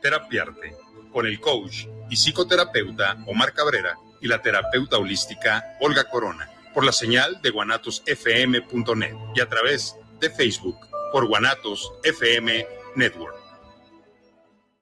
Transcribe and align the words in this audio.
Terapiarte, 0.00 0.76
con 1.12 1.26
el 1.26 1.40
coach 1.40 1.86
y 2.10 2.16
psicoterapeuta 2.16 3.18
Omar 3.26 3.52
Cabrera 3.52 3.96
y 4.20 4.28
la 4.28 4.42
terapeuta 4.42 4.98
holística 4.98 5.76
Olga 5.80 6.04
Corona, 6.04 6.50
por 6.74 6.84
la 6.84 6.92
señal 6.92 7.40
de 7.42 7.50
guanatosfm.net 7.50 9.14
y 9.34 9.40
a 9.40 9.48
través 9.48 9.96
de 10.20 10.30
Facebook 10.30 10.78
por 11.12 11.26
Guanatos 11.26 11.92
FM 12.04 12.66
Network. 12.96 13.38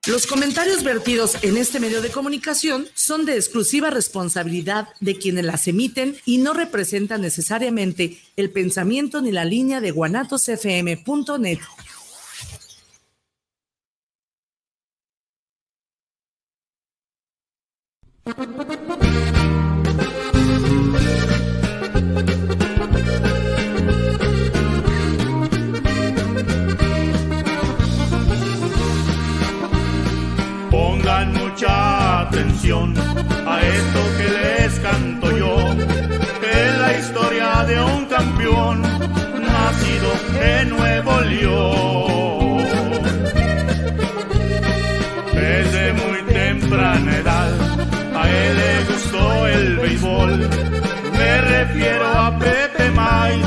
Los 0.06 0.28
comentarios 0.28 0.84
vertidos 0.84 1.36
en 1.42 1.56
este 1.56 1.80
medio 1.80 2.00
de 2.00 2.10
comunicación 2.10 2.86
son 2.94 3.24
de 3.24 3.34
exclusiva 3.34 3.90
responsabilidad 3.90 4.86
de 5.00 5.16
quienes 5.16 5.44
las 5.44 5.66
emiten 5.66 6.16
y 6.24 6.38
no 6.38 6.54
representan 6.54 7.22
necesariamente 7.22 8.20
el 8.36 8.50
pensamiento 8.50 9.20
ni 9.20 9.32
la 9.32 9.44
línea 9.44 9.80
de 9.80 9.90
guanatosfm.net. 9.90 11.58
Pongan 18.26 18.42
mucha 31.34 32.22
atención 32.22 32.94
a 33.46 33.60
esto 33.60 34.00
que 34.18 34.28
les 34.28 34.76
canto 34.80 35.30
yo, 35.38 35.56
es 36.42 36.78
la 36.78 36.98
historia 36.98 37.62
de 37.62 37.80
un 37.80 38.06
campeón 38.06 38.82
nacido 38.82 40.10
en 40.42 40.70
Nuevo 40.70 41.20
León. 41.20 42.05
El 49.46 49.76
béisbol. 49.78 50.50
Me 51.18 51.40
refiero 51.40 52.06
a 52.06 52.38
Pepe 52.38 52.90
Mais, 52.90 53.46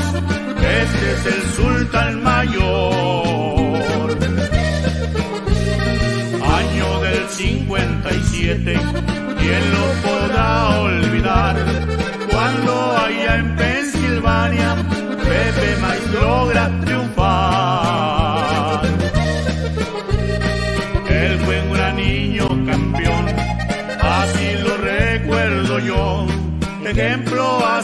este 0.80 1.12
es 1.12 1.26
el 1.34 1.42
sultán 1.56 2.22
mayor. 2.22 4.10
Año 6.60 7.00
del 7.00 7.28
57, 7.28 8.80
¿quién 9.38 9.62
lo 9.76 9.86
podrá 10.08 10.80
olvidar? 10.80 11.56
Cuando 12.30 12.96
allá 12.96 13.36
en 13.36 13.56
Pensilvania, 13.56 14.76
Pepe 15.28 15.76
Mais 15.80 16.06
logra 16.12 16.70
triunfar. 16.80 17.09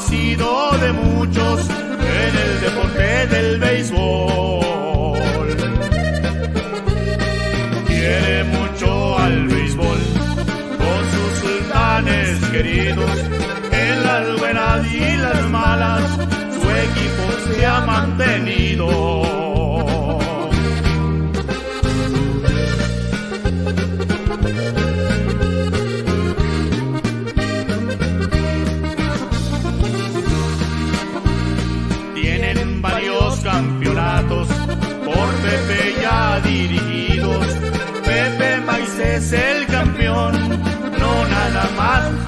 Sido 0.09 0.71
de 0.79 0.93
muchos 0.93 1.69
en 1.69 2.33
el 2.45 2.61
deporte 2.61 3.27
del 3.27 3.59
béisbol. 3.59 5.47
Quiere 7.87 8.45
mucho 8.45 9.19
al 9.19 9.49
béisbol 9.49 9.99
con 10.79 11.01
sus 11.13 11.39
sultanes 11.41 12.45
queridos. 12.51 13.25
En 13.73 14.05
las 14.05 14.39
buenas 14.39 14.93
y 14.93 15.17
las 15.17 15.51
malas, 15.51 16.03
su 16.55 16.71
equipo 16.89 17.55
se 17.55 17.67
ha 17.67 17.81
mantenido. 17.81 19.46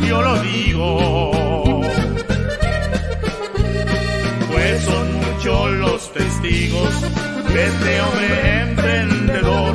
Yo 0.06 0.22
lo 0.22 0.40
digo. 0.40 1.80
Pues 4.52 4.82
son 4.82 5.14
muchos 5.16 5.70
los 5.72 6.12
testigos 6.12 7.02
de 7.52 7.66
este 7.66 8.00
hombre 8.00 8.60
emprendedor. 8.62 9.74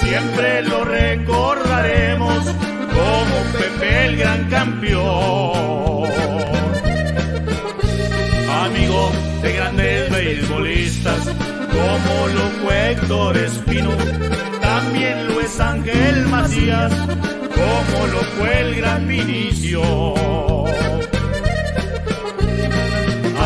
Siempre 0.00 0.62
lo 0.62 0.84
recordaremos 0.84 2.44
como 2.44 3.58
Pepe 3.58 4.06
el 4.06 4.16
gran 4.16 4.48
campeón 4.48 5.70
amigo 8.70 9.12
de 9.42 9.52
grandes 9.52 10.10
beisbolistas, 10.10 11.26
como 11.70 12.28
lo 12.28 12.50
fue 12.62 12.92
Héctor 12.92 13.36
Espino, 13.36 13.90
es 15.50 15.60
Ángel 15.60 16.26
Macías, 16.26 16.92
como 16.92 18.06
lo 18.06 18.20
fue 18.36 18.60
el 18.60 18.74
gran 18.76 19.08
Vinicio. 19.08 19.82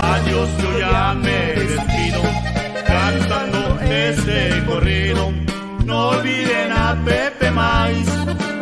Adiós, 0.03 0.49
yo 0.63 0.79
ya 0.79 1.15
me 1.15 1.41
despido, 1.63 2.21
cantando 2.87 3.81
este 3.81 4.65
corrido. 4.67 5.33
No 5.87 6.09
olviden 6.09 6.73
a 6.73 6.97
Pepe 7.05 7.51
Mais, 7.51 8.07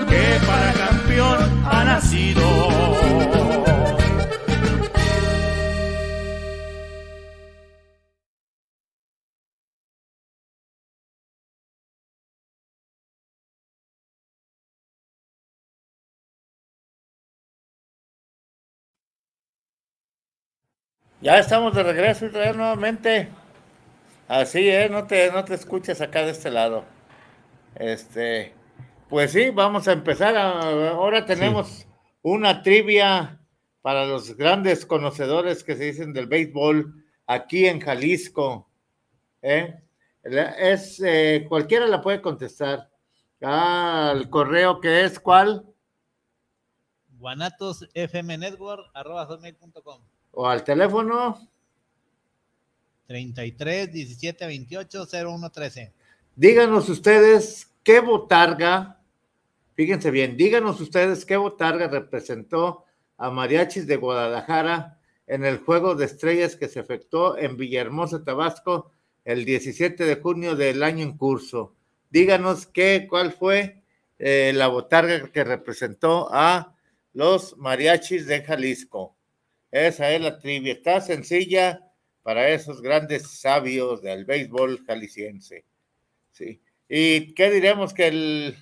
que 0.09 0.25
para 0.47 0.73
campeón 0.73 1.39
ha 1.71 1.85
nacido. 1.85 3.32
Ya 21.23 21.39
estamos 21.39 21.75
de 21.75 21.83
regreso 21.85 22.29
vez 22.31 22.57
nuevamente. 22.57 23.29
Así 24.27 24.69
es, 24.69 24.91
no 24.91 25.07
te, 25.07 25.31
no 25.31 25.45
te 25.45 25.55
escuches 25.55 26.01
acá 26.01 26.23
de 26.23 26.31
este 26.33 26.51
lado. 26.51 26.85
Este, 27.77 28.53
pues 29.09 29.31
sí, 29.33 29.51
vamos 29.51 29.87
a 29.89 29.93
empezar. 29.93 30.37
a- 30.37 30.91
ahora 30.91 31.25
tenemos 31.25 31.87
una 32.23 32.63
trivia 32.63 33.39
para 33.83 34.05
los 34.07 34.37
grandes 34.37 34.85
conocedores 34.85 35.63
que 35.63 35.77
se 35.77 35.85
dicen 35.85 36.13
del 36.13 36.27
béisbol 36.27 37.05
aquí 37.29 37.67
en 37.67 37.81
Jalisco. 37.81 38.69
¿eh? 39.43 39.81
Es, 40.25 41.01
eh, 41.05 41.47
cualquiera 41.49 41.87
la 41.87 42.01
puede 42.01 42.21
contestar. 42.21 42.91
Ah, 43.41 44.13
el 44.15 44.29
correo 44.29 44.81
que 44.81 45.05
es 45.05 45.21
cuál 45.21 45.67
guanatosfmnetwork.com 47.19 50.03
o 50.33 50.47
al 50.47 50.65
teléfono. 50.65 51.49
33 53.07 53.93
17 53.93 54.47
28 54.47 55.07
01 55.13 55.51
13. 55.51 55.93
Díganos 56.35 56.89
ustedes 56.89 57.71
qué 57.83 58.01
botarga, 58.01 59.01
fíjense 59.75 60.11
bien, 60.11 60.37
díganos 60.37 60.81
ustedes 60.81 61.27
qué 61.27 61.37
botarga 61.37 61.89
representó 61.89 62.85
a 63.19 63.31
Mariachis 63.31 63.87
de 63.87 63.97
Guadalajara 63.97 64.99
en 65.27 65.45
el 65.45 65.59
juego 65.59 65.95
de 65.95 66.07
estrellas 66.07 66.57
que 66.57 66.69
se 66.69 66.81
efectuó 66.81 67.37
en 67.37 67.57
Villahermosa, 67.57 68.25
Tabasco, 68.25 68.93
el 69.25 69.45
17 69.45 70.05
de 70.05 70.17
junio 70.17 70.57
del 70.57 70.83
año 70.83 71.05
en 71.05 71.17
curso. 71.17 71.75
Díganos 72.11 72.67
qué, 72.67 73.07
cuál 73.09 73.33
fue 73.33 73.83
eh, 74.19 74.53
la 74.55 74.69
botarga 74.69 75.31
que 75.31 75.45
representó 75.45 76.29
a 76.33 76.75
los 77.13 77.57
mariachis 77.59 78.27
de 78.27 78.43
Jalisco. 78.43 79.17
Esa 79.73 80.13
es 80.13 80.21
la 80.21 80.39
trivia. 80.39 80.75
Está 80.75 81.01
sencilla 81.01 81.81
para 82.23 82.49
esos 82.51 82.83
grandes 82.83 83.41
sabios 83.41 84.03
del 84.03 84.27
béisbol 84.27 84.85
jalisciense. 84.87 85.65
Sí. 86.31 86.61
¿Y 86.89 87.35
qué 87.35 87.51
diremos? 87.51 87.95
Que 87.95 88.09
el 88.09 88.57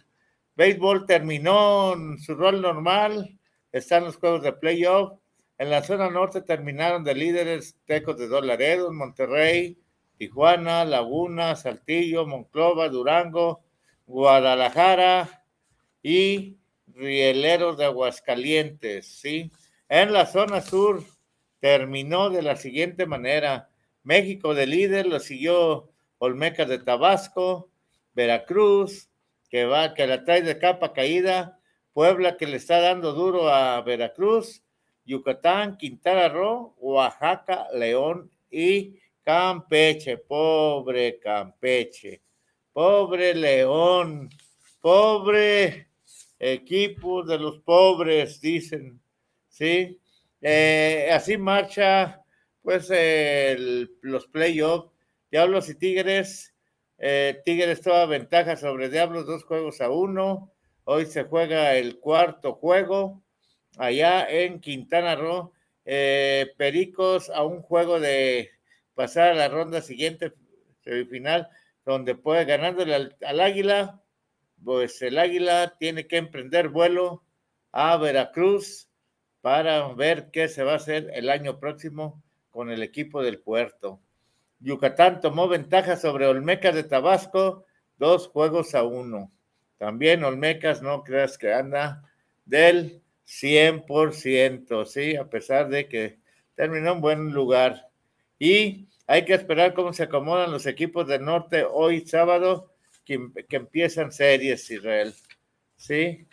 béisbol 0.56 1.06
terminó 1.06 1.94
en 1.94 2.18
su 2.18 2.34
rol 2.36 2.62
normal. 2.62 3.38
Están 3.72 4.04
los 4.04 4.16
juegos 4.16 4.42
de 4.42 4.52
playoff. 4.52 5.18
En 5.58 5.68
la 5.68 5.82
zona 5.82 6.08
norte 6.08 6.42
terminaron 6.42 7.04
de 7.04 7.14
líderes 7.14 7.76
Tecos 7.84 8.16
de 8.16 8.28
Dos 8.28 8.46
Laredos, 8.46 8.94
Monterrey, 8.94 9.78
Tijuana, 10.16 10.84
Laguna, 10.84 11.56
Saltillo, 11.56 12.24
Monclova, 12.26 12.88
Durango, 12.88 13.64
Guadalajara 14.06 15.44
y 16.02 16.56
Rieleros 16.86 17.76
de 17.76 17.86
Aguascalientes, 17.86 19.06
¿sí? 19.06 19.50
En 19.90 20.12
la 20.12 20.24
zona 20.24 20.60
sur 20.60 21.02
terminó 21.58 22.30
de 22.30 22.42
la 22.42 22.54
siguiente 22.54 23.06
manera. 23.06 23.70
México 24.04 24.54
de 24.54 24.68
líder 24.68 25.06
lo 25.06 25.18
siguió 25.18 25.90
Olmecas 26.18 26.68
de 26.68 26.78
Tabasco, 26.78 27.72
Veracruz, 28.14 29.10
que 29.48 29.64
va, 29.64 29.92
que 29.94 30.06
la 30.06 30.22
trae 30.24 30.42
de 30.42 30.60
capa 30.60 30.92
caída, 30.92 31.58
Puebla 31.92 32.36
que 32.36 32.46
le 32.46 32.58
está 32.58 32.80
dando 32.80 33.14
duro 33.14 33.48
a 33.48 33.80
Veracruz, 33.80 34.62
Yucatán, 35.04 35.76
Quintana 35.76 36.28
Roo, 36.28 36.76
Oaxaca, 36.78 37.66
León 37.74 38.30
y 38.48 38.96
Campeche, 39.22 40.18
pobre 40.18 41.18
Campeche, 41.18 42.22
pobre 42.72 43.34
León, 43.34 44.30
pobre 44.80 45.88
equipo 46.38 47.24
de 47.24 47.38
los 47.40 47.58
pobres, 47.58 48.40
dicen, 48.40 49.00
¿sí? 49.60 50.00
Eh, 50.40 51.10
así 51.12 51.36
marcha, 51.36 52.24
pues, 52.62 52.90
los 54.00 54.26
playoffs, 54.28 54.90
Diablos 55.30 55.68
y 55.68 55.74
Tigres, 55.74 56.54
eh, 56.96 57.42
Tigres 57.44 57.82
toda 57.82 58.06
ventaja 58.06 58.56
sobre 58.56 58.88
Diablos, 58.88 59.26
dos 59.26 59.44
juegos 59.44 59.82
a 59.82 59.90
uno, 59.90 60.50
hoy 60.84 61.04
se 61.04 61.24
juega 61.24 61.74
el 61.76 61.98
cuarto 61.98 62.54
juego, 62.54 63.22
allá 63.76 64.26
en 64.28 64.60
Quintana 64.60 65.14
Roo, 65.14 65.52
eh, 65.84 66.52
Pericos 66.56 67.28
a 67.28 67.44
un 67.44 67.60
juego 67.60 68.00
de 68.00 68.50
pasar 68.94 69.32
a 69.32 69.34
la 69.34 69.48
ronda 69.48 69.82
siguiente, 69.82 70.32
semifinal, 70.80 71.48
donde 71.84 72.14
puede 72.14 72.46
ganándole 72.46 72.94
al, 72.94 73.40
Águila, 73.40 74.02
pues 74.64 75.02
el 75.02 75.18
Águila 75.18 75.74
tiene 75.78 76.06
que 76.06 76.16
emprender 76.16 76.68
vuelo 76.68 77.24
a 77.72 77.96
Veracruz 77.98 78.89
para 79.40 79.86
ver 79.94 80.30
qué 80.30 80.48
se 80.48 80.62
va 80.62 80.72
a 80.72 80.76
hacer 80.76 81.10
el 81.14 81.30
año 81.30 81.58
próximo 81.58 82.22
con 82.50 82.70
el 82.70 82.82
equipo 82.82 83.22
del 83.22 83.38
puerto. 83.38 84.00
Yucatán 84.60 85.20
tomó 85.20 85.48
ventaja 85.48 85.96
sobre 85.96 86.26
Olmecas 86.26 86.74
de 86.74 86.84
Tabasco, 86.84 87.64
dos 87.98 88.28
juegos 88.28 88.74
a 88.74 88.82
uno. 88.82 89.32
También 89.78 90.24
Olmecas, 90.24 90.82
no 90.82 91.02
creas 91.02 91.38
que 91.38 91.54
anda 91.54 92.04
del 92.44 93.02
100%, 93.26 94.84
¿sí? 94.84 95.16
A 95.16 95.30
pesar 95.30 95.68
de 95.68 95.88
que 95.88 96.18
terminó 96.54 96.92
en 96.92 97.00
buen 97.00 97.32
lugar. 97.32 97.88
Y 98.38 98.88
hay 99.06 99.24
que 99.24 99.34
esperar 99.34 99.72
cómo 99.72 99.92
se 99.92 100.02
acomodan 100.02 100.52
los 100.52 100.66
equipos 100.66 101.06
del 101.06 101.24
norte 101.24 101.64
hoy 101.64 102.06
sábado, 102.06 102.74
que, 103.04 103.18
empiezan 103.50 104.12
series, 104.12 104.70
Israel. 104.70 105.14
¿Sí? 105.76 106.26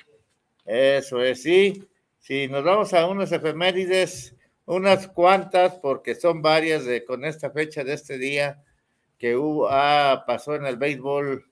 Eso 0.66 1.24
es, 1.24 1.44
sí. 1.44 1.88
Si 2.28 2.50
nos 2.50 2.66
vamos 2.66 2.94
a 2.94 3.08
unas 3.08 3.32
efemérides, 3.32 4.36
unas 4.66 5.08
cuantas, 5.08 5.76
porque 5.76 6.14
son 6.14 6.42
varias 6.42 6.84
de, 6.84 7.06
con 7.06 7.24
esta 7.24 7.52
fecha 7.52 7.86
de 7.86 7.94
este 7.94 8.18
día 8.18 8.62
que 9.18 9.38
hubo, 9.38 9.70
ah, 9.70 10.26
pasó 10.28 10.54
en 10.56 10.66
el 10.66 10.76
béisbol 10.76 11.50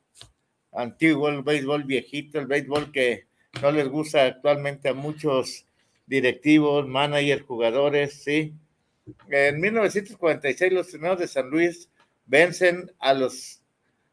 antiguo, 0.74 1.30
el 1.30 1.44
béisbol 1.44 1.86
viejito, 1.86 2.40
el 2.40 2.48
béisbol 2.48 2.92
que 2.92 3.28
no 3.62 3.72
les 3.72 3.88
gusta 3.88 4.26
actualmente 4.26 4.90
a 4.90 4.94
muchos 4.94 5.66
directivos, 6.08 6.86
managers, 6.86 7.44
jugadores, 7.44 8.22
¿sí? 8.22 8.54
En 9.30 9.62
1946 9.62 10.74
los 10.74 10.92
Senados 10.92 11.20
de 11.20 11.30
San 11.30 11.50
Luis 11.50 11.90
vencen 12.26 12.92
a 13.00 13.14
los 13.14 13.62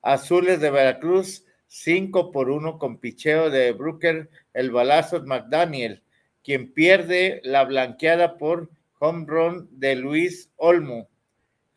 Azules 0.00 0.60
de 0.60 0.70
Veracruz 0.70 1.44
5 1.66 2.30
por 2.30 2.50
1 2.50 2.78
con 2.78 2.98
picheo 2.98 3.50
de 3.50 3.72
Brooker, 3.72 4.30
el 4.54 4.70
balazo 4.70 5.20
McDaniel, 5.24 6.04
quien 6.42 6.72
pierde 6.72 7.40
la 7.44 7.64
blanqueada 7.64 8.36
por 8.36 8.70
home 8.98 9.24
run 9.26 9.68
de 9.72 9.96
Luis 9.96 10.50
Olmo. 10.56 11.08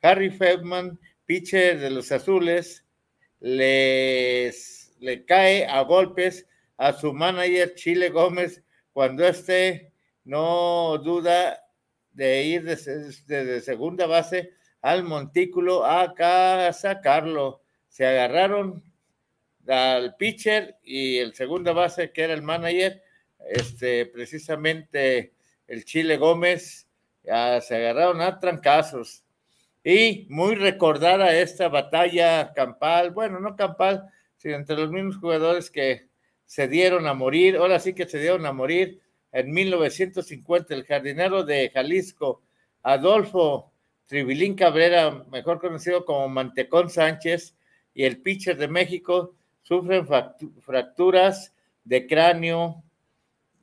Harry 0.02 0.30
Feldman, 0.30 1.00
pitcher 1.26 1.80
de 1.80 1.90
los 1.90 2.12
Azules, 2.12 2.86
les, 3.40 4.96
le 5.00 5.26
cae 5.26 5.66
a 5.66 5.82
golpes 5.82 6.48
a 6.78 6.94
su 6.94 7.14
manager 7.14 7.74
Chile 7.76 8.10
Gómez 8.10 8.64
cuando 8.94 9.28
este 9.28 9.92
no 10.24 10.98
duda 10.98 11.64
de 12.12 12.44
ir 12.44 12.64
desde, 12.64 13.62
segunda 13.62 14.08
base 14.08 14.54
al 14.82 15.04
montículo 15.04 15.86
a 15.86 16.14
sacarlo. 16.74 17.62
Se 17.90 18.06
agarraron 18.06 18.84
al 19.68 20.16
pitcher 20.16 20.78
y 20.84 21.18
el 21.18 21.34
segunda 21.34 21.74
base, 21.74 22.12
que 22.12 22.24
era 22.24 22.34
el 22.34 22.42
manager, 22.42 23.02
este, 23.50 24.06
precisamente 24.08 25.34
el 25.68 25.86
Chile 25.86 26.18
Gómez, 26.18 26.88
se 27.24 27.76
agarraron 27.76 28.22
a 28.22 28.40
trancazos. 28.40 29.24
Y 29.84 30.26
muy 30.30 30.56
recordada 30.56 31.36
esta 31.38 31.70
batalla 31.70 32.54
campal, 32.54 33.12
bueno, 33.12 33.40
no 33.40 33.56
campal, 33.56 34.10
sino 34.38 34.56
entre 34.56 34.76
los 34.76 34.92
mismos 34.92 35.18
jugadores 35.18 35.70
que 35.70 36.08
se 36.46 36.68
dieron 36.68 37.08
a 37.08 37.14
morir, 37.14 37.58
ahora 37.58 37.80
sí 37.80 37.94
que 37.94 38.08
se 38.08 38.20
dieron 38.20 38.46
a 38.46 38.54
morir 38.54 39.02
en 39.32 39.52
1950, 39.52 40.74
el 40.74 40.86
jardinero 40.86 41.44
de 41.44 41.70
Jalisco, 41.74 42.42
Adolfo 42.84 43.74
Tribilín 44.08 44.56
Cabrera, 44.56 45.26
mejor 45.32 45.60
conocido 45.60 46.06
como 46.06 46.30
Mantecón 46.30 46.90
Sánchez, 46.90 47.56
y 47.94 48.04
el 48.04 48.22
pitcher 48.22 48.58
de 48.58 48.68
México 48.68 49.36
sufren 49.62 50.08
fracturas 50.62 51.54
de 51.84 52.08
cráneo 52.08 52.84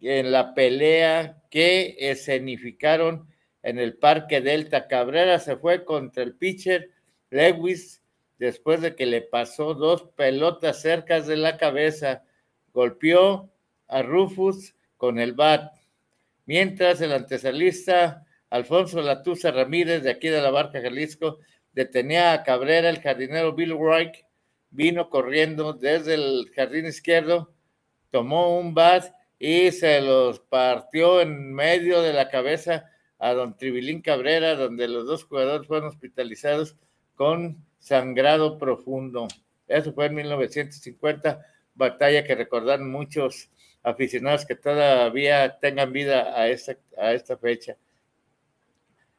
en 0.03 0.33
la 0.33 0.55
pelea 0.55 1.43
que 1.51 1.97
escenificaron 1.99 3.29
en 3.63 3.79
el 3.79 3.97
Parque 3.97 4.41
Delta. 4.41 4.89
Cabrera 4.89 5.39
se 5.39 5.57
fue 5.57 5.85
contra 5.85 6.23
el 6.23 6.35
pitcher 6.35 6.91
Lewis 7.31 8.03
después 8.39 8.81
de 8.81 8.97
que 8.97 9.07
le 9.07 9.23
pasó 9.23 9.75
dos 9.75 10.09
pelotas 10.17 10.83
cerca 10.83 11.21
de 11.21 11.37
la 11.37 11.57
cabeza 11.57 12.25
golpeó 12.73 13.51
a 13.89 14.03
Rufus 14.03 14.75
con 14.97 15.19
el 15.19 15.35
bat, 15.35 15.73
mientras 16.47 17.01
el 17.01 17.13
antesalista 17.13 18.25
Alfonso 18.51 19.01
Latuza 19.01 19.51
Ramírez, 19.51 20.03
de 20.03 20.11
aquí 20.11 20.29
de 20.29 20.43
la 20.43 20.51
Barca 20.51 20.81
Jalisco, 20.81 21.39
detenía 21.73 22.33
a 22.33 22.43
Cabrera, 22.43 22.89
el 22.89 23.01
jardinero 23.01 23.55
Bill 23.55 23.75
Wright, 23.75 24.15
vino 24.71 25.09
corriendo 25.09 25.73
desde 25.73 26.15
el 26.15 26.51
jardín 26.55 26.87
izquierdo, 26.87 27.55
tomó 28.11 28.59
un 28.59 28.75
bat 28.75 29.13
y 29.45 29.73
se 29.73 30.01
los 30.01 30.39
partió 30.39 31.21
en 31.21 31.53
medio 31.53 32.01
de 32.01 32.13
la 32.13 32.29
cabeza 32.29 32.89
a 33.19 33.33
don 33.33 33.57
Tribilín 33.57 34.01
Cabrera, 34.01 34.55
donde 34.55 34.87
los 34.87 35.05
dos 35.05 35.25
jugadores 35.25 35.67
fueron 35.67 35.89
hospitalizados 35.89 36.77
con 37.17 37.57
sangrado 37.81 38.57
profundo. 38.57 39.27
Eso 39.67 39.93
fue 39.95 40.07
en 40.07 40.15
1950 40.15 41.45
batalla 41.75 42.23
que 42.23 42.37
recordar 42.37 42.79
muchos 42.83 43.51
aficionados 43.83 44.47
que 44.47 44.55
todavía 44.55 45.59
tengan 45.59 45.93
vida 45.93 46.41
a 46.41 46.47
esta, 46.47 46.77
a 46.97 47.13
esta 47.13 47.37
fecha. 47.37 47.77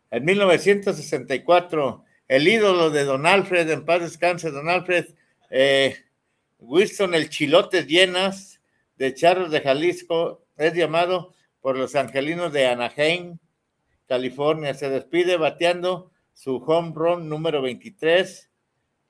En 0.09 0.23
1964, 0.23 2.05
el 2.29 2.47
ídolo 2.47 2.91
de 2.91 3.03
Don 3.03 3.25
Alfred, 3.25 3.69
en 3.69 3.83
paz 3.83 3.99
descanse, 3.99 4.51
Don 4.51 4.69
Alfred, 4.69 5.05
eh, 5.49 5.97
Winston 6.59 7.13
el 7.13 7.27
Chilote 7.29 7.83
Llenas 7.83 8.52
de 8.95 9.13
Charros 9.13 9.51
de 9.51 9.61
Jalisco, 9.61 10.45
es 10.57 10.73
llamado 10.73 11.33
por 11.61 11.77
los 11.77 11.95
angelinos 11.95 12.53
de 12.53 12.67
Anaheim, 12.67 13.37
California. 14.07 14.73
Se 14.73 14.89
despide 14.89 15.37
bateando 15.37 16.11
su 16.33 16.57
home 16.57 16.91
run 16.95 17.29
número 17.29 17.61
23 17.61 18.49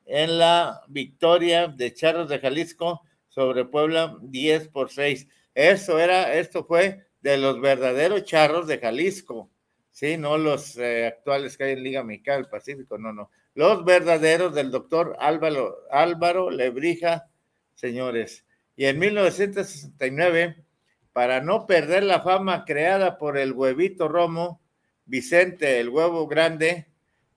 en 0.06 0.38
la 0.38 0.82
victoria 0.88 1.68
de 1.68 1.94
Charros 1.94 2.30
de 2.30 2.40
Jalisco 2.40 3.02
sobre 3.28 3.66
Puebla 3.66 4.18
10 4.22 4.68
por 4.70 4.92
6. 4.92 5.28
Eso 5.56 6.00
era, 6.00 6.34
esto 6.36 6.66
fue 6.66 7.08
de 7.22 7.38
los 7.38 7.60
verdaderos 7.62 8.25
charros 8.25 8.68
de 8.68 8.80
Jalisco, 8.80 9.50
¿sí? 9.92 10.18
No 10.18 10.38
los 10.38 10.78
eh, 10.78 11.08
actuales 11.08 11.58
que 11.58 11.63
hay 11.63 11.72
en 11.74 11.84
Liga 11.84 12.04
Mexicana 12.04 12.38
del 12.38 12.50
Pacífico, 12.50 12.98
no, 12.98 13.13
no. 13.13 13.32
Los 13.56 13.86
verdaderos 13.86 14.54
del 14.54 14.72
doctor 14.72 15.16
Álvaro, 15.20 15.78
Álvaro 15.90 16.50
Lebrija, 16.50 17.30
señores. 17.75 18.46
Y 18.75 18.86
en 18.86 19.00
1969, 19.00 20.63
para 21.12 21.42
no 21.42 21.68
perder 21.68 22.03
la 22.03 22.22
fama 22.22 22.65
creada 22.65 23.18
por 23.18 23.38
el 23.38 23.53
huevito 23.53 24.08
Romo, 24.08 24.62
Vicente, 25.06 25.80
el 25.80 25.89
huevo 25.89 26.27
grande, 26.27 26.88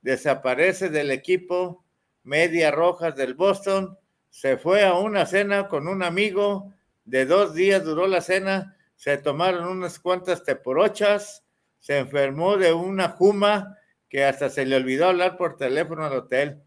desaparece 0.02 0.88
del 0.88 1.10
equipo 1.10 1.84
Media 2.22 2.70
Rojas 2.70 3.16
del 3.16 3.34
Boston 3.34 3.98
se 4.36 4.58
fue 4.58 4.84
a 4.84 4.92
una 4.92 5.24
cena 5.24 5.66
con 5.66 5.88
un 5.88 6.02
amigo, 6.02 6.70
de 7.06 7.24
dos 7.24 7.54
días 7.54 7.82
duró 7.82 8.06
la 8.06 8.20
cena, 8.20 8.76
se 8.94 9.16
tomaron 9.16 9.66
unas 9.66 9.98
cuantas 9.98 10.44
teporochas, 10.44 11.42
se 11.80 11.96
enfermó 11.96 12.58
de 12.58 12.74
una 12.74 13.08
juma 13.08 13.78
que 14.10 14.24
hasta 14.24 14.50
se 14.50 14.66
le 14.66 14.76
olvidó 14.76 15.06
hablar 15.06 15.38
por 15.38 15.56
teléfono 15.56 16.04
al 16.04 16.12
hotel. 16.12 16.62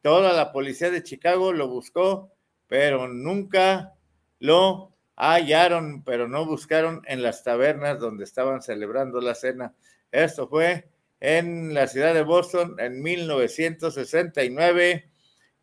Toda 0.00 0.32
la 0.32 0.52
policía 0.52 0.92
de 0.92 1.02
Chicago 1.02 1.52
lo 1.52 1.66
buscó, 1.66 2.32
pero 2.68 3.08
nunca 3.08 3.94
lo 4.40 4.94
hallaron, 5.16 6.02
pero 6.04 6.28
no 6.28 6.46
buscaron 6.46 7.02
en 7.06 7.22
las 7.22 7.42
tabernas 7.42 7.98
donde 7.98 8.24
estaban 8.24 8.62
celebrando 8.62 9.20
la 9.20 9.34
cena. 9.34 9.74
Esto 10.12 10.48
fue 10.48 10.88
en 11.20 11.74
la 11.74 11.88
ciudad 11.88 12.14
de 12.14 12.22
Boston 12.22 12.76
en 12.78 13.02
1969 13.02 15.10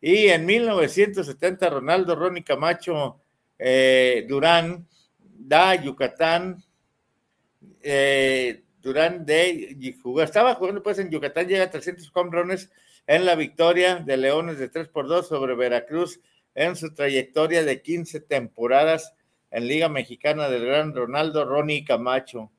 y 0.00 0.28
en 0.28 0.44
1970, 0.44 1.70
Ronaldo 1.70 2.14
Ronnie 2.14 2.44
Camacho 2.44 3.20
eh, 3.58 4.26
Durán 4.28 4.86
da 5.18 5.74
Yucatán, 5.74 6.62
eh, 7.82 8.62
Durán 8.80 9.24
de 9.24 9.76
estaba 10.22 10.54
jugando 10.54 10.82
pues 10.82 10.98
en 10.98 11.10
Yucatán, 11.10 11.48
llega 11.48 11.64
a 11.64 11.70
300 11.70 12.10
home 12.14 12.56
en 13.06 13.24
la 13.24 13.34
victoria 13.34 13.96
de 13.96 14.16
Leones 14.16 14.58
de 14.58 14.68
3 14.68 14.88
por 14.88 15.08
2 15.08 15.26
sobre 15.26 15.54
Veracruz 15.54 16.20
en 16.56 16.74
su 16.74 16.92
trayectoria 16.92 17.62
de 17.62 17.82
15 17.82 18.20
temporadas 18.20 19.14
en 19.52 19.68
Liga 19.68 19.88
Mexicana 19.88 20.48
del 20.48 20.66
Gran 20.66 20.94
Ronaldo 20.94 21.44
Ronnie 21.44 21.84
Camacho. 21.84 22.50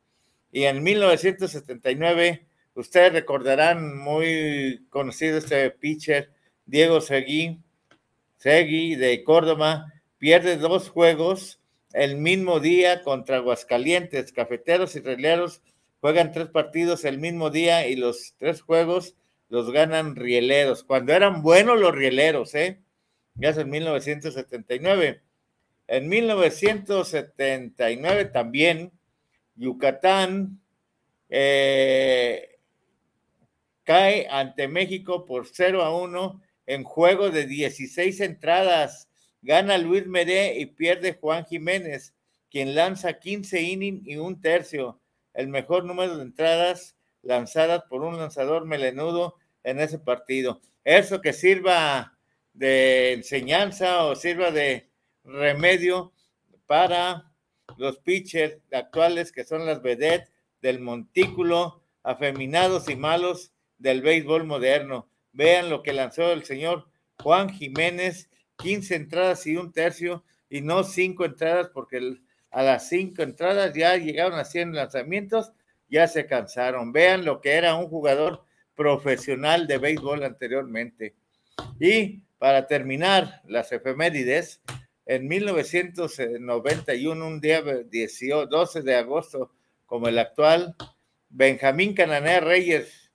Y 0.51 0.63
en 0.63 0.81
1979, 0.81 2.47
ustedes 2.75 3.11
recordarán 3.11 3.97
muy 3.97 4.85
conocido 4.89 5.39
este 5.39 5.69
pitcher, 5.71 6.31
Diego 6.65 7.01
Seguí, 7.01 7.59
Segui 8.37 8.95
de 8.95 9.23
Córdoba, 9.23 9.91
pierde 10.17 10.57
dos 10.57 10.89
juegos 10.89 11.59
el 11.91 12.17
mismo 12.17 12.59
día 12.59 13.01
contra 13.01 13.37
Aguascalientes, 13.37 14.31
Cafeteros 14.31 14.95
y 14.95 14.99
Rieleros 14.99 15.61
juegan 15.99 16.31
tres 16.31 16.47
partidos 16.47 17.03
el 17.05 17.17
mismo 17.17 17.49
día 17.49 17.87
y 17.87 17.95
los 17.95 18.35
tres 18.37 18.61
juegos 18.61 19.15
los 19.49 19.71
ganan 19.71 20.15
Rieleros. 20.15 20.83
Cuando 20.83 21.13
eran 21.13 21.41
buenos 21.41 21.79
los 21.79 21.95
Rieleros, 21.95 22.53
¿eh? 22.55 22.79
Es 23.39 23.57
en 23.57 23.69
1979. 23.69 25.21
En 25.87 26.09
1979 26.09 28.25
también 28.25 28.91
Yucatán 29.55 30.59
eh, 31.29 32.57
cae 33.83 34.27
ante 34.29 34.67
México 34.67 35.25
por 35.25 35.47
0 35.47 35.83
a 35.83 35.95
1 35.95 36.41
en 36.65 36.83
juego 36.83 37.29
de 37.29 37.45
16 37.45 38.19
entradas. 38.21 39.09
Gana 39.41 39.77
Luis 39.77 40.07
Meré 40.07 40.57
y 40.59 40.65
pierde 40.65 41.13
Juan 41.13 41.45
Jiménez, 41.45 42.15
quien 42.49 42.73
lanza 42.75 43.19
15 43.19 43.61
innings 43.61 44.05
y 44.05 44.17
un 44.17 44.41
tercio, 44.41 44.99
el 45.33 45.47
mejor 45.47 45.85
número 45.85 46.17
de 46.17 46.23
entradas 46.23 46.97
lanzadas 47.21 47.83
por 47.89 48.01
un 48.01 48.17
lanzador 48.17 48.65
melenudo 48.65 49.35
en 49.63 49.79
ese 49.79 49.99
partido. 49.99 50.59
Eso 50.83 51.21
que 51.21 51.31
sirva 51.33 52.16
de 52.57 53.13
enseñanza 53.13 54.03
o 54.05 54.15
sirva 54.15 54.49
de 54.49 54.89
remedio 55.23 56.11
para 56.65 57.31
los 57.77 57.99
pitchers 57.99 58.59
actuales 58.71 59.31
que 59.31 59.43
son 59.43 59.65
las 59.65 59.81
vedettes 59.83 60.31
del 60.61 60.79
montículo, 60.79 61.83
afeminados 62.01 62.89
y 62.89 62.95
malos 62.95 63.53
del 63.77 64.01
béisbol 64.01 64.45
moderno. 64.45 65.07
Vean 65.33 65.69
lo 65.69 65.83
que 65.83 65.93
lanzó 65.93 66.31
el 66.31 66.45
señor 66.45 66.89
Juan 67.21 67.49
Jiménez, 67.49 68.29
15 68.57 68.95
entradas 68.95 69.45
y 69.45 69.55
un 69.55 69.71
tercio, 69.71 70.23
y 70.49 70.61
no 70.61 70.83
cinco 70.83 71.25
entradas, 71.25 71.69
porque 71.71 72.17
a 72.49 72.63
las 72.63 72.89
cinco 72.89 73.21
entradas 73.21 73.75
ya 73.75 73.95
llegaron 73.97 74.39
a 74.39 74.45
100 74.45 74.73
lanzamientos, 74.73 75.51
ya 75.89 76.07
se 76.07 76.25
cansaron. 76.25 76.91
Vean 76.91 77.23
lo 77.23 77.39
que 77.39 77.51
era 77.51 77.75
un 77.75 77.87
jugador 77.87 78.43
profesional 78.73 79.67
de 79.67 79.77
béisbol 79.77 80.23
anteriormente. 80.23 81.15
Y 81.79 82.23
para 82.37 82.67
terminar 82.67 83.41
las 83.45 83.71
efemérides, 83.71 84.61
en 85.05 85.27
1991, 85.27 87.27
un 87.27 87.39
día 87.39 87.61
12 87.61 88.81
de 88.81 88.95
agosto, 88.95 89.53
como 89.85 90.09
el 90.09 90.19
actual, 90.19 90.75
Benjamín 91.29 91.93
Cananea 91.93 92.41
Reyes 92.41 93.07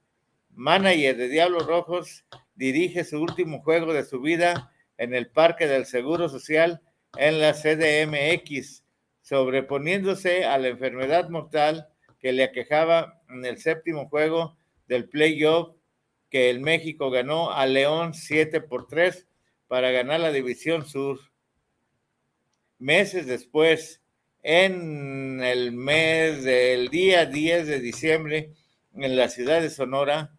manager 0.54 1.16
de 1.16 1.28
Diablos 1.28 1.66
Rojos, 1.66 2.24
dirige 2.54 3.04
su 3.04 3.20
último 3.20 3.62
juego 3.62 3.92
de 3.92 4.04
su 4.04 4.20
vida 4.20 4.70
en 4.98 5.14
el 5.14 5.28
Parque 5.28 5.66
del 5.66 5.86
Seguro 5.86 6.28
Social 6.28 6.80
en 7.18 7.40
la 7.40 7.52
CDMX, 7.52 8.84
sobreponiéndose 9.20 10.44
a 10.44 10.58
la 10.58 10.68
enfermedad 10.68 11.28
mortal 11.28 11.88
que 12.18 12.32
le 12.32 12.44
aquejaba 12.44 13.20
en 13.28 13.44
el 13.44 13.58
séptimo 13.58 14.08
juego 14.08 14.56
del 14.88 15.08
playoff 15.08 15.74
que 16.32 16.48
el 16.48 16.60
México 16.60 17.10
ganó 17.10 17.52
a 17.52 17.66
León 17.66 18.14
7 18.14 18.62
por 18.62 18.88
3 18.88 19.26
para 19.68 19.90
ganar 19.90 20.18
la 20.18 20.32
División 20.32 20.86
Sur. 20.86 21.20
Meses 22.78 23.26
después, 23.26 24.00
en 24.42 25.42
el 25.42 25.72
mes 25.72 26.42
del 26.42 26.88
día 26.88 27.26
10 27.26 27.66
de 27.66 27.80
diciembre, 27.80 28.54
en 28.94 29.14
la 29.14 29.28
ciudad 29.28 29.60
de 29.60 29.68
Sonora, 29.68 30.34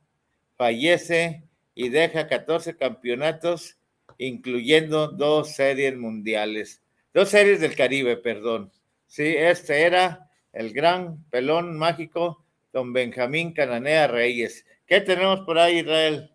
fallece 0.56 1.44
y 1.76 1.90
deja 1.90 2.28
14 2.28 2.76
campeonatos, 2.76 3.78
incluyendo 4.18 5.10
dos 5.10 5.52
series 5.52 5.96
mundiales, 5.96 6.82
dos 7.14 7.30
series 7.30 7.60
del 7.60 7.76
Caribe, 7.76 8.18
perdón. 8.18 8.72
Sí, 9.06 9.28
este 9.38 9.84
era 9.84 10.28
el 10.54 10.74
gran 10.74 11.24
pelón 11.26 11.78
mágico, 11.78 12.44
don 12.72 12.94
Benjamín 12.94 13.54
Cananea 13.54 14.08
Reyes. 14.08 14.66
¿Qué 14.86 15.02
tenemos 15.02 15.42
por 15.42 15.58
ahí, 15.58 15.80
Israel? 15.80 16.32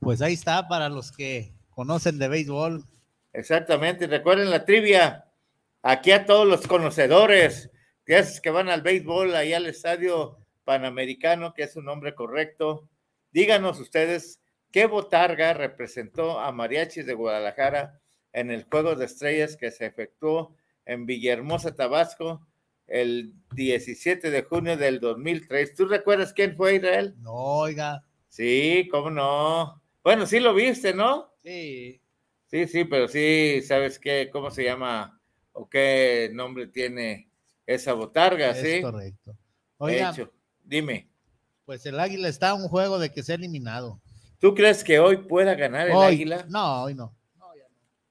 Pues 0.00 0.22
ahí 0.22 0.34
está 0.34 0.68
para 0.68 0.88
los 0.88 1.12
que 1.12 1.52
conocen 1.70 2.18
de 2.18 2.28
béisbol. 2.28 2.84
Exactamente, 3.32 4.06
recuerden 4.06 4.50
la 4.50 4.64
trivia. 4.64 5.26
Aquí 5.82 6.10
a 6.12 6.24
todos 6.24 6.46
los 6.46 6.66
conocedores, 6.66 7.70
que 8.04 8.18
es 8.18 8.40
que 8.40 8.50
van 8.50 8.68
al 8.68 8.82
béisbol, 8.82 9.34
ahí 9.34 9.52
al 9.52 9.66
estadio 9.66 10.38
Panamericano, 10.64 11.54
que 11.54 11.64
es 11.64 11.72
su 11.72 11.82
nombre 11.82 12.14
correcto. 12.14 12.88
Díganos 13.30 13.78
ustedes 13.78 14.40
qué 14.72 14.86
botarga 14.86 15.54
representó 15.54 16.40
a 16.40 16.50
Mariachis 16.52 17.06
de 17.06 17.14
Guadalajara 17.14 18.00
en 18.32 18.50
el 18.50 18.64
Juego 18.64 18.94
de 18.94 19.04
Estrellas 19.04 19.56
que 19.56 19.70
se 19.70 19.86
efectuó 19.86 20.56
en 20.84 21.06
Villahermosa, 21.06 21.74
Tabasco, 21.74 22.46
el 22.86 23.34
17 23.54 24.30
de 24.30 24.42
junio 24.42 24.76
del 24.76 25.00
2003. 25.00 25.74
¿Tú 25.74 25.86
recuerdas 25.86 26.32
quién 26.32 26.56
fue 26.56 26.76
Israel? 26.76 27.14
No, 27.18 27.32
oiga. 27.32 28.04
Sí, 28.28 28.88
cómo 28.90 29.10
no. 29.10 29.82
Bueno, 30.02 30.26
sí 30.26 30.40
lo 30.40 30.54
viste, 30.54 30.94
¿no? 30.94 31.32
Sí. 31.42 32.00
Sí, 32.46 32.66
sí, 32.68 32.84
pero 32.84 33.08
sí, 33.08 33.60
¿sabes 33.62 33.98
qué? 33.98 34.28
¿Cómo 34.32 34.50
se 34.50 34.64
llama 34.64 35.20
o 35.52 35.68
qué 35.68 36.30
nombre 36.32 36.68
tiene 36.68 37.28
esa 37.66 37.92
botarga? 37.92 38.50
Es 38.50 38.60
sí. 38.60 38.82
correcto. 38.82 39.36
Oiga, 39.78 40.14
Dime. 40.62 41.08
Pues 41.64 41.84
el 41.86 41.98
Águila 41.98 42.28
está 42.28 42.50
a 42.50 42.54
un 42.54 42.68
juego 42.68 42.98
de 42.98 43.10
que 43.10 43.22
sea 43.22 43.34
eliminado. 43.34 44.00
¿Tú 44.38 44.54
crees 44.54 44.84
que 44.84 44.98
hoy 44.98 45.16
pueda 45.16 45.54
ganar 45.54 45.88
el 45.88 45.96
Águila? 45.96 46.46
No, 46.48 46.84
hoy 46.84 46.94
no. 46.94 47.16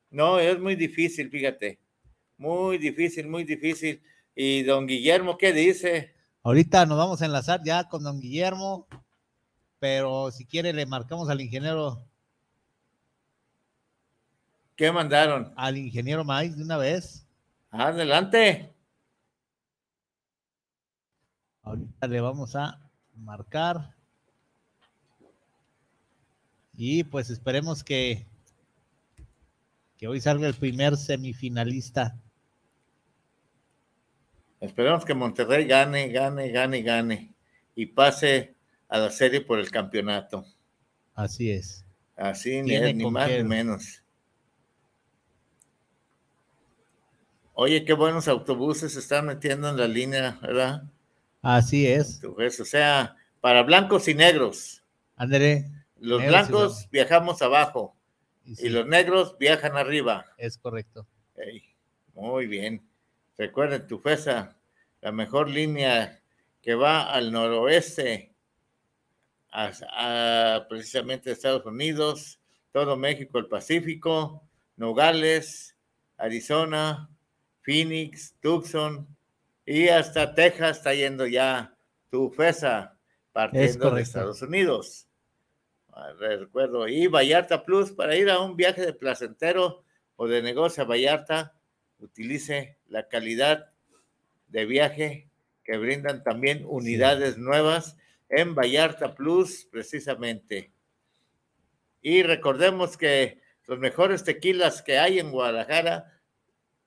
No, 0.10 0.39
es 0.39 0.60
muy 0.60 0.75
difícil, 0.75 1.29
fíjate. 1.29 1.79
Muy 2.38 2.77
difícil, 2.77 3.27
muy 3.27 3.44
difícil. 3.44 4.01
¿Y 4.36 4.63
don 4.63 4.86
Guillermo 4.86 5.38
qué 5.38 5.54
dice? 5.54 6.13
Ahorita 6.44 6.86
nos 6.86 6.98
vamos 6.98 7.22
a 7.22 7.25
enlazar 7.25 7.62
ya 7.63 7.88
con 7.88 8.04
don 8.04 8.20
Guillermo, 8.20 8.86
pero 9.80 10.30
si 10.30 10.46
quiere 10.46 10.74
le 10.74 10.86
marcamos 10.86 11.30
al 11.30 11.39
ingeniero. 11.39 12.06
¿Qué 14.75 14.92
mandaron? 14.92 15.54
Al 15.56 15.77
ingeniero 15.77 16.25
Maíz 16.25 16.58
de 16.58 16.63
una 16.63 16.77
vez. 16.77 17.25
Adelante. 17.72 18.75
Ahorita 21.63 22.08
le 22.08 22.22
vamos 22.22 22.56
a 22.58 22.80
marcar. 23.15 23.96
Y 26.74 27.06
pues 27.06 27.30
esperemos 27.30 27.86
que, 27.86 28.27
que 29.98 30.08
hoy 30.10 30.20
salga 30.20 30.46
el 30.46 30.56
primer 30.56 30.98
semifinalista. 30.98 32.20
Esperemos 34.59 35.05
que 35.05 35.13
Monterrey 35.13 35.65
gane, 35.65 36.09
gane, 36.09 36.50
gane, 36.50 36.81
gane 36.81 37.33
y 37.75 37.88
pase 37.88 38.55
a 38.88 39.00
la 39.00 39.12
serie 39.12 39.41
por 39.41 39.59
el 39.59 39.69
campeonato. 39.69 40.45
Así 41.13 41.51
es. 41.51 41.85
Así, 42.15 42.62
ni, 42.62 42.79
ni 42.93 43.09
más 43.09 43.29
ni 43.29 43.43
menos. 43.43 44.01
Oye, 47.53 47.85
qué 47.85 47.93
buenos 47.93 48.27
autobuses 48.27 48.93
se 48.93 49.00
están 49.00 49.27
metiendo 49.27 49.69
en 49.69 49.77
la 49.77 49.88
línea, 49.88 50.38
¿verdad? 50.41 50.83
Así 51.41 51.88
es. 51.88 52.21
O 52.24 52.65
sea, 52.65 53.15
para 53.39 53.63
blancos 53.63 54.07
y 54.07 54.13
negros. 54.13 54.83
André. 55.15 55.69
Los 56.00 56.25
blancos 56.25 56.89
viajamos 56.91 57.41
abajo 57.41 57.95
y, 58.43 58.69
los 58.69 58.85
negros 58.85 59.38
viajan 59.38 59.77
arriba. 59.77 60.25
Es 60.38 60.57
correcto. 60.57 61.07
muy 62.13 62.47
bien. 62.47 62.81
Recuerden, 63.38 63.88
tu 63.88 64.00
FESA, 64.00 64.58
la 65.01 65.12
mejor 65.12 65.50
línea 65.50 66.22
que 66.62 66.75
va 66.75 67.12
al 67.12 67.32
noroeste, 67.32 68.34
a, 69.51 70.65
precisamente 70.70 71.32
Estados 71.32 71.65
Unidos, 71.65 72.39
todo 72.72 72.98
México, 72.98 73.38
el 73.38 73.48
Pacífico, 73.48 74.44
Nogales, 74.75 75.77
Arizona, 76.18 77.10
Phoenix, 77.62 78.36
Tucson, 78.42 79.08
y 79.65 79.88
hasta 79.88 80.36
Texas 80.36 80.77
está 80.77 80.94
yendo 80.94 81.25
ya 81.25 81.75
tu 82.10 82.30
FESA 82.30 82.98
partiendo 83.32 83.92
de 83.92 84.01
Estados 84.01 84.42
Unidos. 84.42 85.08
Recuerdo, 86.20 86.88
y 86.88 87.08
Vallarta 87.08 87.63
Plus 87.63 87.92
para 87.92 88.15
ir 88.15 88.30
a 88.30 88.39
un 88.39 88.56
viaje 88.56 88.86
de 88.86 88.94
placentero 88.94 89.84
o 90.18 90.27
de 90.27 90.42
negocio 90.42 90.84
a 90.84 90.86
Vallarta, 90.86 91.54
utilice 92.00 92.75
la 92.88 93.08
calidad 93.08 93.72
de 94.48 94.65
viaje 94.65 95.30
que 95.63 95.77
brindan 95.77 96.24
también 96.24 96.63
unidades 96.65 97.38
nuevas 97.38 97.98
en 98.30 98.56
Vallarta 98.56 99.15
Plus, 99.15 99.68
precisamente. 99.72 100.72
Y 102.01 102.24
recordemos 102.24 102.98
que 102.98 103.42
los 103.65 103.80
mejores 103.80 104.24
tequilas 104.24 104.82
que 104.82 105.00
hay 105.00 105.20
en 105.20 105.32
Guadalajara 105.32 106.22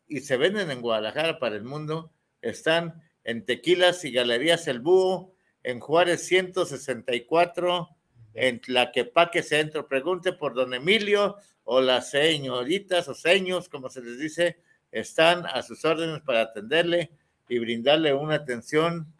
y 0.06 0.20
se 0.20 0.36
venden 0.36 0.70
en 0.70 0.80
Guadalajara 0.80 1.38
para 1.38 1.56
el 1.56 1.64
mundo 1.64 2.12
están 2.40 3.02
en 3.24 3.44
Tequilas 3.44 4.04
y 4.04 4.12
Galerías 4.12 4.68
El 4.68 4.80
Búho, 4.80 5.34
en 5.62 5.80
Juárez 5.80 6.24
164, 6.26 7.88
en 8.34 8.60
Tlaquepaque 8.60 9.42
Centro. 9.42 9.88
Pregunte 9.88 10.32
por 10.32 10.54
don 10.54 10.72
Emilio 10.72 11.36
o 11.64 11.80
las 11.80 12.10
señoritas 12.10 13.08
o 13.08 13.14
seños, 13.14 13.68
como 13.68 13.90
se 13.90 14.02
les 14.02 14.18
dice, 14.18 14.60
están 14.92 15.46
a 15.46 15.62
sus 15.62 15.84
órdenes 15.84 16.22
para 16.22 16.42
atenderle 16.42 17.10
y 17.48 17.58
brindarle 17.58 18.14
una 18.14 18.36
atención 18.36 19.12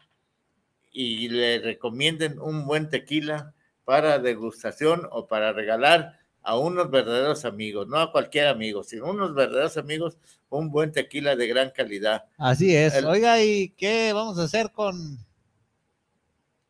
y 0.91 1.29
le 1.29 1.59
recomienden 1.59 2.39
un 2.39 2.65
buen 2.65 2.89
tequila 2.89 3.53
para 3.85 4.19
degustación 4.19 5.07
o 5.11 5.27
para 5.27 5.53
regalar 5.53 6.19
a 6.41 6.57
unos 6.57 6.89
verdaderos 6.89 7.45
amigos, 7.45 7.87
no 7.87 7.97
a 7.97 8.11
cualquier 8.11 8.47
amigo, 8.47 8.83
sino 8.83 9.09
unos 9.09 9.33
verdaderos 9.33 9.77
amigos, 9.77 10.17
un 10.49 10.71
buen 10.71 10.91
tequila 10.91 11.35
de 11.35 11.47
gran 11.47 11.71
calidad. 11.71 12.25
Así 12.37 12.75
es. 12.75 13.03
oiga, 13.03 13.41
¿y 13.43 13.69
qué 13.69 14.13
vamos 14.13 14.39
a 14.39 14.43
hacer 14.43 14.71
con... 14.71 15.17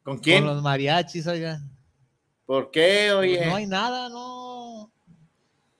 ¿Con 0.03 0.17
quién? 0.17 0.43
Con 0.43 0.55
los 0.55 0.63
mariachis, 0.63 1.27
oiga. 1.27 1.61
¿Por 2.45 2.71
qué, 2.71 3.11
oye? 3.11 3.37
Pues 3.37 3.47
no 3.47 3.55
hay 3.55 3.67
nada, 3.67 4.09
no. 4.09 4.91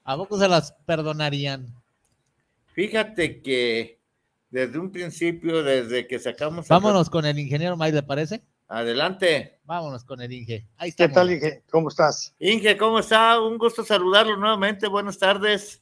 ¿A 0.04 0.16
poco 0.18 0.38
se 0.38 0.48
las 0.48 0.72
perdonarían? 0.86 1.74
Fíjate 2.74 3.42
que 3.42 4.00
desde 4.50 4.80
un 4.80 4.92
principio, 4.92 5.64
desde 5.64 6.08
que 6.08 6.20
sacamos. 6.20 6.68
Vámonos 6.68 7.10
con 7.10 7.26
el 7.26 7.38
ingeniero 7.40 7.78
May, 7.78 7.92
¿le 7.92 8.04
parece? 8.04 8.44
Adelante. 8.68 9.60
Vámonos 9.64 10.04
con 10.04 10.22
el 10.22 10.32
Inge. 10.32 10.68
Ahí 10.78 10.90
está. 10.90 11.08
¿Qué 11.08 11.14
tal, 11.14 11.32
Inge? 11.32 11.64
¿Cómo 11.72 11.90
estás? 11.90 12.36
Inge, 12.40 12.78
¿cómo 12.78 13.00
está? 13.00 13.42
Un 13.42 13.58
gusto 13.58 13.84
saludarlo 13.84 14.38
nuevamente. 14.38 14.88
Buenas 14.88 15.18
tardes. 15.18 15.82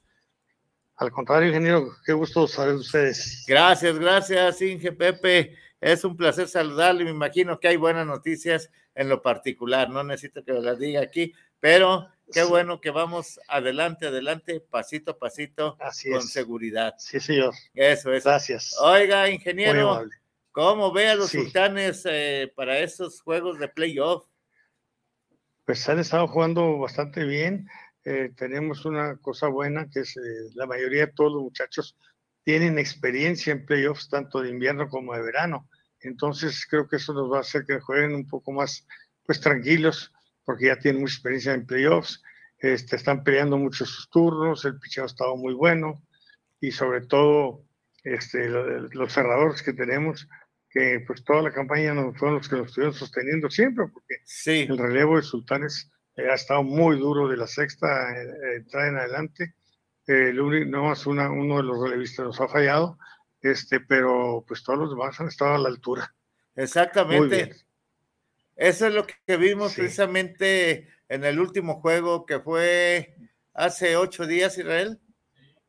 Al 0.95 1.11
contrario, 1.11 1.49
ingeniero, 1.49 1.89
qué 2.05 2.13
gusto 2.13 2.47
saber 2.47 2.73
de 2.73 2.79
ustedes. 2.79 3.45
Gracias, 3.47 3.99
gracias, 3.99 4.61
Inge 4.61 4.91
Pepe. 4.93 5.55
Es 5.79 6.03
un 6.03 6.17
placer 6.17 6.47
saludarle. 6.47 7.03
Me 7.03 7.11
imagino 7.11 7.59
que 7.59 7.67
hay 7.67 7.75
buenas 7.75 8.07
noticias 8.07 8.71
en 8.95 9.09
lo 9.09 9.21
particular. 9.21 9.89
No 9.89 10.03
necesito 10.03 10.43
que 10.43 10.53
las 10.53 10.79
diga 10.79 11.01
aquí, 11.01 11.33
pero 11.59 12.07
Qué 12.31 12.43
bueno 12.43 12.81
que 12.81 12.91
vamos 12.91 13.39
adelante, 13.47 14.07
adelante, 14.07 14.59
pasito 14.59 15.11
a 15.11 15.17
pasito, 15.17 15.77
con 16.11 16.21
seguridad. 16.21 16.95
Sí, 16.97 17.19
señor. 17.19 17.53
Eso 17.73 18.11
es. 18.11 18.25
Gracias. 18.25 18.75
Oiga, 18.81 19.29
ingeniero, 19.29 20.05
¿cómo 20.51 20.91
ve 20.91 21.09
a 21.09 21.15
los 21.15 21.31
sultanes 21.31 22.03
eh, 22.05 22.51
para 22.55 22.79
esos 22.79 23.21
juegos 23.21 23.59
de 23.59 23.69
playoff? 23.69 24.25
Pues 25.65 25.87
han 25.87 25.99
estado 25.99 26.27
jugando 26.27 26.77
bastante 26.77 27.23
bien. 27.23 27.67
Eh, 28.03 28.31
tenemos 28.35 28.85
una 28.85 29.17
cosa 29.17 29.47
buena, 29.47 29.89
que 29.89 30.01
es 30.01 30.15
eh, 30.17 30.51
la 30.55 30.65
mayoría 30.65 31.07
de 31.07 31.13
todos 31.13 31.31
los 31.31 31.43
muchachos 31.43 31.95
tienen 32.43 32.79
experiencia 32.79 33.51
en 33.51 33.65
playoffs, 33.65 34.09
tanto 34.09 34.41
de 34.41 34.49
invierno 34.49 34.89
como 34.89 35.13
de 35.13 35.21
verano. 35.21 35.69
Entonces 35.99 36.65
creo 36.69 36.87
que 36.87 36.97
eso 36.97 37.13
nos 37.13 37.31
va 37.31 37.37
a 37.37 37.41
hacer 37.41 37.65
que 37.65 37.79
jueguen 37.79 38.15
un 38.15 38.27
poco 38.27 38.51
más, 38.51 38.87
pues 39.25 39.41
tranquilos 39.41 40.13
porque 40.47 40.67
ya 40.67 40.79
tienen 40.79 41.01
mucha 41.01 41.15
experiencia 41.15 41.53
en 41.53 41.65
playoffs, 41.65 42.23
este, 42.57 42.95
están 42.95 43.21
peleando 43.21 43.57
mucho 43.57 43.85
sus 43.85 44.09
turnos, 44.09 44.63
el 44.63 44.79
picheo 44.79 45.03
ha 45.03 45.07
estado 45.07 45.35
muy 45.35 45.53
bueno 45.53 46.01
y 46.61 46.71
sobre 46.71 47.01
todo 47.01 47.65
este, 48.01 48.47
los 48.47 49.11
cerradores 49.11 49.61
que 49.61 49.73
tenemos, 49.73 50.25
que 50.69 51.03
pues 51.05 51.25
toda 51.25 51.41
la 51.41 51.51
campaña 51.51 51.93
no 51.93 52.13
fueron 52.13 52.37
los 52.37 52.47
que 52.47 52.55
nos 52.55 52.67
estuvieron 52.67 52.93
sosteniendo 52.93 53.49
siempre, 53.49 53.87
porque 53.91 54.15
sí. 54.23 54.65
el 54.69 54.77
relevo 54.77 55.17
de 55.17 55.23
Sultanes 55.23 55.91
ha 56.15 56.33
estado 56.35 56.63
muy 56.63 56.97
duro 56.97 57.27
de 57.27 57.35
la 57.35 57.45
sexta 57.45 57.87
eh, 58.15 58.55
entrada 58.55 58.87
en 58.87 58.97
adelante. 58.99 59.53
el 60.05 60.71
no 60.71 60.85
más 60.85 61.05
una, 61.05 61.29
uno 61.29 61.57
de 61.57 61.63
los 61.63 61.83
relevistas 61.83 62.25
nos 62.25 62.39
ha 62.39 62.47
fallado, 62.47 62.97
este, 63.41 63.81
pero 63.81 64.45
pues 64.47 64.63
todos 64.63 64.79
los 64.79 64.91
demás 64.91 65.19
han 65.19 65.27
estado 65.27 65.55
a 65.55 65.59
la 65.59 65.67
altura. 65.67 66.15
Exactamente. 66.55 67.66
Eso 68.57 68.87
es 68.87 68.93
lo 68.93 69.05
que 69.05 69.37
vimos 69.37 69.75
precisamente 69.75 70.89
en 71.07 71.23
el 71.23 71.39
último 71.39 71.79
juego 71.79 72.25
que 72.25 72.39
fue 72.39 73.15
hace 73.53 73.95
ocho 73.95 74.25
días, 74.25 74.57
Israel. 74.57 74.99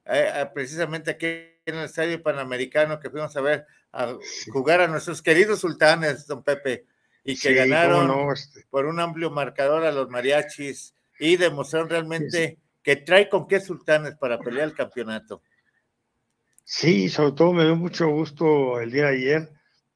Eh, 0.06 0.30
eh, 0.34 0.46
precisamente 0.54 1.10
aquí 1.10 1.26
en 1.66 1.74
el 1.74 1.84
Estadio 1.84 2.22
Panamericano 2.22 2.98
que 2.98 3.10
fuimos 3.10 3.36
a 3.36 3.42
ver 3.42 3.66
a 3.92 4.16
jugar 4.50 4.80
a 4.80 4.88
nuestros 4.88 5.20
queridos 5.20 5.60
sultanes, 5.60 6.26
don 6.26 6.42
Pepe, 6.42 6.86
y 7.24 7.38
que 7.38 7.52
ganaron 7.52 8.32
este. 8.32 8.64
por 8.70 8.86
un 8.86 9.00
amplio 9.00 9.30
marcador 9.30 9.84
a 9.84 9.92
los 9.92 10.08
mariachis 10.08 10.94
y 11.18 11.36
demostraron 11.36 11.90
realmente 11.90 12.58
que 12.82 12.96
trae 12.96 13.28
con 13.28 13.46
qué 13.46 13.60
sultanes 13.60 14.16
para 14.16 14.38
pelear 14.38 14.68
el 14.68 14.74
campeonato. 14.74 15.42
Sí, 16.64 17.08
sobre 17.08 17.32
todo 17.32 17.52
me 17.52 17.64
dio 17.64 17.76
mucho 17.76 18.08
gusto 18.08 18.80
el 18.80 18.90
día 18.90 19.04
de 19.04 19.16
ayer 19.16 19.52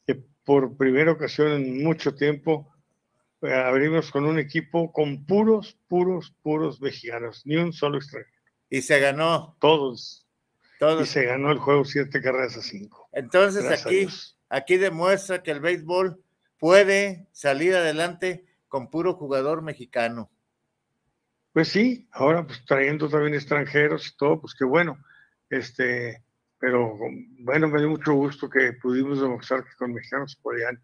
que 0.07 0.23
por 0.45 0.77
primera 0.77 1.13
ocasión 1.13 1.53
en 1.53 1.83
mucho 1.83 2.15
tiempo 2.15 2.72
abrimos 3.43 4.11
con 4.11 4.25
un 4.25 4.39
equipo 4.39 4.93
con 4.93 5.27
puros, 5.27 5.77
puros, 5.89 6.35
puros 6.43 6.81
mexicanos, 6.81 7.43
ni 7.45 7.57
un 7.57 7.73
solo 7.73 7.99
extranjero. 7.99 8.37
Y 8.71 8.83
se 8.83 9.01
ganó. 9.01 9.57
Todos. 9.61 10.27
Todos. 10.79 11.03
Y 11.03 11.07
se 11.07 11.25
ganó 11.25 11.51
el 11.51 11.59
juego 11.59 11.85
siete 11.85 12.23
carreras 12.23 12.57
a 12.57 12.63
cinco. 12.63 13.09
Entonces 13.13 13.65
aquí, 13.71 14.07
aquí 14.49 14.77
demuestra 14.77 15.43
que 15.43 15.51
el 15.51 15.61
béisbol 15.61 16.23
puede 16.59 17.29
salir 17.33 17.75
adelante 17.75 18.47
con 18.69 18.89
puro 18.89 19.15
jugador 19.15 19.63
mexicano. 19.63 20.31
Pues 21.53 21.69
sí, 21.69 22.09
ahora 22.13 22.47
pues 22.47 22.65
trayendo 22.65 23.09
también 23.09 23.35
extranjeros 23.35 24.09
y 24.09 24.17
todo, 24.17 24.41
pues 24.41 24.55
qué 24.55 24.65
bueno. 24.65 24.97
Este, 25.51 26.23
pero 26.59 26.97
bueno, 27.41 27.69
me 27.69 27.79
dio 27.79 27.91
mucho 27.91 28.15
gusto 28.15 28.49
que 28.49 28.73
pudimos 28.75 29.21
demostrar 29.21 29.65
que 29.65 29.75
con 29.77 29.93
mexicanos 29.93 30.37
podían 30.37 30.83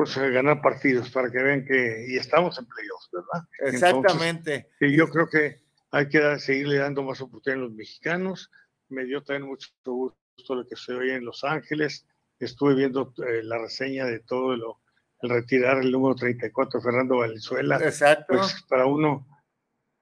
pues 0.00 0.16
eh, 0.16 0.30
ganar 0.30 0.62
partidos 0.62 1.10
para 1.10 1.30
que 1.30 1.42
vean 1.42 1.62
que 1.62 2.06
y 2.08 2.16
estamos 2.16 2.58
en 2.58 2.64
playoffs, 2.64 3.10
¿verdad? 3.12 3.46
Exactamente. 3.58 4.70
y 4.80 4.96
yo 4.96 5.06
creo 5.08 5.28
que 5.28 5.60
hay 5.90 6.08
que 6.08 6.38
seguirle 6.38 6.78
dando 6.78 7.02
más 7.02 7.20
oportunidad 7.20 7.64
a 7.64 7.66
los 7.66 7.74
mexicanos. 7.74 8.50
Me 8.88 9.04
dio 9.04 9.22
también 9.22 9.50
mucho 9.50 9.68
gusto 9.84 10.54
lo 10.54 10.66
que 10.66 10.74
se 10.74 10.94
oye 10.94 11.16
en 11.16 11.26
Los 11.26 11.44
Ángeles. 11.44 12.06
Estuve 12.38 12.76
viendo 12.76 13.12
eh, 13.28 13.42
la 13.42 13.58
reseña 13.58 14.06
de 14.06 14.20
todo 14.20 14.56
lo, 14.56 14.80
el 15.20 15.28
retirar 15.28 15.82
el 15.82 15.92
número 15.92 16.14
34 16.14 16.80
Fernando 16.80 17.18
Valenzuela. 17.18 17.76
Exacto. 17.76 18.38
Pues 18.38 18.64
para 18.70 18.86
uno, 18.86 19.28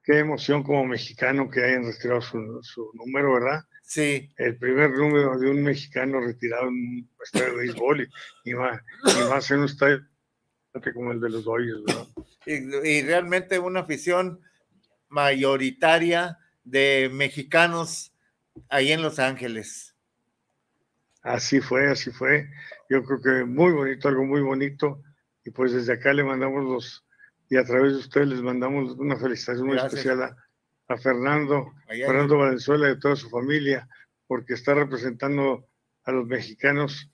qué 0.09 0.17
emoción 0.17 0.63
como 0.63 0.85
mexicano 0.85 1.51
que 1.51 1.63
hayan 1.63 1.83
retirado 1.83 2.19
su, 2.19 2.59
su 2.63 2.89
número, 2.95 3.35
¿verdad? 3.35 3.63
Sí. 3.83 4.33
El 4.37 4.57
primer 4.57 4.89
número 4.89 5.37
de 5.37 5.51
un 5.51 5.61
mexicano 5.61 6.19
retirado 6.19 6.63
en 6.63 6.73
un 6.73 7.09
estadio 7.23 7.45
de 7.45 7.57
béisbol 7.57 8.09
y, 8.43 8.53
más, 8.55 8.81
y 9.05 9.53
en 9.53 9.59
un 9.59 9.65
estadio 9.65 10.01
como 10.95 11.11
el 11.11 11.21
de 11.21 11.29
los 11.29 11.43
Dodgers, 11.43 11.83
Y, 12.47 13.01
realmente 13.03 13.59
una 13.59 13.81
afición 13.81 14.41
mayoritaria 15.09 16.39
de 16.63 17.11
mexicanos 17.13 18.11
ahí 18.67 18.91
en 18.91 19.03
Los 19.03 19.19
Ángeles. 19.19 19.95
Así 21.21 21.61
fue, 21.61 21.87
así 21.87 22.09
fue. 22.09 22.49
Yo 22.89 23.03
creo 23.03 23.21
que 23.21 23.45
muy 23.45 23.73
bonito, 23.73 24.07
algo 24.07 24.25
muy 24.25 24.41
bonito. 24.41 25.03
Y 25.45 25.51
pues 25.51 25.71
desde 25.71 25.93
acá 25.93 26.13
le 26.13 26.23
mandamos 26.23 26.63
los, 26.63 27.05
y 27.49 27.57
a 27.57 27.63
través 27.63 27.93
de 27.93 27.99
ustedes 27.99 28.27
les 28.27 28.41
mandamos 28.41 28.93
una 28.97 29.17
felicitación 29.17 29.67
muy 29.67 29.77
especial 29.77 30.21
a, 30.21 30.35
a 30.87 30.97
Fernando, 30.97 31.73
Fernando 31.87 32.37
Valenzuela 32.37 32.91
y 32.91 32.99
toda 32.99 33.15
su 33.15 33.29
familia, 33.29 33.87
porque 34.27 34.53
está 34.53 34.75
representando 34.75 35.67
a 36.03 36.11
los 36.11 36.27
mexicanos 36.27 37.09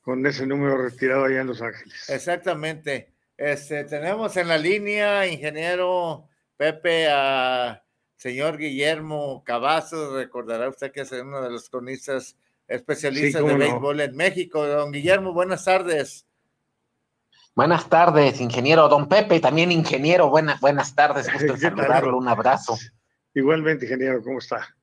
con 0.00 0.24
ese 0.26 0.46
número 0.46 0.76
retirado 0.76 1.24
allá 1.24 1.40
en 1.40 1.46
Los 1.48 1.62
Ángeles. 1.62 2.08
Exactamente. 2.08 3.12
Este, 3.36 3.84
tenemos 3.84 4.36
en 4.36 4.48
la 4.48 4.58
línea, 4.58 5.26
ingeniero 5.26 6.28
Pepe, 6.56 7.08
a 7.10 7.82
señor 8.16 8.58
Guillermo 8.58 9.42
Cavazos, 9.44 10.14
recordará 10.14 10.68
usted 10.68 10.92
que 10.92 11.00
es 11.00 11.10
uno 11.12 11.42
de 11.42 11.50
los 11.50 11.68
cronistas 11.68 12.36
especialistas 12.68 13.44
de 13.44 13.56
béisbol 13.56 14.00
en 14.00 14.16
México. 14.16 14.64
Don 14.66 14.92
Guillermo, 14.92 15.32
buenas 15.32 15.64
tardes. 15.64 16.26
Buenas 17.54 17.88
tardes, 17.90 18.40
ingeniero. 18.40 18.88
Don 18.88 19.08
Pepe, 19.08 19.38
también 19.38 19.70
ingeniero. 19.72 20.30
Buenas, 20.30 20.58
buenas 20.60 20.94
tardes. 20.94 21.26
Gusto 21.32 21.56
saludarlo. 21.58 22.16
Un 22.16 22.28
abrazo. 22.28 22.78
Igualmente, 23.34 23.84
ingeniero, 23.84 24.22
¿cómo 24.22 24.38
está? 24.38 24.74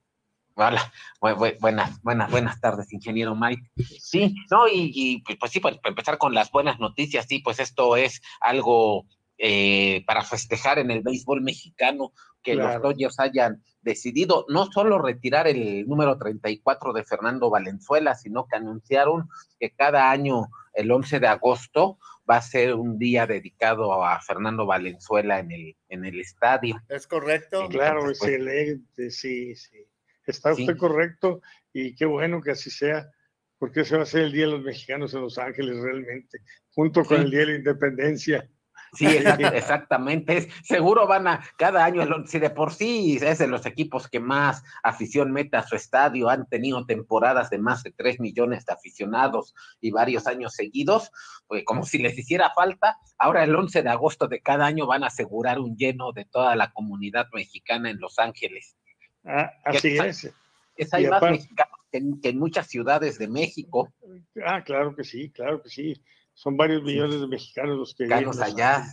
Hola, 0.62 0.92
buenas, 1.22 2.02
buenas, 2.04 2.30
buenas 2.30 2.60
tardes, 2.60 2.92
ingeniero 2.92 3.34
Mike. 3.34 3.64
Sí, 3.98 4.36
no, 4.52 4.68
y, 4.68 5.24
pues, 5.26 5.38
pues 5.40 5.52
sí, 5.54 5.62
para, 5.62 5.78
empezar 5.86 6.18
con 6.18 6.34
las 6.34 6.52
buenas 6.52 6.80
noticias, 6.80 7.28
sí, 7.30 7.40
pues 7.40 7.60
esto 7.60 7.96
es 7.96 8.22
algo 8.42 9.06
eh, 9.38 10.04
para 10.06 10.22
festejar 10.22 10.78
en 10.80 10.92
el 10.92 11.02
béisbol 11.02 11.42
mexicano, 11.42 12.12
que 12.44 12.56
los 12.56 12.82
Dodgers 12.82 13.20
hayan 13.22 13.64
decidido 13.82 14.46
no 14.50 14.66
solo 14.70 15.00
retirar 15.00 15.48
el 15.48 15.88
número 15.88 16.18
34 16.18 16.92
de 16.92 17.06
Fernando 17.06 17.50
Valenzuela, 17.50 18.16
sino 18.16 18.46
que 18.46 18.58
anunciaron 18.58 19.30
que 19.60 19.72
cada 19.72 20.12
año, 20.12 20.50
el 20.74 20.92
11 20.92 21.22
de 21.22 21.28
agosto, 21.28 22.00
va 22.30 22.38
a 22.38 22.42
ser 22.42 22.74
un 22.76 22.98
día 22.98 23.26
dedicado 23.26 24.04
a 24.04 24.20
Fernando 24.22 24.66
Valenzuela 24.66 25.40
en 25.40 25.52
el, 25.52 25.76
en 25.90 26.06
el 26.06 26.20
estadio. 26.20 26.82
¿Es 26.88 27.08
correcto? 27.08 27.68
claro, 27.70 28.02
pues, 28.02 28.22
excelente, 28.22 29.10
sí, 29.10 29.56
sí. 29.56 29.86
Está 30.26 30.54
usted 30.54 30.78
correcto 30.78 31.42
y 31.74 31.96
qué 31.96 32.06
bueno 32.06 32.42
que 32.42 32.52
así 32.52 32.70
sea, 32.70 33.10
porque 33.58 33.82
ese 33.82 33.98
va 33.98 34.04
a 34.04 34.06
ser 34.06 34.22
el 34.22 34.32
Día 34.32 34.46
de 34.46 34.52
los 34.52 34.64
Mexicanos 34.64 35.14
en 35.14 35.22
Los 35.22 35.40
Ángeles 35.40 35.82
realmente, 35.82 36.40
junto 36.72 37.04
con 37.04 37.22
el 37.22 37.32
Día 37.32 37.40
de 37.40 37.46
la 37.48 37.56
Independencia. 37.56 38.50
Sí, 38.94 39.06
exactamente. 39.08 40.50
seguro 40.64 41.08
van 41.08 41.28
a, 41.28 41.44
cada 41.58 41.86
año, 41.86 42.04
si 42.26 42.40
de 42.40 42.50
por 42.50 42.74
sí 42.74 43.18
es 43.22 43.38
de 43.38 43.48
los 43.48 43.66
equipos 43.66 44.08
que 44.08 44.20
más 44.20 44.64
afición 44.84 45.32
mete 45.32 45.58
a 45.58 45.64
su 45.64 45.76
estadio, 45.76 46.30
han 46.30 46.48
tenido 46.48 46.86
temporadas 46.86 47.50
de 47.50 47.60
más 47.60 47.84
de 47.84 47.92
3 47.92 48.20
millones 48.20 48.66
de 48.66 48.74
aficionados 48.74 49.54
y 49.80 49.92
varios 49.92 50.28
años 50.28 50.54
seguidos, 50.54 51.12
pues 51.48 51.64
como 51.66 51.84
si 51.84 52.00
les 52.00 52.18
hiciera 52.18 52.52
falta, 52.52 52.98
ahora 53.18 53.44
el 53.44 53.56
11 53.56 53.84
de 53.84 53.90
agosto 53.90 54.28
de 54.28 54.42
cada 54.42 54.66
año 54.66 54.88
van 54.88 55.04
a 55.04 55.08
asegurar 55.08 55.60
un 55.60 55.76
lleno 55.76 56.12
de 56.12 56.26
toda 56.26 56.56
la 56.56 56.72
comunidad 56.72 57.28
mexicana 57.34 57.90
en 57.90 58.00
Los 58.00 58.20
Ángeles. 58.20 58.76
Ah, 59.26 59.52
así 59.66 59.98
es. 59.98 60.32
Es, 60.76 60.94
hay 60.94 61.08
más 61.08 61.22
mexicanos 61.22 61.78
que 61.92 62.30
en 62.30 62.40
muchas 62.40 62.68
ciudades 62.68 63.20
de 63.20 63.28
México. 63.28 63.92
Ah, 64.46 64.64
claro 64.64 64.96
que 64.96 65.04
sí, 65.04 65.30
claro 65.30 65.62
que 65.62 65.70
sí 65.70 66.02
son 66.40 66.56
varios 66.56 66.82
millones 66.84 67.20
de 67.20 67.28
mexicanos 67.28 67.78
los 67.78 67.94
que 67.94 68.06
mexicanos 68.06 68.40
allá, 68.40 68.86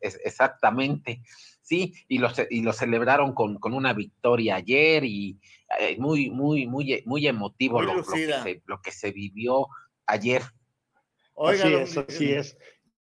exactamente. 0.00 1.20
Sí, 1.60 1.92
y 2.06 2.18
lo, 2.18 2.28
y 2.50 2.62
lo 2.62 2.72
celebraron 2.72 3.34
con, 3.34 3.58
con 3.58 3.74
una 3.74 3.92
victoria 3.92 4.54
ayer 4.54 5.02
y 5.02 5.40
eh, 5.80 5.96
muy, 5.98 6.30
muy, 6.30 6.68
muy, 6.68 7.02
muy 7.04 7.26
emotivo 7.26 7.82
lo, 7.82 7.96
que 8.80 8.92
se, 8.92 9.10
vivió 9.10 9.66
ayer. 10.06 10.42
Oiga, 11.34 11.64
así 11.64 11.74
es, 11.74 11.96
así 11.96 12.32
es. 12.32 12.56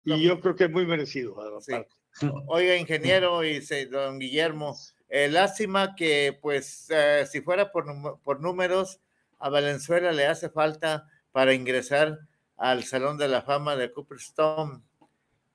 Y 0.03 0.20
yo 0.20 0.40
creo 0.40 0.57
que 0.57 0.64
es 0.64 0.70
muy 0.72 0.85
merecido. 0.85 1.37
Oiga, 2.48 2.74
ingeniero 2.74 3.44
y 3.44 3.61
don 3.85 4.18
Guillermo, 4.18 4.77
eh, 5.09 5.29
lástima 5.29 5.94
que, 5.94 6.37
pues, 6.42 6.90
eh, 6.90 7.24
si 7.31 7.40
fuera 7.40 7.70
por, 7.70 7.87
por 8.24 8.40
números, 8.40 9.01
a 9.38 9.48
Valenzuela 9.48 10.11
le 10.11 10.27
hace 10.27 10.51
falta 10.51 11.07
para 11.31 11.55
ingresar 11.55 12.18
al 12.59 12.85
Salón 12.85 13.16
de 13.16 13.29
la 13.29 13.42
Fama 13.42 13.77
de 13.77 13.92
Cooperstown. 13.92 14.85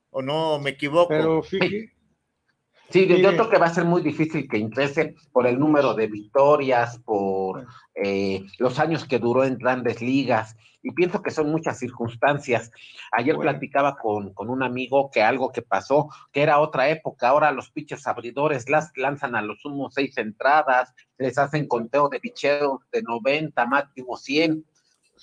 ¿O 0.09 0.21
no 0.21 0.59
me 0.59 0.71
equivoco? 0.71 1.09
Pero 1.09 1.41
Sí, 2.93 3.07
yo, 3.07 3.17
creo 3.17 3.49
que 3.49 3.57
va 3.57 3.65
a 3.65 3.73
ser 3.73 3.85
muy 3.85 4.03
difícil 4.03 4.47
que 4.47 4.59
ingrese 4.59 5.15
por 5.31 5.47
el 5.47 5.57
número 5.57 5.95
de 5.95 6.05
victorias, 6.05 6.99
por 6.99 7.65
eh, 7.95 8.45
los 8.59 8.77
años 8.77 9.05
que 9.07 9.17
duró 9.17 9.43
en 9.45 9.57
grandes 9.57 9.99
ligas, 9.99 10.55
y 10.83 10.91
pienso 10.91 11.23
que 11.23 11.31
son 11.31 11.49
muchas 11.49 11.79
circunstancias. 11.79 12.69
Ayer 13.11 13.35
platicaba 13.37 13.95
con, 13.95 14.31
con, 14.35 14.51
un 14.51 14.61
amigo 14.61 15.09
que 15.11 15.23
algo 15.23 15.51
que 15.51 15.63
pasó, 15.63 16.09
que 16.31 16.43
era 16.43 16.59
otra 16.59 16.89
época, 16.89 17.29
ahora 17.29 17.51
los 17.51 17.71
pitchers 17.71 18.05
abridores 18.05 18.69
las 18.69 18.91
lanzan 18.95 19.35
a 19.35 19.41
los 19.41 19.59
sumos 19.61 19.95
seis 19.95 20.15
entradas, 20.19 20.93
les 21.17 21.39
hacen 21.39 21.67
conteo 21.67 22.09
de 22.09 22.19
picheos 22.19 22.81
de 22.91 23.01
90, 23.01 23.65
máximo 23.65 24.17
100, 24.17 24.63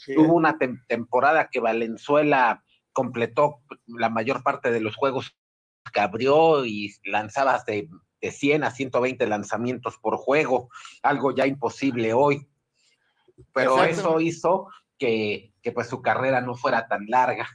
Tuvo 0.07 0.35
una 0.35 0.57
temporada 0.89 1.49
que 1.51 1.61
Valenzuela 1.61 2.65
completó 2.93 3.61
la 3.87 4.09
mayor 4.09 4.43
parte 4.43 4.71
de 4.71 4.81
los 4.81 4.97
juegos 4.97 5.37
que 5.93 6.01
abrió 6.01 6.65
y 6.65 6.95
lanzaba 7.05 7.63
de, 7.67 7.89
de 8.21 8.31
100 8.31 8.65
a 8.65 8.71
120 8.71 9.27
lanzamientos 9.27 9.99
por 9.99 10.17
juego, 10.17 10.71
algo 11.03 11.35
ya 11.35 11.47
imposible 11.47 12.13
hoy. 12.13 12.47
Pero 13.53 13.83
eso 13.85 14.21
hizo 14.21 14.69
que, 14.99 15.53
que, 15.63 15.73
pues 15.73 15.89
su 15.89 16.03
carrera 16.03 16.41
no 16.41 16.55
fuera 16.55 16.87
tan 16.89 17.07
larga. 17.07 17.49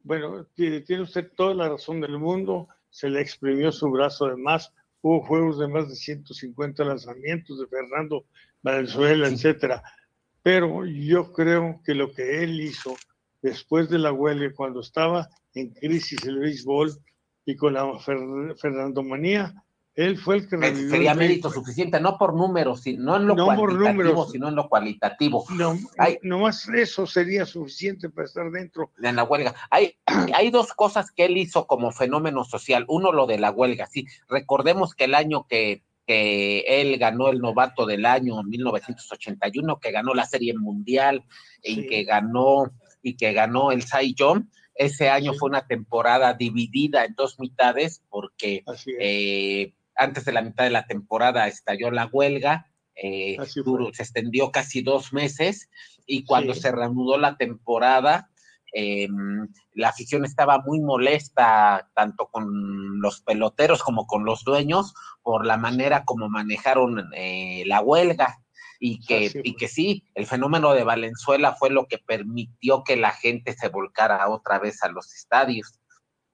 Bueno, 0.00 0.46
tiene 0.54 1.02
usted 1.02 1.30
toda 1.36 1.54
la 1.54 1.68
razón 1.68 2.00
del 2.00 2.18
mundo, 2.18 2.68
se 2.90 3.08
le 3.08 3.20
exprimió 3.20 3.70
su 3.70 3.90
brazo 3.90 4.26
de 4.26 4.36
más, 4.36 4.72
hubo 5.00 5.24
juegos 5.24 5.58
de 5.58 5.68
más 5.68 5.88
de 5.88 5.94
150 5.94 6.84
lanzamientos 6.84 7.60
de 7.60 7.66
Fernando 7.66 8.24
Valenzuela, 8.62 9.28
etcétera 9.28 9.82
pero 10.42 10.84
yo 10.84 11.32
creo 11.32 11.80
que 11.84 11.94
lo 11.94 12.12
que 12.12 12.42
él 12.42 12.60
hizo 12.60 12.96
después 13.42 13.88
de 13.88 13.98
la 13.98 14.12
huelga, 14.12 14.54
cuando 14.54 14.80
estaba 14.80 15.28
en 15.54 15.70
crisis 15.70 16.24
el 16.24 16.38
béisbol 16.38 16.92
y 17.44 17.56
con 17.56 17.74
la 17.74 17.98
Fernandomanía, 17.98 19.54
él 19.94 20.16
fue 20.16 20.36
el 20.36 20.48
que 20.48 20.56
revivió. 20.56 20.90
Sería 20.90 21.14
mérito 21.14 21.50
suficiente, 21.50 22.00
no 22.00 22.16
por 22.16 22.34
números, 22.34 22.82
no 22.96 23.16
en 23.16 23.26
lo 23.26 23.34
cuantitativo, 23.34 24.26
sino 24.26 24.48
en 24.48 24.54
lo 24.54 24.68
cualitativo. 24.68 25.44
No, 25.50 25.78
no 26.22 26.38
más 26.38 26.66
eso 26.68 27.06
sería 27.06 27.44
suficiente 27.44 28.08
para 28.08 28.26
estar 28.26 28.50
dentro. 28.50 28.90
En 29.02 29.16
la 29.16 29.24
huelga. 29.24 29.54
Hay, 29.70 29.98
hay 30.34 30.50
dos 30.50 30.72
cosas 30.72 31.10
que 31.10 31.26
él 31.26 31.36
hizo 31.36 31.66
como 31.66 31.92
fenómeno 31.92 32.44
social. 32.44 32.86
Uno, 32.88 33.12
lo 33.12 33.26
de 33.26 33.38
la 33.38 33.50
huelga. 33.50 33.86
Sí, 33.86 34.06
recordemos 34.28 34.94
que 34.94 35.04
el 35.04 35.14
año 35.14 35.46
que 35.46 35.82
que 36.06 36.60
él 36.66 36.98
ganó 36.98 37.28
el 37.28 37.38
novato 37.38 37.86
del 37.86 38.06
año 38.06 38.40
en 38.40 38.48
1981, 38.48 39.78
que 39.80 39.92
ganó 39.92 40.14
la 40.14 40.26
Serie 40.26 40.54
Mundial 40.54 41.24
y 41.62 41.86
que 41.86 42.04
ganó 42.04 42.72
y 43.02 43.16
que 43.16 43.32
ganó 43.32 43.72
el 43.72 43.82
Cy 43.82 44.14
Young. 44.14 44.44
Ese 44.74 45.10
año 45.10 45.34
fue 45.34 45.50
una 45.50 45.66
temporada 45.66 46.34
dividida 46.34 47.04
en 47.04 47.14
dos 47.14 47.38
mitades 47.38 48.02
porque 48.08 48.64
eh, 48.98 49.74
antes 49.96 50.24
de 50.24 50.32
la 50.32 50.42
mitad 50.42 50.64
de 50.64 50.70
la 50.70 50.86
temporada 50.86 51.46
estalló 51.46 51.90
la 51.90 52.06
huelga, 52.06 52.66
eh, 52.94 53.36
se 53.46 54.02
extendió 54.02 54.50
casi 54.50 54.82
dos 54.82 55.12
meses 55.12 55.68
y 56.06 56.24
cuando 56.24 56.54
se 56.54 56.72
reanudó 56.72 57.18
la 57.18 57.36
temporada, 57.36 58.30
eh, 58.72 59.08
la 59.74 59.88
afición 59.88 60.24
estaba 60.24 60.60
muy 60.60 60.80
molesta 60.80 61.90
tanto 61.94 62.28
con 62.28 63.00
los 63.00 63.20
peloteros 63.20 63.82
como 63.82 64.06
con 64.06 64.24
los 64.24 64.44
dueños 64.44 64.94
por 65.22 65.46
la 65.46 65.56
manera 65.56 66.04
como 66.04 66.28
manejaron 66.28 67.10
eh, 67.14 67.64
la 67.66 67.80
huelga 67.80 68.38
y 68.84 68.98
que, 68.98 69.30
y 69.44 69.54
que 69.54 69.68
sí, 69.68 70.04
el 70.14 70.26
fenómeno 70.26 70.72
de 70.72 70.82
Valenzuela 70.82 71.54
fue 71.54 71.70
lo 71.70 71.86
que 71.86 71.98
permitió 71.98 72.82
que 72.82 72.96
la 72.96 73.12
gente 73.12 73.52
se 73.52 73.68
volcara 73.68 74.28
otra 74.28 74.58
vez 74.58 74.82
a 74.82 74.88
los 74.88 75.14
estadios. 75.14 75.78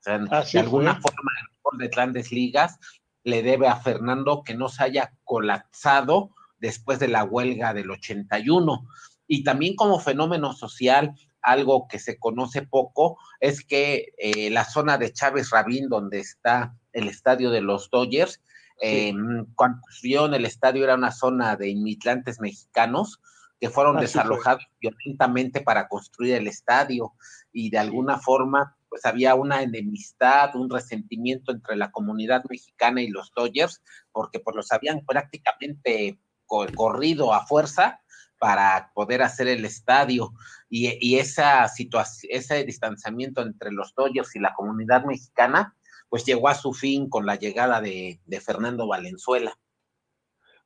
O 0.01 0.03
sea, 0.03 0.19
de 0.19 0.59
alguna 0.59 0.95
forma 0.95 1.31
el 1.73 1.79
de 1.79 1.89
grandes 1.89 2.33
ligas 2.33 2.79
le 3.23 3.43
debe 3.43 3.69
a 3.69 3.77
Fernando 3.77 4.43
que 4.45 4.55
no 4.55 4.71
se 4.71 4.83
haya 4.83 5.13
colapsado 5.25 6.31
después 6.59 6.99
de 6.99 7.09
la 7.09 7.25
huelga 7.25 7.75
del 7.75 7.91
81. 7.91 8.87
Y 9.27 9.45
también 9.45 9.77
como 9.77 10.01
fenómeno 10.01 10.55
social, 10.55 11.15
algo 11.51 11.89
que 11.89 11.99
se 11.99 12.19
conoce 12.19 12.63
poco 12.63 13.19
es 13.41 13.65
que 13.65 14.13
eh, 14.19 14.51
la 14.51 14.65
zona 14.65 14.99
de 14.99 15.13
Chávez 15.13 15.51
Rabín, 15.51 15.89
donde 15.89 16.21
está 16.21 16.75
el 16.93 17.09
estadio 17.09 17.51
de 17.51 17.61
los 17.61 17.91
Dodgers, 17.91 18.41
eh, 18.81 19.13
cuando 19.57 19.81
vio 20.03 20.27
en 20.27 20.35
el 20.35 20.45
estadio 20.45 20.85
era 20.85 20.95
una 20.95 21.11
zona 21.11 21.57
de 21.57 21.69
inmigrantes 21.69 22.41
mexicanos 22.41 23.21
que 23.61 23.71
fueron 23.71 23.99
desalojados 23.99 24.65
violentamente 24.81 25.61
para 25.61 25.89
construir 25.89 26.35
el 26.35 26.47
estadio 26.47 27.15
y 27.53 27.71
de 27.71 27.79
alguna 27.79 28.19
forma 28.19 28.77
pues 28.89 29.05
había 29.05 29.35
una 29.35 29.63
enemistad, 29.63 30.55
un 30.55 30.71
resentimiento 30.71 31.51
entre 31.51 31.77
la 31.77 31.91
comunidad 31.91 32.45
mexicana 32.49 33.03
y 33.03 33.09
los 33.09 33.33
Dodgers 33.35 33.83
porque 34.13 34.39
pues 34.39 34.55
los 34.55 34.71
habían 34.71 35.05
prácticamente 35.05 36.21
corrido 36.47 37.35
a 37.35 37.47
fuerza 37.47 38.01
para 38.39 38.91
poder 38.95 39.23
hacer 39.23 39.49
el 39.49 39.65
estadio 39.65 40.33
y, 40.71 41.17
esa 41.17 41.67
situación, 41.69 42.31
ese 42.33 42.65
distanciamiento 42.65 43.43
entre 43.43 43.73
los 43.73 43.95
Dodgers 43.95 44.35
y 44.37 44.41
la 44.41 44.55
comunidad 44.55 45.05
mexicana, 45.05 45.77
pues 46.09 46.25
llegó 46.25 46.49
a 46.49 46.55
su 46.55 46.73
fin 46.73 47.09
con 47.09 47.27
la 47.27 47.37
llegada 47.37 47.81
de, 47.81 48.21
Fernando 48.45 48.87
Valenzuela. 48.87 49.59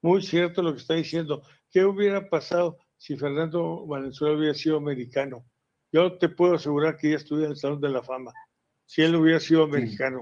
Muy 0.00 0.22
cierto 0.22 0.62
lo 0.62 0.72
que 0.72 0.80
está 0.80 0.94
diciendo. 0.94 1.42
¿Qué 1.70 1.84
hubiera 1.84 2.28
pasado 2.28 2.78
si 2.98 3.16
Fernando 3.16 3.86
Valenzuela 3.86 4.36
hubiera 4.36 4.54
sido 4.54 4.76
americano? 4.76 5.44
Yo 5.92 6.18
te 6.18 6.28
puedo 6.28 6.54
asegurar 6.54 6.96
que 6.96 7.10
ya 7.10 7.16
estuviera 7.16 7.46
en 7.46 7.52
el 7.52 7.58
Salón 7.58 7.80
de 7.80 7.88
la 7.88 8.02
Fama, 8.02 8.32
si 8.86 9.02
él 9.02 9.14
hubiera 9.14 9.40
sido 9.40 9.64
americano. 9.64 10.20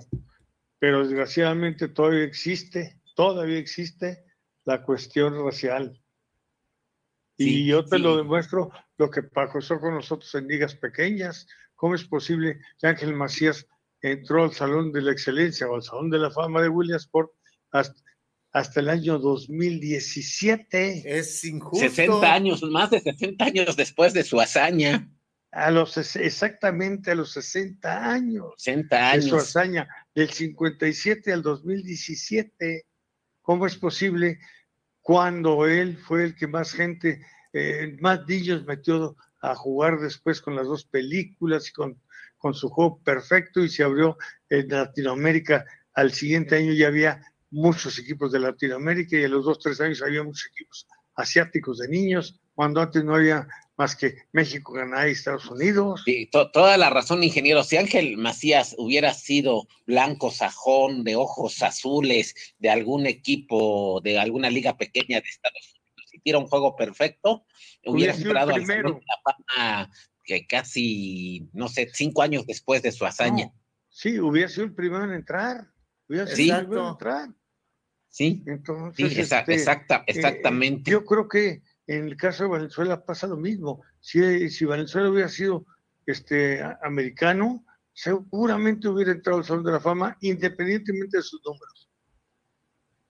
Pero 0.79 1.01
desgraciadamente 1.01 1.89
todavía 1.89 2.25
existe, 2.25 3.01
todavía 3.15 3.59
existe 3.59 4.25
la 4.65 4.83
cuestión 4.83 5.45
racial 5.45 6.01
y 7.44 7.66
yo 7.66 7.85
te 7.85 7.98
lo 7.98 8.16
demuestro 8.16 8.70
lo 8.98 9.11
que 9.11 9.22
pasó 9.22 9.81
con 9.81 9.94
nosotros 9.94 10.35
en 10.35 10.46
ligas 10.46 10.74
pequeñas. 10.74 11.46
¿Cómo 11.74 11.94
es 11.94 12.05
posible 12.05 12.61
que 12.79 12.87
Ángel 12.87 13.14
Macías 13.14 13.66
entró 14.03 14.44
al 14.44 14.53
Salón 14.53 14.92
de 14.92 15.00
la 15.00 15.12
Excelencia 15.12 15.68
o 15.68 15.74
al 15.74 15.83
Salón 15.83 16.11
de 16.11 16.18
la 16.18 16.31
Fama 16.31 16.61
de 16.61 16.68
Williamsport 16.68 17.31
hasta, 17.70 18.03
hasta 18.53 18.81
el 18.81 18.90
año 18.90 19.18
2017? 19.18 21.18
Es 21.18 21.42
injusto. 21.44 21.88
60 21.88 22.33
años, 22.33 22.62
más 22.64 22.90
de 22.90 23.00
60 23.00 23.42
años 23.42 23.76
después 23.76 24.12
de 24.12 24.24
su 24.24 24.38
hazaña. 24.38 25.09
A 25.53 25.70
los, 25.70 25.96
exactamente 26.16 27.11
a 27.11 27.14
los 27.14 27.33
60 27.33 28.12
años. 28.12 28.53
60 28.59 29.11
años. 29.11 29.24
De 29.24 29.31
su 29.31 29.37
hazaña, 29.37 29.88
del 30.14 30.31
57 30.31 31.33
al 31.33 31.42
2017. 31.42 32.85
¿cómo 33.50 33.66
es 33.66 33.76
posible 33.76 34.38
cuando 35.11 35.66
él 35.66 35.99
fue 35.99 36.23
el 36.23 36.37
que 36.37 36.46
más 36.46 36.70
gente, 36.70 37.20
eh, 37.53 37.96
más 38.01 38.25
niños 38.29 38.64
metió 38.64 39.16
a 39.40 39.57
jugar 39.57 39.99
después 39.99 40.40
con 40.40 40.55
las 40.55 40.68
dos 40.68 40.85
películas 40.85 41.68
y 41.68 41.73
con, 41.73 42.01
con 42.38 42.55
su 42.55 42.68
juego 42.68 43.03
perfecto 43.03 43.59
y 43.59 43.68
se 43.68 43.83
abrió 43.83 44.16
en 44.49 44.68
Latinoamérica? 44.68 45.64
Al 45.94 46.12
siguiente 46.12 46.55
año 46.55 46.73
ya 46.75 46.87
había 46.87 47.25
muchos 47.51 47.99
equipos 47.99 48.31
de 48.31 48.38
Latinoamérica 48.38 49.16
y 49.16 49.25
a 49.25 49.29
los 49.29 49.44
dos, 49.44 49.59
tres 49.59 49.81
años 49.81 50.01
había 50.01 50.23
muchos 50.23 50.49
equipos 50.55 50.87
asiáticos 51.16 51.79
de 51.79 51.88
niños, 51.88 52.40
cuando 52.61 52.83
antes 52.83 53.03
no 53.03 53.14
había 53.14 53.49
más 53.79 53.96
que 53.96 54.18
México, 54.33 54.75
Canadá 54.75 55.09
y 55.09 55.12
Estados 55.12 55.46
Unidos. 55.46 56.03
Sí, 56.05 56.29
toda 56.31 56.77
la 56.77 56.90
razón, 56.90 57.25
ingeniero. 57.25 57.64
Si 57.64 57.79
Ángel 57.79 58.18
Macías 58.18 58.75
hubiera 58.77 59.14
sido 59.14 59.66
blanco 59.87 60.31
sajón, 60.31 61.03
de 61.03 61.16
ojos 61.16 61.62
azules, 61.62 62.35
de 62.59 62.68
algún 62.68 63.07
equipo, 63.07 64.03
de 64.05 64.18
alguna 64.18 64.51
liga 64.51 64.77
pequeña 64.77 65.23
de 65.23 65.27
Estados 65.27 65.73
Unidos, 65.73 66.11
hiciera 66.12 66.38
un 66.38 66.49
juego 66.49 66.77
perfecto, 66.77 67.46
hubiera, 67.87 68.12
entrado 68.12 68.55
al 68.55 68.66
la 68.66 69.01
fama 69.25 69.90
que 70.23 70.46
casi, 70.46 71.49
no 71.55 71.68
sé, 71.68 71.88
cinco 71.94 72.20
años 72.20 72.44
después 72.46 72.83
de 72.83 72.92
su 72.92 73.07
hazaña. 73.07 73.55
sí, 73.88 74.20
hubiera 74.20 74.51
sido 74.51 74.64
el 74.64 74.75
primero 74.75 75.05
en 75.05 75.12
entrar. 75.12 75.66
Hubiera 76.11 76.27
sido 76.27 76.59
el 76.59 76.66
primero 76.66 76.85
en 76.85 76.90
entrar. 76.90 77.29
Sí, 78.11 78.42
Entonces, 78.44 79.16
este, 79.16 79.55
exacta, 79.55 79.99
eh, 80.01 80.03
exactamente. 80.09 80.90
yo 80.90 81.07
creo 81.07 81.27
que 81.27 81.62
en 81.87 82.07
el 82.07 82.16
caso 82.16 82.45
de 82.45 82.59
Venezuela 82.59 83.05
pasa 83.05 83.27
lo 83.27 83.37
mismo. 83.37 83.83
Si, 84.01 84.49
si 84.51 84.64
Venezuela 84.64 85.11
hubiera 85.11 85.29
sido 85.29 85.66
este, 86.07 86.61
americano, 86.83 87.64
seguramente 87.93 88.88
hubiera 88.88 89.12
entrado 89.12 89.38
al 89.38 89.45
Salón 89.45 89.64
de 89.64 89.73
la 89.73 89.81
Fama 89.81 90.16
independientemente 90.21 91.19
de 91.19 91.23
sus 91.23 91.40
números. 91.45 91.88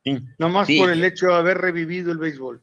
Sí. 0.05 0.19
Nomás 0.39 0.69
por 0.79 0.91
el 0.91 1.05
hecho 1.05 1.27
de 1.27 1.35
haber 1.35 1.59
revivido 1.59 2.11
el 2.11 2.19
béisbol. 2.19 2.63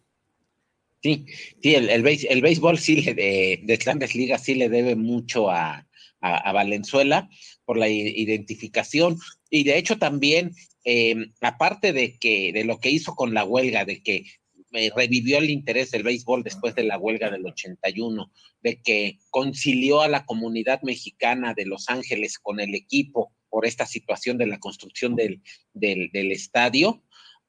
Sí, 1.04 1.28
sí, 1.62 1.76
el, 1.76 1.89
el, 1.89 2.06
el 2.08 2.41
béisbol 2.41 2.80
sí 2.80 3.02
de, 3.02 3.62
de 3.63 3.78
Grandes 3.78 4.15
Ligas 4.15 4.43
sí 4.43 4.56
le 4.56 4.67
debe 4.67 4.96
mucho 4.96 5.52
a, 5.52 5.88
a, 6.22 6.52
Valenzuela 6.52 7.30
por 7.65 7.78
la 7.78 7.88
identificación 7.88 9.17
y 9.50 9.63
de 9.63 9.78
hecho 9.78 9.98
también, 9.98 10.54
eh, 10.84 11.32
aparte 11.41 11.93
de 11.93 12.17
que 12.17 12.52
de 12.52 12.63
lo 12.63 12.80
que 12.80 12.89
hizo 12.89 13.15
con 13.15 13.34
la 13.34 13.43
huelga, 13.43 13.86
de 13.86 14.02
que 14.02 14.26
revivió 14.96 15.38
el 15.40 15.50
interés 15.50 15.92
del 15.92 16.04
béisbol 16.04 16.44
después 16.44 16.76
de 16.76 16.84
la 16.84 16.98
huelga 16.98 17.30
del 17.30 17.46
81, 17.46 18.32
de 18.62 18.82
que 18.82 19.20
concilió 19.30 20.02
a 20.02 20.08
la 20.08 20.26
comunidad 20.26 20.82
mexicana 20.84 21.54
de 21.54 21.66
Los 21.66 21.90
Ángeles 21.90 22.40
con 22.40 22.60
el 22.60 22.76
equipo 22.76 23.34
por 23.50 23.66
esta 23.66 23.86
situación 23.86 24.38
de 24.38 24.48
la 24.48 24.60
construcción 24.60 25.16
del, 25.16 25.42
del, 25.74 26.32
estadio. 26.32 27.04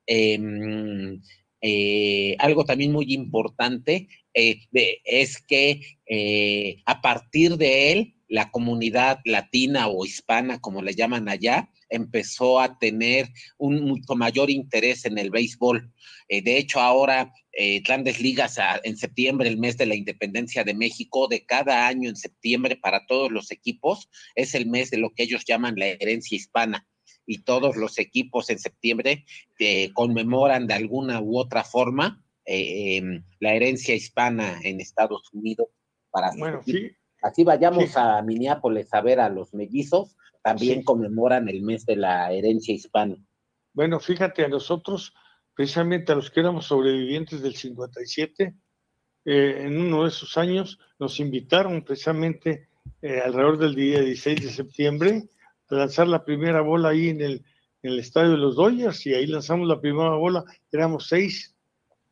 Em, 0.07 1.21
eh, 1.61 2.37
algo 2.39 2.65
también 2.65 2.93
muy 2.93 3.13
importante 3.13 4.09
eh, 4.33 4.61
es 5.05 5.43
que 5.43 5.81
eh, 6.07 6.83
a 6.87 7.01
partir 7.01 7.57
de 7.57 7.93
él, 7.93 8.15
la 8.29 8.51
comunidad 8.51 9.21
latina 9.25 9.89
o 9.89 10.05
hispana, 10.05 10.61
como 10.61 10.83
le 10.83 10.95
llaman 10.95 11.29
allá, 11.29 11.71
empezó 11.89 12.61
a 12.61 12.79
tener 12.79 13.29
un 13.57 13.83
mucho 13.85 14.15
mayor 14.15 14.51
interés 14.51 15.05
en 15.05 15.19
el 15.19 15.31
béisbol. 15.31 15.93
Eh, 16.29 16.43
de 16.43 16.59
hecho, 16.59 16.81
ahora 16.81 17.33
eh, 17.53 17.81
Grandes 17.81 18.21
Ligas 18.21 18.59
en 18.83 18.97
septiembre, 18.97 19.49
el 19.49 19.59
mes 19.59 19.77
de 19.77 19.87
la 19.87 19.95
independencia 19.95 20.65
de 20.65 20.75
México, 20.75 21.29
de 21.29 21.45
cada 21.45 21.87
año 21.87 22.09
en 22.09 22.17
septiembre 22.17 22.77
para 22.77 23.07
todos 23.07 23.31
los 23.31 23.51
equipos, 23.51 24.09
es 24.35 24.55
el 24.55 24.67
mes 24.67 24.91
de 24.91 24.99
lo 24.99 25.11
que 25.11 25.25
ellos 25.25 25.45
llaman 25.47 25.77
la 25.77 25.87
herencia 25.87 26.37
hispana. 26.37 26.87
Y 27.27 27.43
todos 27.43 27.77
los 27.77 27.99
equipos 27.99 28.49
en 28.49 28.59
septiembre 28.59 29.27
eh, 29.59 29.93
conmemoran 29.93 30.67
de 30.67 30.75
alguna 30.75 31.21
u 31.21 31.39
otra 31.39 31.63
forma 31.63 32.25
em, 32.47 33.23
la 33.39 33.55
herencia 33.55 33.95
hispana 33.95 34.59
en 34.63 34.81
Estados 34.81 35.23
Unidos. 35.35 35.69
Para 36.11 36.31
bueno, 36.39 36.63
sí. 36.65 36.91
Así 37.23 37.45
vayamos 37.45 37.97
a 37.97 38.23
Minneapolis 38.23 38.93
a 38.95 39.01
ver 39.01 39.21
a 39.21 39.29
los 39.29 39.53
mellizos, 39.53 40.17
también 40.43 40.83
conmemoran 40.83 41.49
el 41.49 41.63
mes 41.63 41.85
de 41.87 41.97
la 41.97 42.33
herencia 42.33 42.75
hispana. 42.75 43.17
Bueno, 43.73 44.01
fíjate, 44.01 44.45
a 44.45 44.49
nosotros, 44.49 45.15
precisamente 45.55 46.13
a 46.13 46.15
los 46.15 46.31
que 46.31 46.41
éramos 46.41 46.67
sobrevivientes 46.67 47.43
del 47.43 47.55
57, 47.55 48.55
eh, 49.25 49.63
en 49.65 49.81
uno 49.81 50.05
de 50.05 50.09
esos 50.09 50.39
años 50.39 50.79
nos 50.99 51.21
invitaron 51.21 51.85
precisamente 51.85 52.69
eh, 53.03 53.21
alrededor 53.25 53.59
del 53.59 53.75
día 53.75 54.01
16 54.01 54.43
de 54.43 54.51
septiembre 54.51 55.29
a 55.69 55.75
lanzar 55.75 56.09
la 56.09 56.25
primera 56.25 56.61
bola 56.63 56.91
ahí 56.91 57.09
en 57.11 57.21
el, 57.21 57.45
en 57.83 57.93
el 57.93 57.99
estadio 57.99 58.31
de 58.31 58.39
los 58.39 58.57
Dodgers 58.57 59.05
y 59.07 59.15
ahí 59.15 59.27
lanzamos 59.27 59.69
la 59.69 59.81
primera 59.81 60.15
bola, 60.17 60.45
éramos 60.73 61.09
seis 61.09 61.55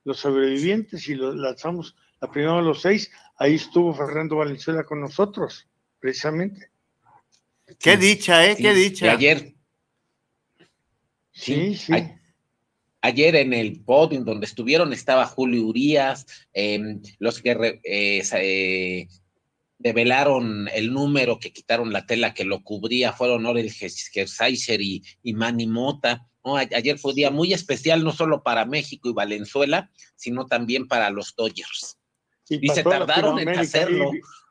los 0.05 0.19
sobrevivientes 0.19 1.09
y 1.09 1.17
lo 1.17 1.35
lanzamos 1.35 1.97
la 2.21 2.31
primera 2.31 2.57
de 2.57 2.63
los 2.63 2.81
seis, 2.81 3.11
ahí 3.39 3.57
estuvo 3.57 3.93
Fernando 3.93 4.37
Valenzuela 4.37 4.85
con 4.85 5.01
nosotros, 5.01 5.69
precisamente. 5.99 6.71
Qué 7.79 7.97
dicha, 7.97 8.47
¿eh? 8.47 8.57
Qué 8.57 8.73
dicha. 8.73 9.13
ayer. 9.13 9.55
Sí, 11.33 11.75
sí. 11.75 11.93
ayer 13.03 13.37
en 13.37 13.53
el 13.53 13.83
podium 13.85 14.25
donde 14.25 14.47
estuvieron 14.47 14.93
estaba 14.93 15.27
Julio 15.27 15.67
Urias, 15.67 16.27
em, 16.55 17.03
los 17.19 17.43
que 17.43 17.79
eh, 17.85 18.23
eh, 18.33 19.09
develaron 19.79 20.69
el 20.73 20.93
número 20.93 21.39
que 21.39 21.53
quitaron 21.53 21.93
la 21.93 22.07
tela 22.07 22.33
que 22.33 22.45
lo 22.45 22.63
cubría 22.63 23.13
fueron 23.13 23.45
Orel 23.45 23.71
Gersaiser 23.71 24.81
y, 24.81 25.03
y 25.23 25.35
Manny 25.35 25.67
Mota. 25.67 26.27
Ayer 26.75 26.97
fue 26.99 27.11
un 27.11 27.17
día 27.17 27.31
muy 27.31 27.53
especial, 27.53 28.05
no 28.05 28.13
solo 28.13 28.43
para 28.43 28.65
México 28.65 29.09
y 29.09 29.13
Valenzuela, 29.13 29.91
sino 30.15 30.47
también 30.47 30.87
para 30.87 31.11
los 31.11 31.35
Dodgers. 31.35 31.99
Y, 32.49 32.69
se 32.69 32.85
tardaron 32.85 33.41
en 33.41 33.49
hacerlo. 33.49 34.11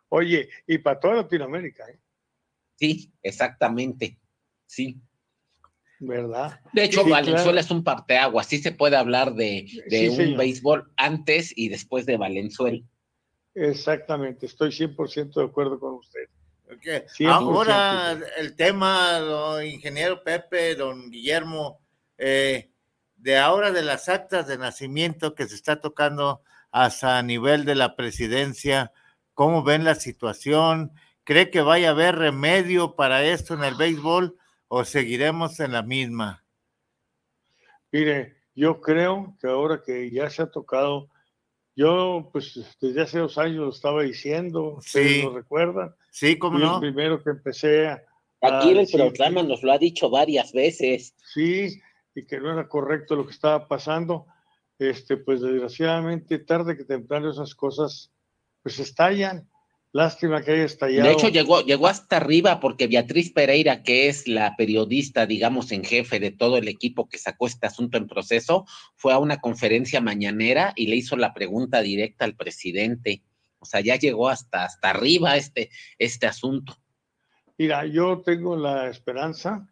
oye, 0.10 0.49
y 0.67 0.78
para 0.78 0.99
toda 0.99 1.15
Latinoamérica. 1.15 1.86
¿eh? 1.89 1.97
Sí, 2.75 3.13
exactamente. 3.23 4.19
Sí. 4.65 5.01
¿Verdad? 5.99 6.59
De 6.73 6.83
hecho, 6.83 7.05
Valenzuela 7.05 7.61
es 7.61 7.71
un 7.71 7.83
parteaguas. 7.83 8.47
Sí 8.47 8.59
se 8.59 8.71
puede 8.71 8.97
hablar 8.97 9.33
de, 9.33 9.65
un 10.11 10.38
béisbol 10.38 10.91
antes 10.97 11.53
y 11.55 11.69
después 11.69 12.05
de 12.05 12.17
Valenzuela. 12.17 12.83
Exactamente, 13.53 14.45
estoy 14.45 14.71
100% 14.71 15.33
de 15.35 15.45
acuerdo 15.45 15.79
con 15.79 15.93
usted. 15.93 16.27
Ahora 17.27 18.17
el 18.38 18.55
tema, 18.55 19.19
ingeniero 19.63 20.23
Pepe, 20.23 20.75
don 20.75 21.09
Guillermo, 21.09 21.79
eh, 22.17 22.71
de 23.15 23.38
ahora 23.38 23.71
de 23.71 23.81
las 23.81 24.09
actas 24.09 24.47
de 24.47 24.57
nacimiento 24.57 25.35
que 25.35 25.47
se 25.47 25.55
está 25.55 25.79
tocando 25.79 26.41
hasta 26.71 27.17
a 27.17 27.23
nivel 27.23 27.63
de 27.63 27.75
la 27.75 27.95
presidencia, 27.95 28.91
¿cómo 29.33 29.63
ven 29.63 29.85
la 29.85 29.95
situación? 29.95 30.91
¿Cree 31.25 31.49
que 31.49 31.61
vaya 31.61 31.89
a 31.89 31.91
haber 31.91 32.15
remedio 32.15 32.95
para 32.95 33.25
esto 33.25 33.55
en 33.55 33.63
el 33.63 33.75
béisbol 33.75 34.38
o 34.67 34.85
seguiremos 34.85 35.59
en 35.59 35.71
la 35.71 35.81
misma? 35.81 36.45
Mire, 37.91 38.38
yo 38.53 38.79
creo 38.79 39.35
que 39.41 39.47
ahora 39.47 39.81
que 39.83 40.11
ya 40.11 40.29
se 40.29 40.43
ha 40.43 40.51
tocado, 40.51 41.09
yo 41.75 42.29
pues 42.31 42.77
desde 42.79 43.01
hace 43.01 43.19
dos 43.19 43.38
años 43.39 43.57
lo 43.57 43.69
estaba 43.69 44.03
diciendo, 44.03 44.75
¿ustedes 44.77 45.23
lo 45.23 45.33
recuerdan? 45.33 45.95
Sí, 46.11 46.38
cómo 46.38 46.59
no. 46.59 46.75
El 46.75 46.91
primero 46.93 47.21
que 47.23 47.31
empecé 47.31 47.88
a... 47.88 48.03
Aquí 48.41 48.77
el 48.77 48.88
programa 48.88 49.41
nos 49.41 49.63
lo 49.63 49.71
ha 49.71 49.79
dicho 49.79 50.09
varias 50.11 50.53
veces. 50.53 51.15
Sí, 51.33 51.81
y 52.13 52.25
que 52.27 52.39
no 52.39 52.53
era 52.53 52.69
correcto 52.69 53.15
lo 53.15 53.25
que 53.25 53.33
estaba 53.33 53.67
pasando 53.67 54.27
este, 54.77 55.17
pues 55.17 55.41
desgraciadamente 55.41 56.39
tarde 56.39 56.77
que 56.77 56.83
temprano 56.83 57.31
esas 57.31 57.55
cosas 57.55 58.11
pues 58.61 58.77
estallan. 58.79 59.49
Lástima 59.95 60.41
que 60.41 60.51
haya 60.51 60.65
estallado. 60.65 61.08
De 61.08 61.13
hecho, 61.13 61.29
llegó, 61.29 61.62
llegó 61.62 61.88
hasta 61.88 62.17
arriba 62.17 62.60
porque 62.60 62.88
Beatriz 62.88 63.31
Pereira, 63.31 63.81
que 63.81 64.10
es 64.10 64.27
la 64.27 64.58
periodista, 64.58 65.25
digamos, 65.25 65.71
en 65.71 65.86
jefe 65.86 66.19
de 66.19 66.31
todo 66.31 66.58
el 66.58 66.67
equipo 66.67 67.08
que 67.08 67.17
sacó 67.17 67.47
este 67.47 67.65
asunto 67.65 67.97
en 67.97 68.05
proceso, 68.05 68.65
fue 68.97 69.13
a 69.13 69.19
una 69.19 69.39
conferencia 69.39 70.01
mañanera 70.01 70.73
y 70.75 70.88
le 70.88 70.97
hizo 70.97 71.15
la 71.15 71.34
pregunta 71.34 71.79
directa 71.79 72.25
al 72.25 72.36
presidente. 72.36 73.23
O 73.60 73.63
sea, 73.63 73.79
ya 73.79 73.95
llegó 73.95 74.27
hasta, 74.27 74.65
hasta 74.65 74.89
arriba 74.89 75.38
este, 75.38 75.69
este 75.97 76.27
asunto. 76.27 76.75
Mira, 77.58 77.86
yo 77.86 78.21
tengo 78.21 78.58
la 78.58 78.89
esperanza 78.89 79.65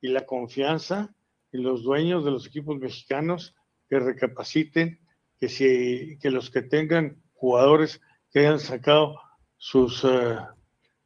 y 0.00 0.08
la 0.08 0.24
confianza 0.24 1.14
en 1.52 1.64
los 1.64 1.82
dueños 1.82 2.24
de 2.24 2.30
los 2.30 2.46
equipos 2.46 2.78
mexicanos 2.78 3.54
que 3.90 3.98
recapaciten, 3.98 5.00
que, 5.38 5.50
si, 5.50 6.16
que 6.18 6.30
los 6.30 6.48
que 6.48 6.62
tengan 6.62 7.22
jugadores 7.34 8.00
que 8.32 8.38
hayan 8.38 8.58
sacado 8.58 9.20
sus, 9.60 10.02
eh, 10.04 10.38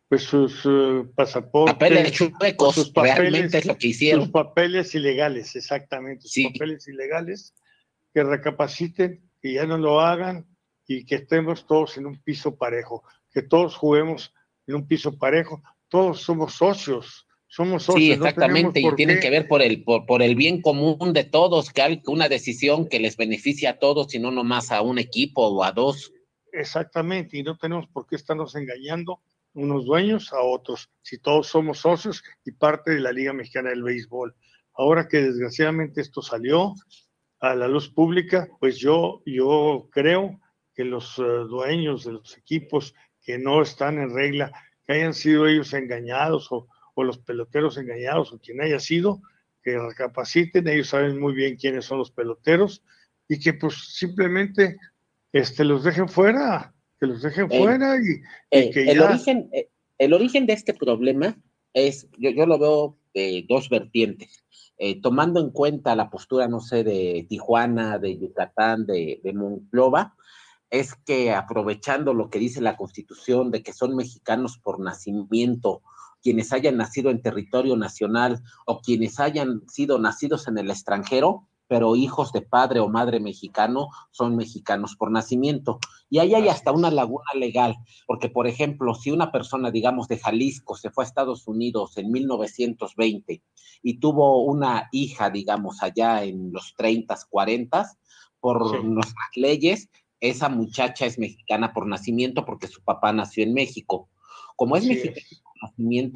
pues 0.09 0.23
sus 0.23 0.63
eh, 0.65 1.05
pasaportes, 1.17 1.75
papeles 1.75 2.17
sus 2.17 2.91
papeles, 2.91 3.67
lo 3.67 3.77
que 3.77 3.89
hicieron. 3.89 4.23
Sus 4.23 4.31
papeles 4.31 4.95
ilegales, 4.95 5.57
exactamente, 5.57 6.29
sus 6.29 6.53
papeles 6.53 6.87
ilegales, 6.87 7.53
que 8.15 8.23
recapaciten, 8.23 9.29
que 9.43 9.55
ya 9.55 9.67
no 9.67 9.77
lo 9.77 10.01
hagan 10.01 10.47
y 10.87 11.05
que 11.05 11.17
estemos 11.17 11.67
todos 11.67 11.99
en 11.99 12.07
un 12.07 12.23
piso 12.23 12.57
parejo, 12.57 13.03
que 13.33 13.43
todos 13.43 13.75
juguemos 13.75 14.33
en 14.69 14.77
un 14.77 14.87
piso 14.87 15.19
parejo, 15.19 15.61
todos 15.89 16.21
somos 16.21 16.55
socios, 16.55 17.27
somos 17.49 17.83
socios. 17.83 18.05
Sí, 18.05 18.13
exactamente, 18.13 18.81
y 18.81 18.95
tienen 18.95 19.19
que 19.19 19.31
ver 19.31 19.49
por 19.49 19.63
el, 19.63 19.83
por, 19.83 20.07
por, 20.07 20.23
el 20.23 20.37
bien 20.37 20.63
común 20.63 21.13
de 21.13 21.25
todos, 21.25 21.71
que 21.71 22.01
una 22.07 22.29
decisión 22.29 22.89
que 22.89 23.01
les 23.01 23.17
beneficie 23.17 23.67
a 23.67 23.81
todos 23.81 24.15
y 24.15 24.21
no 24.21 24.31
nomás 24.31 24.71
a 24.71 24.81
un 24.81 25.01
equipo 25.01 25.45
o 25.49 25.65
a 25.65 25.73
dos. 25.73 26.13
Exactamente, 26.55 27.37
y 27.37 27.43
no 27.43 27.57
tenemos 27.57 27.87
por 27.89 28.07
qué 28.07 28.17
estarnos 28.17 28.55
engañando 28.55 29.21
unos 29.55 29.85
dueños 29.85 30.33
a 30.33 30.41
otros, 30.41 30.91
si 31.03 31.19
todos 31.19 31.49
somos 31.49 31.79
socios 31.79 32.23
y 32.45 32.53
parte 32.53 32.93
de 32.93 33.01
la 33.01 33.13
Liga 33.13 33.33
Mexicana 33.33 33.71
del 33.71 33.83
Béisbol. 33.83 34.35
Ahora 34.75 35.07
que 35.09 35.23
desgraciadamente 35.23 36.01
esto 36.01 36.23
salió 36.23 36.75
a 37.41 37.55
la 37.55 37.69
luz 37.69 37.89
pública, 37.89 38.49
pues 38.59 38.79
yo, 38.79 39.23
yo 39.27 39.89
creo 39.93 40.41
que 40.75 40.85
los 40.85 41.19
eh, 41.19 41.23
dueños 41.23 42.05
de 42.05 42.13
los 42.13 42.37
equipos 42.37 42.95
que 43.23 43.39
no 43.39 43.63
están 43.63 43.99
en 43.99 44.15
regla, 44.15 44.53
que 44.85 44.95
hayan 44.95 45.15
sido 45.15 45.47
ellos 45.47 45.73
engañados 45.73 46.51
o 46.51 46.69
o 46.95 47.05
los 47.05 47.19
peloteros 47.19 47.77
engañados 47.77 48.33
o 48.33 48.39
quien 48.39 48.61
haya 48.63 48.79
sido, 48.79 49.21
que 49.63 49.79
recapaciten, 49.79 50.67
ellos 50.69 50.89
saben 50.89 51.19
muy 51.19 51.35
bien 51.35 51.57
quiénes 51.57 51.85
son 51.85 51.99
los 51.99 52.11
peloteros 52.11 52.83
y 53.29 53.41
que 53.41 53.55
pues 53.55 53.97
simplemente 53.97 54.77
este, 55.35 55.65
los 55.65 55.85
dejen 55.85 56.09
fuera, 56.09 56.75
que 56.99 57.07
los 57.07 57.23
dejen 57.23 57.51
fuera 57.51 57.97
y, 57.97 58.23
eh, 58.51 58.71
que 58.71 58.91
el 58.91 59.03
origen 59.03 59.51
eh, 59.53 59.69
el 59.99 60.13
origen 60.13 60.47
de 60.47 60.53
este 60.55 60.75
problema 60.75 61.37
es, 61.73 62.09
yo, 62.19 62.31
yo 62.31 62.47
lo 62.47 62.59
veo 62.59 62.99
de 63.15 63.45
dos 63.49 63.69
vertientes. 63.69 64.45
Eh, 64.77 65.01
tomando 65.01 65.41
en 65.41 65.51
cuenta 65.51 65.95
la 65.95 66.11
postura, 66.11 66.49
no 66.49 66.61
sé, 66.61 66.83
de 66.83 67.27
Tijuana, 67.29 67.99
de 67.99 68.19
Yucatán, 68.19 68.87
de, 68.87 69.21
de 69.23 69.33
Monclova, 69.33 70.17
es 70.71 70.95
que 70.95 71.33
aprovechando 71.33 72.15
lo 72.15 72.29
que 72.29 72.41
dice 72.41 72.61
la 72.61 72.77
Constitución 72.77 73.51
de 73.51 73.63
que 73.63 73.73
son 73.73 73.95
mexicanos 73.95 74.59
por 74.59 74.81
nacimiento 74.81 75.83
quienes 76.23 76.53
hayan 76.53 76.79
nacido 76.79 77.11
en 77.11 77.21
territorio 77.21 77.77
nacional 77.77 78.43
o 78.65 78.81
quienes 78.81 79.21
hayan 79.21 79.63
sido 79.69 79.99
nacidos 79.99 80.49
en 80.49 80.57
el 80.57 80.71
extranjero, 80.71 81.47
pero 81.67 81.97
hijos 81.97 82.33
de 82.33 82.43
padre 82.43 82.81
o 82.81 82.89
madre 82.89 83.21
mexicano 83.21 83.89
son 84.11 84.37
mexicanos 84.37 84.97
por 84.97 85.11
nacimiento. 85.11 85.79
Y 86.11 86.19
ahí 86.19 86.35
hay 86.35 86.49
hasta 86.49 86.73
una 86.73 86.91
laguna 86.91 87.31
legal, 87.35 87.77
porque 88.07 88.29
por 88.29 88.47
ejemplo, 88.47 88.95
si 88.95 89.11
una 89.11 89.33
persona, 89.33 89.71
digamos, 89.71 90.09
de 90.09 90.19
Jalisco 90.19 90.77
se 90.77 90.91
fue 90.91 91.05
a 91.05 91.07
Estados 91.07 91.47
Unidos 91.49 91.97
en 91.97 92.11
1920 92.11 93.43
y 93.83 93.99
tuvo 93.99 94.45
una 94.45 94.89
hija, 94.93 95.31
digamos, 95.31 95.83
allá 95.83 96.25
en 96.25 96.53
los 96.53 96.75
30, 96.77 97.17
40, 97.29 97.91
por 98.41 98.85
nuestras 98.85 99.31
leyes, 99.37 99.89
esa 100.21 100.49
muchacha 100.49 101.07
es 101.07 101.19
mexicana 101.19 101.73
por 101.73 101.87
nacimiento 101.87 102.45
porque 102.45 102.69
su 102.69 102.83
papá 102.83 103.13
nació 103.13 103.45
en 103.45 103.55
México. 103.55 104.09
Como 104.57 104.77
es 104.77 104.87
mexicana 104.87 105.27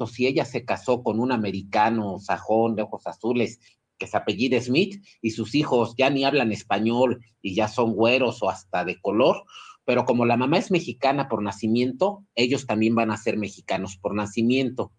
si 0.07 0.27
ella 0.27 0.45
se 0.45 0.65
casó 0.65 1.03
con 1.03 1.19
un 1.19 1.31
americano 1.31 2.19
sajón 2.19 2.75
de 2.75 2.83
ojos 2.83 3.07
azules 3.07 3.59
que 3.99 4.07
se 4.07 4.17
apellida 4.17 4.59
Smith 4.59 5.03
y 5.21 5.31
sus 5.31 5.53
hijos 5.53 5.93
ya 5.97 6.09
ni 6.09 6.23
hablan 6.23 6.51
español 6.51 7.23
y 7.41 7.53
ya 7.53 7.67
son 7.67 7.93
güeros 7.93 8.41
o 8.41 8.49
hasta 8.49 8.85
de 8.85 8.99
color, 8.99 9.43
pero 9.85 10.05
como 10.05 10.25
la 10.25 10.37
mamá 10.37 10.57
es 10.57 10.71
mexicana 10.71 11.27
por 11.27 11.43
nacimiento, 11.43 12.25
ellos 12.35 12.65
también 12.65 12.95
van 12.95 13.11
a 13.11 13.17
ser 13.17 13.37
mexicanos 13.37 13.97
por 13.97 14.15
nacimiento. 14.15 14.91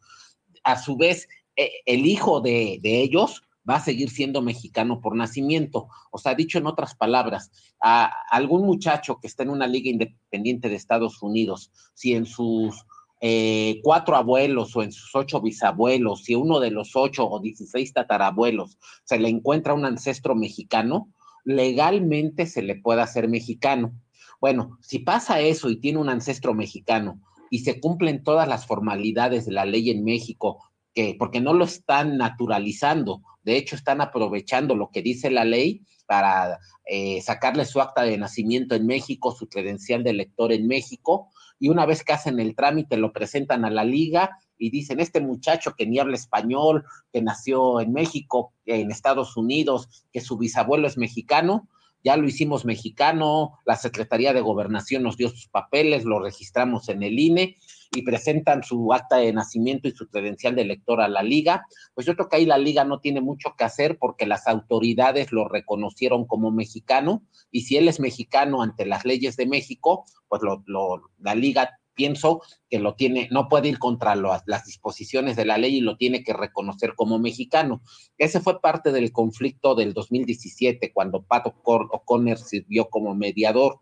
A 0.62 0.76
su 0.80 0.96
vez, 0.96 1.28
e, 1.56 1.70
el 1.86 2.06
hijo 2.06 2.40
de, 2.40 2.78
de 2.82 3.00
ellos 3.00 3.42
va 3.68 3.76
a 3.76 3.84
seguir 3.84 4.10
siendo 4.10 4.42
mexicano 4.42 5.00
por 5.00 5.16
nacimiento. 5.16 5.88
O 6.10 6.18
sea, 6.18 6.34
dicho 6.34 6.58
en 6.58 6.66
otras 6.66 6.94
palabras, 6.94 7.50
a 7.80 8.10
algún 8.30 8.66
muchacho 8.66 9.18
que 9.20 9.26
está 9.26 9.42
en 9.42 9.50
una 9.50 9.66
liga 9.66 9.90
independiente 9.90 10.68
de 10.68 10.76
Estados 10.76 11.22
Unidos, 11.22 11.70
si 11.94 12.14
en 12.14 12.26
sus 12.26 12.84
eh, 13.20 13.80
cuatro 13.82 14.16
abuelos 14.16 14.74
o 14.76 14.82
en 14.82 14.92
sus 14.92 15.14
ocho 15.14 15.40
bisabuelos, 15.40 16.24
si 16.24 16.34
uno 16.34 16.58
de 16.58 16.70
los 16.70 16.96
ocho 16.96 17.28
o 17.28 17.40
dieciséis 17.40 17.92
tatarabuelos 17.92 18.78
se 19.04 19.18
le 19.18 19.28
encuentra 19.28 19.74
un 19.74 19.84
ancestro 19.84 20.34
mexicano, 20.34 21.12
legalmente 21.44 22.46
se 22.46 22.62
le 22.62 22.76
puede 22.76 23.02
hacer 23.02 23.28
mexicano. 23.28 23.92
Bueno, 24.40 24.78
si 24.80 25.00
pasa 25.00 25.40
eso 25.40 25.68
y 25.68 25.76
tiene 25.76 25.98
un 25.98 26.08
ancestro 26.08 26.54
mexicano 26.54 27.20
y 27.50 27.58
se 27.58 27.78
cumplen 27.78 28.22
todas 28.22 28.48
las 28.48 28.66
formalidades 28.66 29.44
de 29.44 29.52
la 29.52 29.66
ley 29.66 29.90
en 29.90 30.02
México, 30.02 30.64
que 30.94 31.14
porque 31.18 31.40
no 31.40 31.52
lo 31.52 31.66
están 31.66 32.16
naturalizando, 32.16 33.22
de 33.42 33.56
hecho 33.56 33.76
están 33.76 34.00
aprovechando 34.00 34.74
lo 34.74 34.90
que 34.90 35.02
dice 35.02 35.30
la 35.30 35.44
ley 35.44 35.82
para 36.06 36.58
eh, 36.86 37.20
sacarle 37.20 37.64
su 37.66 37.80
acta 37.80 38.02
de 38.02 38.16
nacimiento 38.16 38.74
en 38.74 38.86
México, 38.86 39.32
su 39.32 39.46
credencial 39.48 40.02
de 40.02 40.10
elector 40.10 40.52
en 40.52 40.66
México, 40.66 41.28
y 41.60 41.68
una 41.68 41.86
vez 41.86 42.02
que 42.02 42.14
hacen 42.14 42.40
el 42.40 42.56
trámite 42.56 42.96
lo 42.96 43.12
presentan 43.12 43.64
a 43.64 43.70
la 43.70 43.84
liga 43.84 44.38
y 44.58 44.70
dicen, 44.70 44.98
este 44.98 45.20
muchacho 45.20 45.74
que 45.76 45.86
ni 45.86 45.98
habla 45.98 46.16
español, 46.16 46.84
que 47.12 47.22
nació 47.22 47.80
en 47.80 47.92
México, 47.92 48.54
en 48.64 48.90
Estados 48.90 49.36
Unidos, 49.36 50.06
que 50.12 50.20
su 50.20 50.38
bisabuelo 50.38 50.88
es 50.88 50.96
mexicano, 50.96 51.68
ya 52.02 52.16
lo 52.16 52.26
hicimos 52.26 52.64
mexicano, 52.64 53.58
la 53.66 53.76
Secretaría 53.76 54.32
de 54.32 54.40
Gobernación 54.40 55.02
nos 55.02 55.18
dio 55.18 55.28
sus 55.28 55.48
papeles, 55.48 56.04
lo 56.04 56.18
registramos 56.18 56.88
en 56.88 57.02
el 57.02 57.18
INE 57.18 57.56
y 57.92 58.02
presentan 58.02 58.62
su 58.62 58.92
acta 58.92 59.16
de 59.16 59.32
nacimiento 59.32 59.88
y 59.88 59.92
su 59.92 60.08
credencial 60.08 60.54
de 60.54 60.62
elector 60.62 61.00
a 61.00 61.08
la 61.08 61.22
liga, 61.22 61.66
pues 61.94 62.06
yo 62.06 62.14
creo 62.14 62.28
que 62.28 62.36
ahí 62.36 62.46
la 62.46 62.58
liga 62.58 62.84
no 62.84 63.00
tiene 63.00 63.20
mucho 63.20 63.54
que 63.56 63.64
hacer 63.64 63.98
porque 63.98 64.26
las 64.26 64.46
autoridades 64.46 65.32
lo 65.32 65.48
reconocieron 65.48 66.26
como 66.26 66.50
mexicano 66.50 67.22
y 67.50 67.62
si 67.62 67.76
él 67.76 67.88
es 67.88 68.00
mexicano 68.00 68.62
ante 68.62 68.86
las 68.86 69.04
leyes 69.04 69.36
de 69.36 69.46
México, 69.46 70.04
pues 70.28 70.42
lo, 70.42 70.62
la 71.18 71.34
liga 71.34 71.80
pienso 71.94 72.40
que 72.70 72.78
lo 72.78 72.94
tiene, 72.94 73.28
no 73.30 73.48
puede 73.48 73.68
ir 73.68 73.78
contra 73.78 74.14
las 74.16 74.64
disposiciones 74.64 75.36
de 75.36 75.44
la 75.44 75.58
ley 75.58 75.76
y 75.76 75.80
lo 75.80 75.96
tiene 75.98 76.22
que 76.22 76.32
reconocer 76.32 76.94
como 76.94 77.18
mexicano. 77.18 77.82
Ese 78.16 78.40
fue 78.40 78.60
parte 78.60 78.90
del 78.90 79.12
conflicto 79.12 79.74
del 79.74 79.92
2017, 79.92 80.92
cuando 80.94 81.22
Pato 81.22 81.54
O'Connor 81.62 82.38
sirvió 82.38 82.88
como 82.88 83.14
mediador. 83.14 83.80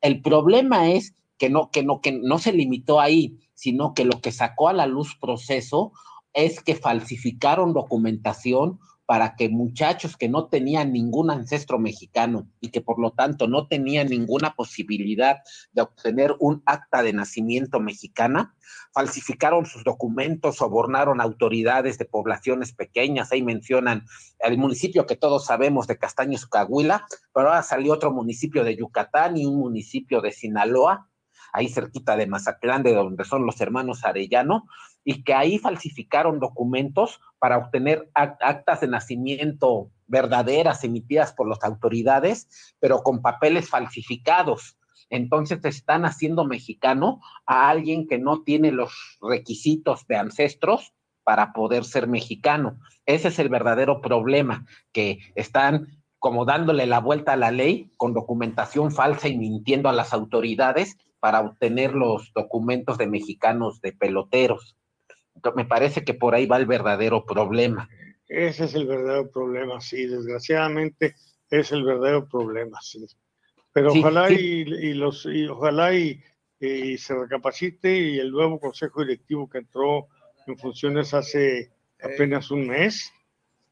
El 0.00 0.22
problema 0.22 0.92
es 0.92 1.14
que 1.38 1.50
no, 1.50 1.70
que 1.70 1.82
no, 1.82 2.00
que 2.00 2.12
no 2.12 2.38
se 2.38 2.52
limitó 2.52 3.00
ahí, 3.00 3.38
sino 3.54 3.94
que 3.94 4.04
lo 4.04 4.20
que 4.20 4.32
sacó 4.32 4.68
a 4.68 4.72
la 4.72 4.86
luz 4.86 5.16
proceso 5.20 5.92
es 6.32 6.60
que 6.60 6.74
falsificaron 6.74 7.72
documentación 7.72 8.78
para 9.06 9.36
que 9.36 9.48
muchachos 9.48 10.16
que 10.16 10.28
no 10.28 10.48
tenían 10.48 10.92
ningún 10.92 11.30
ancestro 11.30 11.78
mexicano 11.78 12.48
y 12.60 12.70
que 12.70 12.80
por 12.80 12.98
lo 12.98 13.12
tanto 13.12 13.46
no 13.46 13.68
tenían 13.68 14.08
ninguna 14.08 14.54
posibilidad 14.54 15.38
de 15.72 15.82
obtener 15.82 16.34
un 16.40 16.62
acta 16.66 17.02
de 17.02 17.12
nacimiento 17.12 17.78
mexicana, 17.78 18.56
falsificaron 18.92 19.64
sus 19.64 19.84
documentos, 19.84 20.56
sobornaron 20.56 21.20
autoridades 21.20 21.98
de 21.98 22.04
poblaciones 22.04 22.72
pequeñas, 22.72 23.30
ahí 23.30 23.42
mencionan 23.42 24.04
el 24.40 24.58
municipio 24.58 25.06
que 25.06 25.16
todos 25.16 25.46
sabemos 25.46 25.86
de 25.86 25.98
Castaños, 25.98 26.46
Cahuila, 26.46 27.06
pero 27.32 27.48
ahora 27.48 27.62
salió 27.62 27.92
otro 27.92 28.12
municipio 28.12 28.64
de 28.64 28.76
Yucatán 28.76 29.36
y 29.36 29.46
un 29.46 29.56
municipio 29.56 30.20
de 30.20 30.32
Sinaloa, 30.32 31.08
ahí 31.52 31.68
cerquita 31.68 32.16
de 32.16 32.26
Mazatlán, 32.26 32.82
de 32.82 32.94
donde 32.94 33.24
son 33.24 33.46
los 33.46 33.60
hermanos 33.60 34.04
Arellano, 34.04 34.66
y 35.04 35.22
que 35.22 35.34
ahí 35.34 35.58
falsificaron 35.58 36.40
documentos 36.40 37.20
para 37.38 37.58
obtener 37.58 38.10
actas 38.14 38.80
de 38.80 38.88
nacimiento 38.88 39.90
verdaderas 40.08 40.82
emitidas 40.84 41.32
por 41.32 41.48
las 41.48 41.62
autoridades, 41.62 42.48
pero 42.80 43.02
con 43.02 43.22
papeles 43.22 43.68
falsificados. 43.68 44.76
Entonces 45.08 45.64
están 45.64 46.04
haciendo 46.04 46.44
mexicano 46.44 47.20
a 47.46 47.68
alguien 47.70 48.08
que 48.08 48.18
no 48.18 48.42
tiene 48.42 48.72
los 48.72 49.18
requisitos 49.20 50.06
de 50.08 50.16
ancestros 50.16 50.92
para 51.22 51.52
poder 51.52 51.84
ser 51.84 52.08
mexicano. 52.08 52.78
Ese 53.04 53.28
es 53.28 53.38
el 53.38 53.48
verdadero 53.48 54.00
problema, 54.00 54.64
que 54.92 55.20
están 55.34 56.02
como 56.18 56.44
dándole 56.44 56.86
la 56.86 56.98
vuelta 56.98 57.34
a 57.34 57.36
la 57.36 57.50
ley 57.50 57.92
con 57.96 58.14
documentación 58.14 58.90
falsa 58.90 59.28
y 59.28 59.36
mintiendo 59.36 59.88
a 59.88 59.92
las 59.92 60.12
autoridades 60.12 60.96
para 61.20 61.40
obtener 61.40 61.94
los 61.94 62.32
documentos 62.34 62.98
de 62.98 63.06
mexicanos 63.06 63.80
de 63.80 63.92
peloteros. 63.92 64.76
me 65.54 65.64
parece 65.64 66.04
que 66.04 66.14
por 66.14 66.34
ahí 66.34 66.46
va 66.46 66.56
el 66.56 66.66
verdadero 66.66 67.24
problema. 67.24 67.88
Ese 68.28 68.64
es 68.64 68.74
el 68.74 68.86
verdadero 68.86 69.30
problema, 69.30 69.80
sí, 69.80 70.06
desgraciadamente 70.06 71.14
es 71.50 71.72
el 71.72 71.84
verdadero 71.84 72.28
problema, 72.28 72.78
sí. 72.80 73.06
Pero 73.72 73.92
ojalá 73.92 74.30
Y, 74.30 74.94
los 74.94 75.26
y 75.26 75.46
ojalá 75.46 75.94
y, 75.94 76.22
se 76.58 77.14
recapacite 77.14 77.94
y 77.94 78.18
el 78.18 78.30
nuevo 78.30 78.58
consejo 78.58 79.02
directivo 79.02 79.48
que 79.48 79.58
entró 79.58 80.08
en 80.46 80.56
funciones 80.58 81.12
hace 81.12 81.70
apenas 82.02 82.50
un 82.50 82.66
mes, 82.66 83.12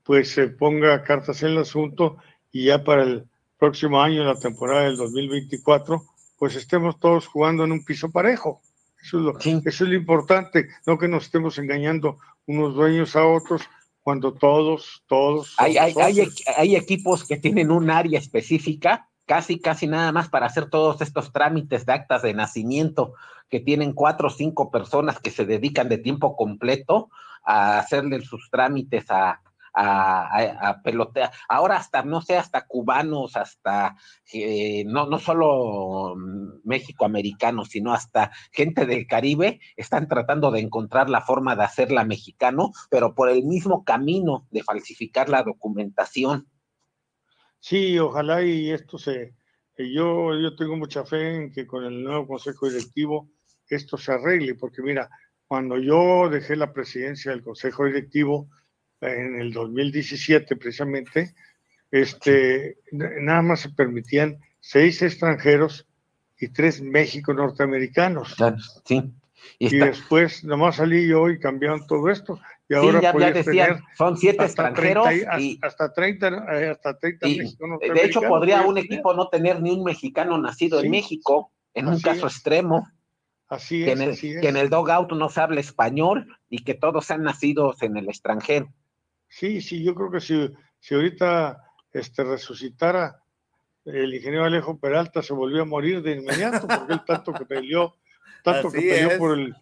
pues 0.03 0.31
se 0.31 0.49
ponga 0.49 1.03
cartas 1.03 1.43
en 1.43 1.53
el 1.53 1.59
asunto 1.59 2.19
y 2.53 2.67
ya 2.67 2.85
para 2.85 3.03
el 3.03 3.27
próximo 3.59 4.03
año, 4.03 4.25
la 4.25 4.39
temporada 4.39 4.85
del 4.85 4.97
2024, 4.97 6.03
pues 6.39 6.57
estemos 6.57 6.99
todos 6.99 7.27
jugando 7.27 7.65
en 7.65 7.73
un 7.73 7.85
piso 7.85 8.11
parejo. 8.11 8.61
Eso 9.01 9.19
es, 9.19 9.25
lo, 9.25 9.39
eso 9.39 9.85
es 9.85 9.91
lo 9.91 9.95
importante, 9.95 10.69
no 10.87 10.99
que 10.99 11.09
nos 11.09 11.25
estemos 11.25 11.59
engañando 11.59 12.19
unos 12.47 12.75
dueños 12.75 13.17
a 13.17 13.27
otros 13.27 13.63
cuando 14.03 14.35
todos, 14.35 15.03
todos... 15.07 15.55
Hay, 15.59 15.77
hay, 15.77 15.95
hay, 16.01 16.29
hay, 16.57 16.77
equipos 16.77 17.27
que 17.27 17.37
tienen 17.37 17.71
un 17.71 17.91
área 17.91 18.19
específica 18.19 19.09
casi, 19.27 19.59
casi 19.59 19.87
nada 19.87 20.13
más 20.13 20.29
para 20.29 20.47
hacer 20.47 20.69
todos 20.69 21.01
estos 21.01 21.33
trámites 21.33 21.87
de 21.87 21.93
actas 21.93 22.23
de 22.23 22.35
nacimiento 22.35 23.15
que 23.49 23.61
tienen 23.61 23.93
cuatro 23.93 24.29
o 24.29 24.31
cinco 24.31 24.71
personas 24.71 25.21
que 25.21 25.31
se 25.31 25.45
dedican 25.45 25.89
de 25.89 25.99
tiempo 25.99 26.37
completo 26.37 27.09
a 27.45 27.79
hacerle 27.79 28.21
sus 28.23 28.51
trámites 28.51 29.11
a, 29.11 29.41
a, 29.75 30.81
pelotear. 30.83 31.31
Ahora 31.49 31.77
hasta, 31.77 32.03
no 32.03 32.23
sé, 32.23 32.37
hasta 32.37 32.67
cubanos, 32.67 33.37
hasta, 33.37 33.97
eh, 34.33 34.85
no, 34.87 35.07
no 35.07 35.19
solo 35.19 36.15
México-americanos, 36.65 37.69
sino 37.69 37.93
hasta 37.93 38.31
gente 38.53 38.87
del 38.87 39.07
Caribe 39.07 39.61
están 39.77 40.09
tratando 40.09 40.51
de 40.51 40.61
encontrar 40.61 41.11
la 41.11 41.21
forma 41.21 41.57
de 41.57 41.65
hacerla 41.65 42.05
mexicano, 42.05 42.73
pero 42.91 43.15
por 43.15 43.29
el 43.29 43.45
mismo 43.45 43.85
camino 43.85 44.47
de 44.51 44.63
falsificar 44.63 45.29
la 45.29 45.43
documentación. 45.43 46.49
Sí, 47.59 47.99
ojalá 47.99 48.43
y 48.43 48.71
esto 48.71 48.99
se, 48.99 49.35
yo, 49.77 50.39
yo 50.39 50.55
tengo 50.55 50.77
mucha 50.77 51.05
fe 51.05 51.35
en 51.35 51.53
que 51.53 51.67
con 51.67 51.85
el 51.85 52.05
nuevo 52.05 52.27
consejo 52.27 52.69
directivo 52.69 53.31
esto 53.69 53.97
se 53.97 54.13
arregle, 54.13 54.55
porque 54.55 54.83
mira, 54.83 55.09
cuando 55.47 55.79
yo 55.79 56.29
dejé 56.29 56.57
la 56.57 56.73
presidencia 56.73 57.31
del 57.31 57.43
consejo 57.43 57.85
directivo, 57.87 58.49
en 59.01 59.41
el 59.41 59.53
2017 59.53 60.57
precisamente, 60.57 61.35
este, 61.91 62.79
nada 62.93 63.43
más 63.43 63.61
se 63.61 63.71
permitían 63.71 64.39
seis 64.61 65.03
extranjeros 65.03 65.87
y 66.39 66.49
tres 66.49 66.81
México 66.81 67.33
norteamerinos. 67.33 68.35
Sí. 68.85 69.03
Y, 69.59 69.77
después 69.77 70.43
nomás 70.43 70.77
salí 70.77 71.07
yo 71.07 71.29
y 71.31 71.39
cambiaron 71.39 71.87
todo 71.87 72.11
esto. 72.11 72.41
Y 72.69 72.75
ahora 72.75 73.01
ya, 73.01 73.17
ya 73.17 73.31
decían, 73.31 73.83
son 73.97 74.17
siete 74.17 74.45
extranjeros. 74.45 75.07
y, 75.39 75.59
hasta 75.63 75.93
30, 75.93 76.29
eh, 76.29 76.69
hasta 76.71 76.99
30 76.99 77.27
De 77.27 78.05
hecho, 78.05 78.23
podría 78.23 78.63
un 78.63 78.79
equipo 78.79 79.15
no 79.15 79.29
tener 79.29 79.61
ni 79.61 79.71
un 79.71 79.85
mexicano 79.85 80.39
nacido 80.39 80.81
en 80.81 80.91
México, 80.91 81.53
en 81.75 81.89
un 81.89 82.01
caso 82.01 82.27
extremo. 82.27 82.89
Así 83.49 83.85
que 83.85 83.93
en, 83.93 84.01
el, 84.01 84.19
que 84.19 84.49
en 84.49 84.57
el 84.57 84.71
dogout 84.71 85.13
no 85.13 85.29
se 85.29 85.41
habla 85.41 85.61
español 85.61 86.27
y 86.49 86.65
que 86.65 86.75
todos 86.75 87.05
sean 87.05 87.23
nacidos 87.23 87.83
en 87.83 87.97
el 87.99 88.09
extranjero. 88.09 88.73
Sí, 89.37 89.61
sí, 89.61 89.83
yo 89.83 89.97
creo 89.97 90.13
que 90.13 90.21
si, 90.21 90.49
si 90.79 90.95
ahorita 90.95 91.61
este, 91.93 92.23
resucitara 92.23 93.21
el 93.85 94.15
ingeniero 94.15 94.45
Alejo 94.45 94.79
Peralta 94.79 95.23
se 95.23 95.35
volvió 95.35 95.63
a 95.63 95.65
morir 95.65 96.03
de 96.03 96.13
inmediato 96.13 96.69
porque 96.69 96.93
él 96.93 97.01
tanto 97.05 97.33
que 97.33 97.45
peleó, 97.45 97.97
tanto 98.45 98.71
que 98.71 98.81
peleó 98.81 99.19
por 99.19 99.37
el 99.37 99.57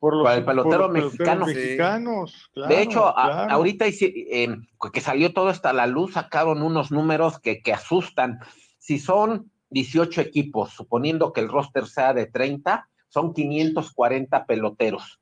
por 0.00 0.16
los, 0.16 0.36
el 0.36 0.44
pelotero 0.44 0.88
mexicano. 0.88 1.46
mexicanos. 1.46 2.50
de 2.54 2.82
hecho, 2.82 3.16
ahorita 3.16 3.86
eh, 3.86 4.56
que 4.92 5.00
salió 5.00 5.32
todo 5.32 5.48
esto 5.48 5.68
a 5.68 5.72
la 5.72 5.86
luz, 5.86 6.14
sacaron 6.14 6.60
unos 6.60 6.90
números 6.90 7.38
que, 7.38 7.62
que 7.62 7.72
asustan. 7.72 8.40
Si 8.78 8.98
son 8.98 9.50
18 9.70 10.20
equipos, 10.22 10.72
suponiendo 10.72 11.32
que 11.32 11.40
el 11.40 11.48
roster 11.48 11.86
sea 11.86 12.12
de 12.14 12.26
30, 12.26 12.88
son 13.08 13.32
540 13.32 14.44
peloteros. 14.44 15.20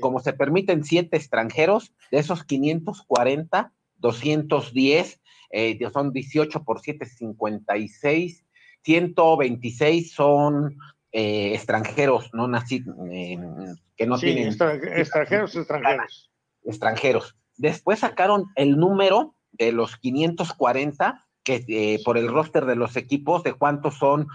Como 0.00 0.20
se 0.20 0.32
permiten 0.32 0.84
siete 0.84 1.16
extranjeros, 1.16 1.92
de 2.10 2.18
esos 2.18 2.44
540, 2.44 3.72
210, 3.96 5.20
eh, 5.50 5.78
son 5.92 6.12
18 6.12 6.64
por 6.64 6.80
7, 6.80 7.06
56, 7.06 8.44
126 8.82 10.12
son 10.12 10.76
eh, 11.12 11.54
extranjeros, 11.54 12.30
no 12.32 12.48
nacidos, 12.48 12.96
eh, 13.10 13.38
que 13.96 14.06
no 14.06 14.18
tienen. 14.18 14.48
extranjeros, 14.48 15.54
extranjeros. 15.56 16.30
Extranjeros. 16.64 17.36
Después 17.56 18.00
sacaron 18.00 18.46
el 18.56 18.76
número 18.76 19.36
de 19.52 19.72
los 19.72 19.96
540 19.96 21.24
que 21.44 22.00
por 22.04 22.16
el 22.16 22.28
roster 22.28 22.64
de 22.64 22.74
los 22.74 22.96
equipos 22.96 23.44
de 23.44 23.52
cuántos 23.52 23.98
son 23.98 24.28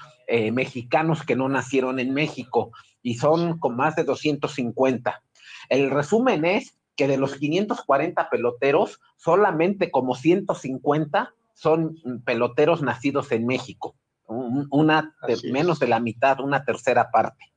mexicanos 0.54 1.24
que 1.24 1.36
no 1.36 1.50
nacieron 1.50 2.00
en 2.00 2.14
México 2.14 2.72
y 3.02 3.16
son 3.16 3.58
con 3.58 3.76
más 3.76 3.96
de 3.96 4.04
250. 4.04 5.24
El 5.70 5.90
resumen 5.90 6.46
es 6.46 6.79
que 7.00 7.08
de 7.08 7.18
los 7.18 7.36
540 7.36 8.30
peloteros, 8.30 9.00
solamente 9.16 9.90
como 9.90 10.16
150 10.16 11.34
son 11.54 11.96
peloteros 12.26 12.82
nacidos 12.82 13.32
en 13.32 13.46
México. 13.46 13.96
Una 14.28 15.16
menos 15.50 15.80
de 15.80 15.88
la 15.88 16.02
mitad, 16.02 16.42
una 16.42 16.66
tercera 16.66 17.10
parte. 17.10 17.54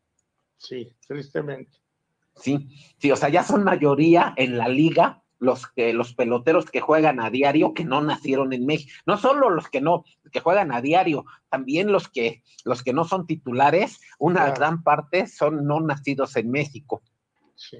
Sí, 0.59 0.95
tristemente. 1.09 1.77
Sí, 2.37 2.69
sí, 2.99 3.11
o 3.11 3.17
sea, 3.17 3.31
ya 3.31 3.43
son 3.43 3.65
mayoría 3.65 4.33
en 4.37 4.57
la 4.57 4.69
liga 4.69 5.25
los 5.41 5.67
que 5.67 5.93
los 5.93 6.15
peloteros 6.15 6.71
que 6.71 6.81
juegan 6.81 7.19
a 7.19 7.29
diario 7.29 7.75
que 7.75 7.85
no 7.85 8.01
nacieron 8.01 8.53
en 8.53 8.65
México. 8.65 8.93
No 9.07 9.17
solo 9.17 9.51
los 9.51 9.69
que 9.69 9.81
no 9.81 10.05
que 10.31 10.39
juegan 10.39 10.71
a 10.71 10.81
diario, 10.81 11.25
también 11.49 11.91
los 11.91 12.09
que 12.09 12.45
los 12.65 12.85
que 12.85 12.93
no 12.93 13.03
son 13.05 13.27
titulares, 13.27 14.01
una 14.21 14.53
gran 14.53 14.85
parte 14.85 15.27
son 15.27 15.67
no 15.67 15.81
nacidos 15.81 16.37
en 16.37 16.49
México. 16.53 17.03
Sí. 17.57 17.79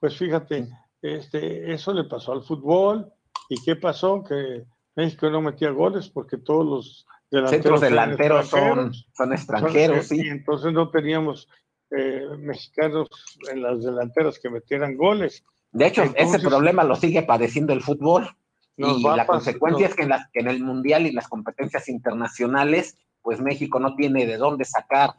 Pues 0.00 0.16
fíjate, 0.16 0.68
este, 1.02 1.72
eso 1.72 1.92
le 1.92 2.04
pasó 2.04 2.32
al 2.32 2.42
fútbol. 2.42 3.12
¿Y 3.48 3.62
qué 3.62 3.76
pasó? 3.76 4.24
Que 4.24 4.64
México 4.96 5.30
no 5.30 5.42
metía 5.42 5.70
goles 5.70 6.08
porque 6.08 6.38
todos 6.38 6.66
los 6.66 7.06
delanteros, 7.30 7.80
delanteros 7.80 8.48
son, 8.48 8.92
son, 9.12 9.32
extranjeros. 9.32 10.10
Y 10.12 10.28
entonces 10.28 10.72
no 10.72 10.90
teníamos 10.90 11.48
eh, 11.90 12.26
mexicanos 12.38 13.08
en 13.50 13.62
las 13.62 13.82
delanteras 13.84 14.38
que 14.38 14.50
metieran 14.50 14.96
goles. 14.96 15.44
De 15.72 15.86
hecho, 15.86 16.02
ese 16.16 16.38
problema 16.40 16.82
lo 16.82 16.96
sigue 16.96 17.22
padeciendo 17.22 17.72
el 17.72 17.82
fútbol. 17.82 18.28
Y 18.76 19.02
la 19.02 19.26
consecuencia 19.26 19.88
es 19.88 19.94
que 19.94 20.04
en, 20.04 20.12
que 20.32 20.40
en 20.40 20.48
el 20.48 20.64
Mundial 20.64 21.06
y 21.06 21.12
las 21.12 21.28
competencias 21.28 21.88
internacionales, 21.88 22.96
pues 23.20 23.40
México 23.40 23.78
no 23.78 23.94
tiene 23.94 24.24
de 24.24 24.38
dónde 24.38 24.64
sacar 24.64 25.10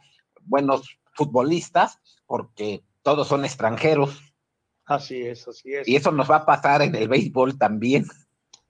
buenos 0.42 0.98
futbolistas 1.12 2.00
porque 2.26 2.82
todos 3.02 3.28
son 3.28 3.44
extranjeros. 3.44 4.31
Así 4.86 5.22
es, 5.22 5.46
así 5.46 5.74
es. 5.74 5.86
Y 5.88 5.96
eso 5.96 6.10
nos 6.10 6.30
va 6.30 6.36
a 6.36 6.46
pasar 6.46 6.82
en 6.82 6.94
el 6.94 7.08
béisbol 7.08 7.58
también. 7.58 8.06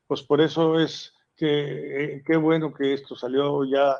Pues 0.07 0.23
por 0.23 0.41
eso 0.41 0.79
es 0.79 1.13
que 1.37 2.17
eh, 2.17 2.23
qué 2.27 2.37
bueno 2.37 2.73
que 2.73 2.95
esto 2.95 3.17
salió 3.17 3.65
ya, 3.65 3.97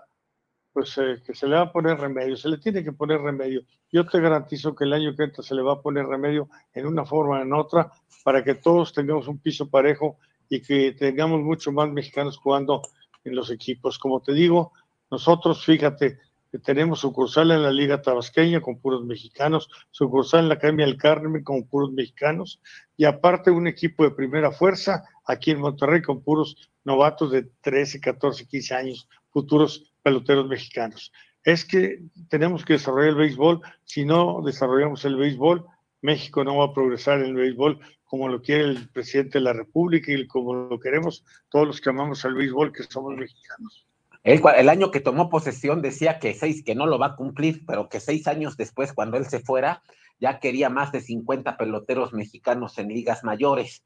pues 0.73 0.97
eh, 0.99 1.23
que 1.25 1.35
se 1.35 1.47
le 1.47 1.57
va 1.57 1.63
a 1.63 1.73
poner 1.73 1.99
remedio, 1.99 2.37
se 2.37 2.49
le 2.49 2.59
tiene 2.59 2.85
que 2.85 2.93
poner 2.93 3.21
remedio. 3.21 3.63
Yo 3.91 4.07
te 4.07 4.21
garantizo 4.21 4.75
que 4.75 4.85
el 4.85 4.93
año 4.93 5.17
que 5.17 5.25
entra 5.25 5.43
se 5.43 5.55
le 5.55 5.63
va 5.63 5.75
a 5.75 5.81
poner 5.81 6.07
remedio 6.07 6.49
en 6.75 6.87
una 6.87 7.05
forma 7.05 7.39
o 7.39 7.43
en 7.43 7.53
otra 7.53 7.91
para 8.25 8.45
que 8.45 8.55
todos 8.55 8.93
tengamos 8.93 9.29
un 9.29 9.39
piso 9.39 9.69
parejo 9.69 10.19
y 10.49 10.61
que 10.61 10.93
tengamos 10.93 11.41
mucho 11.41 11.73
más 11.73 11.91
mexicanos 11.91 12.37
jugando 12.37 12.83
en 13.25 13.35
los 13.35 13.51
equipos. 13.51 13.99
Como 13.99 14.21
te 14.21 14.33
digo, 14.33 14.73
nosotros, 15.11 15.65
fíjate, 15.65 16.19
tenemos 16.59 17.01
sucursal 17.01 17.51
en 17.51 17.63
la 17.63 17.71
Liga 17.71 18.03
Tabasqueña 18.03 18.61
con 18.61 18.79
puros 18.79 19.05
mexicanos, 19.05 19.69
sucursal 19.91 20.41
en 20.41 20.49
la 20.49 20.55
Academia 20.55 20.87
del 20.87 20.97
Carmen 20.97 21.43
con 21.43 21.67
puros 21.67 21.93
mexicanos, 21.93 22.61
y 22.97 23.05
aparte 23.05 23.51
un 23.51 23.67
equipo 23.67 24.05
de 24.05 24.11
primera 24.11 24.51
fuerza 24.51 25.05
aquí 25.25 25.51
en 25.51 25.61
Monterrey 25.61 26.03
con 26.03 26.23
puros 26.23 26.71
novatos 26.85 27.31
de 27.33 27.45
13, 27.63 28.01
14, 28.01 28.47
15 28.47 28.75
años, 28.75 29.09
futuros 29.31 29.93
peloteros 30.03 30.49
mexicanos. 30.49 31.13
Es 31.45 31.65
que 31.65 32.03
tenemos 32.29 32.65
que 32.65 32.75
desarrollar 32.75 33.11
el 33.11 33.17
béisbol, 33.17 33.61
si 33.85 34.05
no 34.05 34.43
desarrollamos 34.45 35.05
el 35.05 35.17
béisbol, 35.17 35.67
México 36.03 36.45
no 36.45 36.57
va 36.57 36.67
a 36.67 36.75
progresar 36.75 37.21
en 37.21 37.27
el 37.27 37.35
béisbol 37.35 37.79
como 38.05 38.29
lo 38.29 38.43
quiere 38.43 38.65
el 38.65 38.91
presidente 38.91 39.39
de 39.39 39.45
la 39.45 39.55
República 39.55 40.13
y 40.13 40.27
como 40.27 40.53
lo 40.53 40.79
queremos 40.79 41.25
todos 41.49 41.67
los 41.67 41.81
que 41.81 41.89
amamos 41.89 42.25
al 42.27 42.35
béisbol, 42.35 42.71
que 42.71 42.83
somos 42.83 43.17
mexicanos. 43.17 43.87
El, 44.25 44.69
año 44.69 44.93
que 44.93 45.01
tomó 45.01 45.29
posesión 45.29 45.83
decía 45.83 46.21
que 46.21 46.35
seis, 46.35 46.63
que 46.63 46.77
no 46.77 46.87
lo 46.87 46.99
va 46.99 47.07
a 47.07 47.17
cumplir, 47.17 47.67
pero 47.67 47.89
que 47.89 47.99
seis 47.99 48.29
años 48.29 48.57
después, 48.57 48.93
cuando 48.93 49.17
él 49.17 49.27
se 49.27 49.41
fuera, 49.41 49.83
ya 50.21 50.39
quería 50.39 50.71
más 50.71 50.93
de 50.93 51.01
50 51.01 51.57
peloteros 51.57 52.13
mexicanos 52.13 52.79
en 52.79 52.89
ligas 52.89 53.25
mayores. 53.25 53.85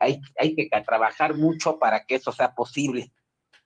Hay, 0.00 0.20
hay 0.38 0.54
que 0.54 0.70
trabajar 0.86 1.36
mucho 1.36 1.78
para 1.78 2.06
que 2.06 2.14
eso 2.14 2.32
sea 2.32 2.54
posible. 2.54 3.12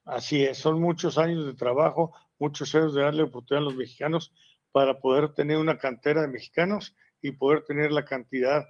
Así 0.04 0.42
es, 0.42 0.58
son 0.58 0.80
muchos 0.80 1.18
años 1.18 1.46
de 1.46 1.54
trabajo, 1.54 2.12
muchos 2.38 2.74
años 2.74 2.94
de 2.94 3.02
darle 3.02 3.22
oportunidad 3.22 3.66
a 3.66 3.70
los 3.70 3.76
mexicanos 3.76 4.32
para 4.72 4.98
poder 4.98 5.34
tener 5.34 5.58
una 5.58 5.78
cantera 5.78 6.22
de 6.22 6.28
mexicanos 6.28 6.96
y 7.22 7.32
poder 7.32 7.62
tener 7.64 7.92
la 7.92 8.04
cantidad 8.04 8.64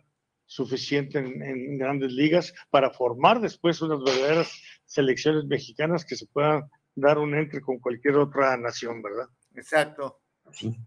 suficiente 0.47 1.19
en, 1.19 1.43
en, 1.43 1.79
grandes 1.79 2.13
ligas 2.13 2.55
para 2.71 2.91
formar 2.91 3.41
después 3.41 3.83
unas 3.83 4.03
verdaderas 4.03 4.63
selecciones 4.85 5.45
mexicanas 5.47 6.05
que 6.05 6.17
se 6.17 6.27
puedan 6.27 6.71
dar 6.97 7.19
un 7.19 7.35
entre 7.35 7.61
con 7.61 7.79
cualquier 7.79 8.17
otra 8.17 8.57
nación, 8.57 9.03
¿verdad? 9.03 9.29
Exacto. 9.55 10.21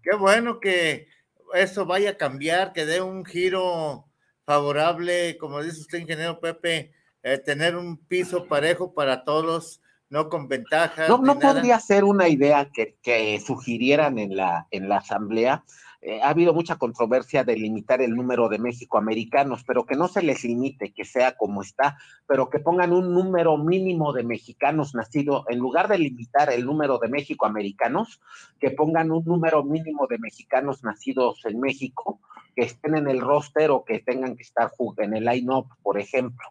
Qué 0.03 0.15
bueno 0.17 0.59
que 0.59 1.07
eso 1.53 1.85
vaya 1.85 2.11
a 2.11 2.17
cambiar, 2.17 2.73
que 2.73 2.85
dé 2.85 3.01
un 3.01 3.23
giro 3.23 4.05
favorable, 4.45 5.37
como 5.37 5.61
dice 5.61 5.81
usted, 5.81 5.99
ingeniero 5.99 6.39
Pepe, 6.39 6.91
eh, 7.23 7.37
tener 7.37 7.75
un 7.75 7.97
piso 7.97 8.47
parejo 8.47 8.93
para 8.93 9.23
todos, 9.23 9.81
no 10.09 10.29
con 10.29 10.47
ventajas. 10.47 11.07
No, 11.07 11.19
no 11.19 11.37
podría 11.37 11.79
ser 11.79 12.03
una 12.03 12.27
idea 12.27 12.69
que, 12.73 12.97
que, 13.01 13.39
sugirieran 13.39 14.17
en 14.17 14.35
la, 14.35 14.67
en 14.71 14.89
la 14.89 14.97
asamblea 14.97 15.63
eh, 16.01 16.21
ha 16.21 16.29
habido 16.29 16.53
mucha 16.53 16.77
controversia 16.77 17.43
de 17.43 17.57
limitar 17.57 18.01
el 18.01 18.15
número 18.15 18.47
de 18.47 18.57
mexicoamericanos, 18.57 19.65
pero 19.65 19.85
que 19.85 19.95
no 19.95 20.07
se 20.07 20.21
les 20.21 20.45
limite, 20.45 20.93
que 20.93 21.03
sea 21.03 21.35
como 21.35 21.61
está, 21.61 21.97
pero 22.25 22.49
que 22.49 22.59
pongan 22.59 22.93
un 22.93 23.13
número 23.13 23.57
mínimo 23.57 24.13
de 24.13 24.23
mexicanos 24.23 24.95
nacidos, 24.95 25.43
en 25.49 25.59
lugar 25.59 25.89
de 25.89 25.97
limitar 25.97 26.51
el 26.53 26.65
número 26.65 26.99
de 26.99 27.09
mexicoamericanos, 27.09 28.21
que 28.59 28.71
pongan 28.71 29.11
un 29.11 29.25
número 29.25 29.63
mínimo 29.63 30.07
de 30.07 30.19
mexicanos 30.19 30.83
nacidos 30.83 31.41
en 31.45 31.59
México, 31.59 32.21
que 32.55 32.63
estén 32.63 32.95
en 32.95 33.09
el 33.09 33.19
roster 33.19 33.69
o 33.71 33.83
que 33.83 33.99
tengan 33.99 34.37
que 34.37 34.43
estar 34.43 34.71
en 34.97 35.13
el 35.13 35.25
line-up, 35.25 35.67
por 35.83 35.99
ejemplo. 35.99 36.47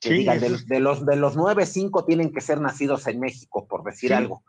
Sí, 0.00 0.24
de, 0.24 0.80
los, 0.80 1.06
de 1.06 1.16
los 1.16 1.36
nueve, 1.36 1.64
cinco 1.64 2.04
tienen 2.04 2.32
que 2.32 2.40
ser 2.40 2.60
nacidos 2.60 3.06
en 3.06 3.20
México, 3.20 3.66
por 3.68 3.84
decir 3.84 4.12
algo. 4.12 4.42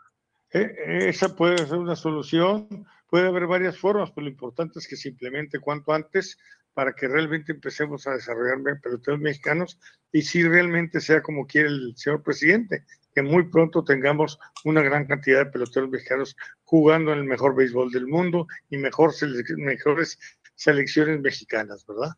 E, 0.51 1.09
esa 1.09 1.35
puede 1.35 1.65
ser 1.67 1.77
una 1.77 1.95
solución, 1.95 2.85
puede 3.13 3.27
haber 3.27 3.45
varias 3.45 3.77
formas, 3.77 4.09
pero 4.09 4.25
lo 4.25 4.31
importante 4.31 4.79
es 4.79 4.87
que 4.87 4.95
se 4.95 5.09
implemente 5.09 5.59
cuanto 5.59 5.93
antes 5.93 6.35
para 6.73 6.93
que 6.93 7.07
realmente 7.07 7.51
empecemos 7.51 8.07
a 8.07 8.13
desarrollar 8.13 8.57
peloteros 8.81 9.19
mexicanos 9.19 9.79
y 10.11 10.23
si 10.23 10.41
realmente 10.41 10.99
sea 10.99 11.21
como 11.21 11.45
quiere 11.45 11.67
el 11.67 11.93
señor 11.95 12.23
presidente, 12.23 12.85
que 13.13 13.21
muy 13.21 13.43
pronto 13.49 13.83
tengamos 13.83 14.39
una 14.65 14.81
gran 14.81 15.05
cantidad 15.05 15.45
de 15.45 15.51
peloteros 15.51 15.91
mexicanos 15.91 16.35
jugando 16.63 17.13
en 17.13 17.19
el 17.19 17.25
mejor 17.25 17.55
béisbol 17.55 17.91
del 17.91 18.07
mundo 18.07 18.47
y 18.71 18.77
mejor 18.77 19.13
mejores 19.57 20.17
selecciones 20.55 21.21
mexicanas, 21.21 21.85
¿verdad? 21.85 22.13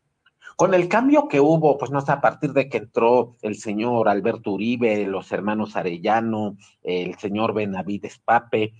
Con 0.56 0.72
el 0.72 0.88
cambio 0.88 1.28
que 1.28 1.40
hubo, 1.40 1.76
pues 1.76 1.90
no 1.90 2.00
sé, 2.00 2.12
a 2.12 2.22
partir 2.22 2.54
de 2.54 2.70
que 2.70 2.78
entró 2.78 3.36
el 3.42 3.56
señor 3.56 4.08
Alberto 4.08 4.52
Uribe, 4.52 5.04
los 5.04 5.30
hermanos 5.30 5.76
Arellano, 5.76 6.56
el 6.82 7.18
señor 7.18 7.52
Benavides 7.52 8.16
Pape, 8.16 8.72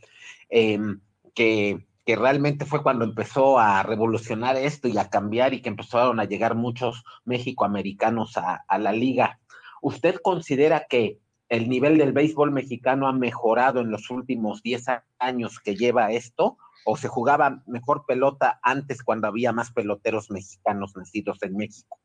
em, 0.49 0.99
que, 1.35 1.86
que 2.07 2.17
realmente 2.17 2.65
fue 2.65 2.83
cuando 2.83 3.05
empezó 3.05 3.59
a 3.59 3.83
revolucionar 3.83 4.57
esto 4.57 4.89
y 4.89 4.97
a 4.97 5.11
cambiar 5.11 5.53
y 5.53 5.61
que 5.61 5.69
empezaron 5.69 6.21
a 6.21 6.25
llegar 6.25 6.55
muchos 6.55 7.05
mexicoamericanos 7.25 8.39
a, 8.39 8.65
a 8.67 8.79
la 8.79 8.93
liga. 8.93 9.41
¿Usted 9.83 10.17
considera 10.23 10.87
que 10.89 11.19
el 11.51 11.69
nivel 11.69 11.99
del 11.99 12.13
béisbol 12.13 12.51
mexicano 12.53 13.07
ha 13.09 13.13
mejorado 13.13 13.81
en 13.81 13.91
los 13.91 14.09
últimos 14.11 14.63
10 14.63 14.87
años 15.19 15.61
que 15.61 15.77
lleva 15.77 16.13
esto? 16.13 16.57
o 16.89 16.97
se 16.97 17.09
jugaba 17.09 17.65
mejor 17.67 18.05
pelota 18.07 18.61
antes 18.63 19.03
cuando 19.03 19.27
había 19.27 19.53
más 19.53 19.73
peloteros 19.73 20.31
mexicanos 20.31 20.97
nacidos 20.97 21.43
en 21.43 21.57
México? 21.57 21.99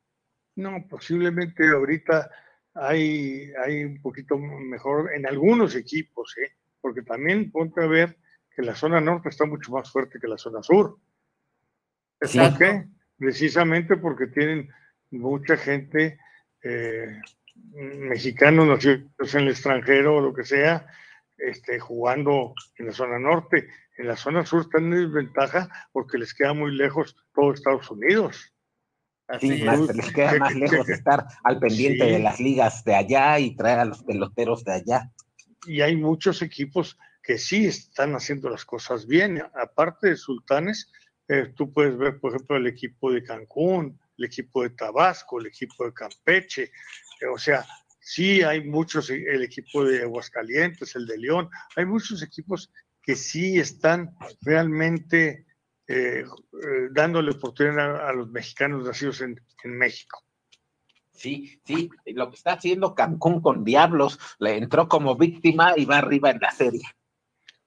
No, 0.55 0.85
posiblemente 0.89 1.69
ahorita 1.69 2.31
hay, 2.73 3.51
hay 3.63 3.83
un 3.83 4.01
poquito 4.01 4.39
mejor 4.39 5.13
en 5.13 5.27
algunos 5.27 5.75
equipos, 5.75 6.35
¿eh? 6.43 6.53
porque 6.81 7.03
también 7.03 7.51
ponte 7.51 7.83
a 7.83 7.87
ver 7.87 8.17
que 8.61 8.67
la 8.67 8.75
zona 8.75 9.01
norte 9.01 9.29
está 9.29 9.45
mucho 9.45 9.71
más 9.71 9.91
fuerte 9.91 10.19
que 10.19 10.27
la 10.27 10.37
zona 10.37 10.61
sur. 10.61 10.99
¿Por 12.19 12.57
qué? 12.57 12.85
Precisamente 13.17 13.97
porque 13.97 14.27
tienen 14.27 14.69
mucha 15.09 15.57
gente 15.57 16.19
eh, 16.63 17.19
mexicana 17.73 18.65
nacidos 18.65 19.35
en 19.35 19.41
el 19.41 19.49
extranjero 19.49 20.17
o 20.17 20.21
lo 20.21 20.33
que 20.33 20.43
sea, 20.43 20.85
este, 21.37 21.79
jugando 21.79 22.53
en 22.77 22.85
la 22.85 22.91
zona 22.91 23.17
norte 23.17 23.67
en 23.97 24.07
la 24.07 24.15
zona 24.15 24.45
sur 24.45 24.61
están 24.61 24.85
en 24.85 25.11
desventaja 25.11 25.69
porque 25.91 26.17
les 26.17 26.33
queda 26.33 26.53
muy 26.53 26.75
lejos 26.75 27.15
todo 27.33 27.53
Estados 27.53 27.89
Unidos. 27.89 28.53
sí, 29.39 29.63
les 29.93 30.13
queda 30.13 30.37
más 30.37 30.55
lejos 30.55 30.87
estar 30.89 31.25
al 31.43 31.59
pendiente 31.59 32.05
de 32.05 32.19
las 32.19 32.39
ligas 32.39 32.83
de 32.83 32.95
allá 32.95 33.39
y 33.39 33.55
traer 33.55 33.79
a 33.79 33.85
los 33.85 34.03
peloteros 34.03 34.63
de 34.63 34.73
allá. 34.73 35.11
Y 35.65 35.81
hay 35.81 35.95
muchos 35.95 36.41
equipos 36.41 36.97
que 37.31 37.37
sí 37.37 37.65
están 37.65 38.13
haciendo 38.13 38.49
las 38.49 38.65
cosas 38.65 39.07
bien. 39.07 39.41
Aparte 39.55 40.09
de 40.09 40.17
Sultanes, 40.17 40.91
eh, 41.29 41.53
tú 41.55 41.71
puedes 41.71 41.97
ver, 41.97 42.19
por 42.19 42.35
ejemplo, 42.35 42.57
el 42.57 42.67
equipo 42.67 43.09
de 43.09 43.23
Cancún, 43.23 43.97
el 44.17 44.25
equipo 44.25 44.63
de 44.63 44.71
Tabasco, 44.71 45.39
el 45.39 45.45
equipo 45.45 45.85
de 45.85 45.93
Campeche. 45.93 46.63
Eh, 47.21 47.27
o 47.33 47.37
sea, 47.37 47.65
sí 48.01 48.41
hay 48.41 48.65
muchos, 48.65 49.09
el 49.11 49.43
equipo 49.43 49.85
de 49.85 50.01
Aguascalientes, 50.01 50.93
el 50.97 51.07
de 51.07 51.19
León, 51.19 51.49
hay 51.77 51.85
muchos 51.85 52.21
equipos 52.21 52.69
que 53.01 53.15
sí 53.15 53.57
están 53.57 54.13
realmente 54.41 55.45
eh, 55.87 56.25
eh, 56.25 56.87
dándole 56.91 57.31
oportunidad 57.31 58.09
a, 58.09 58.11
los 58.11 58.29
mexicanos 58.29 58.85
nacidos 58.85 59.21
en, 59.21 59.39
México. 59.63 60.21
Sí, 61.13 61.61
sí, 61.63 61.89
lo 62.07 62.29
que 62.29 62.35
está 62.35 62.55
haciendo 62.55 62.93
Cancún 62.93 63.39
con 63.39 63.63
Diablos, 63.63 64.19
le 64.39 64.57
entró 64.57 64.89
como 64.89 65.15
víctima 65.15 65.75
y 65.77 65.85
va 65.85 65.99
arriba 65.99 66.31
en 66.31 66.39
la 66.41 66.51
serie. 66.51 66.81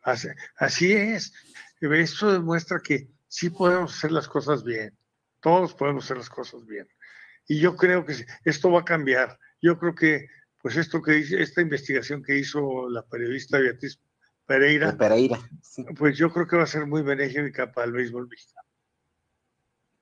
Así, 0.04 0.92
es. 0.92 1.32
Eso 1.80 2.32
demuestra 2.32 2.80
que 2.80 3.08
sí 3.26 3.50
podemos 3.50 3.96
hacer 3.96 4.12
las 4.12 4.28
cosas 4.28 4.62
bien. 4.62 4.96
Todos 5.40 5.74
podemos 5.74 6.04
hacer 6.04 6.18
las 6.18 6.28
cosas 6.28 6.64
bien. 6.66 6.86
Y 7.46 7.58
yo 7.58 7.76
creo 7.76 8.04
que 8.04 8.24
esto 8.44 8.70
va 8.70 8.80
a 8.80 8.84
cambiar. 8.84 9.38
Yo 9.60 9.78
creo 9.78 9.94
que, 9.94 10.28
pues 10.62 10.76
esto 10.76 11.02
que 11.02 11.12
dice, 11.12 11.42
esta 11.42 11.60
investigación 11.60 12.22
que 12.22 12.38
hizo 12.38 12.88
la 12.88 13.02
periodista 13.02 13.58
Beatriz 13.58 13.98
Pereira. 14.46 14.96
Pereira. 14.96 15.38
Pues 15.98 16.16
yo 16.16 16.30
creo 16.30 16.46
que 16.46 16.56
va 16.56 16.64
a 16.64 16.66
ser 16.66 16.86
muy 16.86 17.02
benéfica 17.02 17.72
para 17.72 17.86
el 17.86 17.92
béisbol 17.92 18.28
mexicano. 18.28 18.68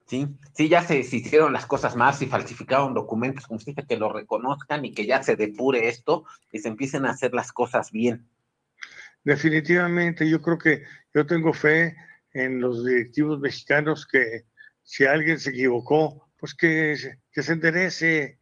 Sí, 0.05 0.27
sí, 0.53 0.67
ya 0.67 0.83
se, 0.83 0.99
hicieron 0.99 1.53
las 1.53 1.65
cosas 1.65 1.95
más 1.95 2.21
y 2.21 2.27
falsificaron 2.27 2.93
documentos, 2.93 3.47
como 3.47 3.57
dice, 3.57 3.85
que 3.87 3.97
lo 3.97 4.11
reconozcan 4.11 4.83
y 4.83 4.93
que 4.93 5.05
ya 5.05 5.23
se 5.23 5.37
depure 5.37 5.87
esto 5.87 6.25
y 6.51 6.59
se 6.59 6.67
empiecen 6.67 7.05
a 7.05 7.11
hacer 7.11 7.33
las 7.33 7.53
cosas 7.53 7.91
bien. 7.91 8.27
Definitivamente, 9.23 10.27
yo 10.29 10.41
creo 10.41 10.57
que 10.57 10.83
yo 11.13 11.25
tengo 11.25 11.53
fe 11.53 11.95
en 12.33 12.59
los 12.59 12.85
directivos 12.85 13.39
mexicanos 13.39 14.05
que 14.05 14.45
si 14.81 15.05
alguien 15.05 15.39
se 15.39 15.51
equivocó, 15.51 16.31
pues 16.37 16.53
que, 16.53 16.95
que 17.31 17.43
se 17.43 17.53
enderece. 17.53 18.39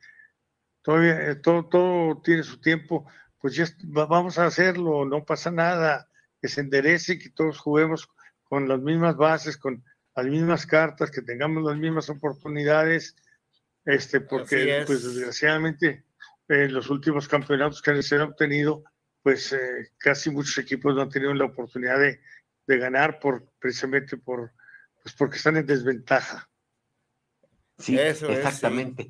Todavía 0.81 1.31
eh, 1.31 1.35
todo, 1.35 1.67
todo 1.67 2.21
tiene 2.23 2.41
su 2.41 2.59
tiempo 2.59 3.07
pues 3.41 3.55
ya 3.55 3.65
vamos 3.83 4.37
a 4.37 4.45
hacerlo, 4.45 5.03
no 5.03 5.25
pasa 5.25 5.49
nada, 5.51 6.07
que 6.39 6.47
se 6.47 6.61
enderece, 6.61 7.17
que 7.17 7.31
todos 7.31 7.57
juguemos 7.57 8.07
con 8.43 8.67
las 8.67 8.79
mismas 8.79 9.17
bases, 9.17 9.57
con 9.57 9.83
las 10.15 10.25
mismas 10.27 10.67
cartas, 10.67 11.09
que 11.09 11.23
tengamos 11.23 11.63
las 11.63 11.77
mismas 11.77 12.09
oportunidades, 12.09 13.15
este, 13.83 14.21
porque 14.21 14.83
pues 14.85 15.03
desgraciadamente 15.03 16.05
en 16.47 16.73
los 16.73 16.89
últimos 16.89 17.27
campeonatos 17.27 17.81
que 17.81 18.03
se 18.03 18.15
han 18.15 18.21
obtenido, 18.21 18.83
pues 19.23 19.53
eh, 19.53 19.91
casi 19.97 20.29
muchos 20.29 20.57
equipos 20.57 20.95
no 20.95 21.01
han 21.01 21.09
tenido 21.09 21.33
la 21.33 21.45
oportunidad 21.45 21.99
de, 21.99 22.19
ganar 22.67 23.19
por 23.19 23.49
precisamente 23.59 24.15
por 24.15 24.53
pues 25.03 25.13
porque 25.15 25.35
están 25.35 25.57
en 25.57 25.65
desventaja. 25.65 26.49
Sí, 27.77 27.97
exactamente. 27.97 29.09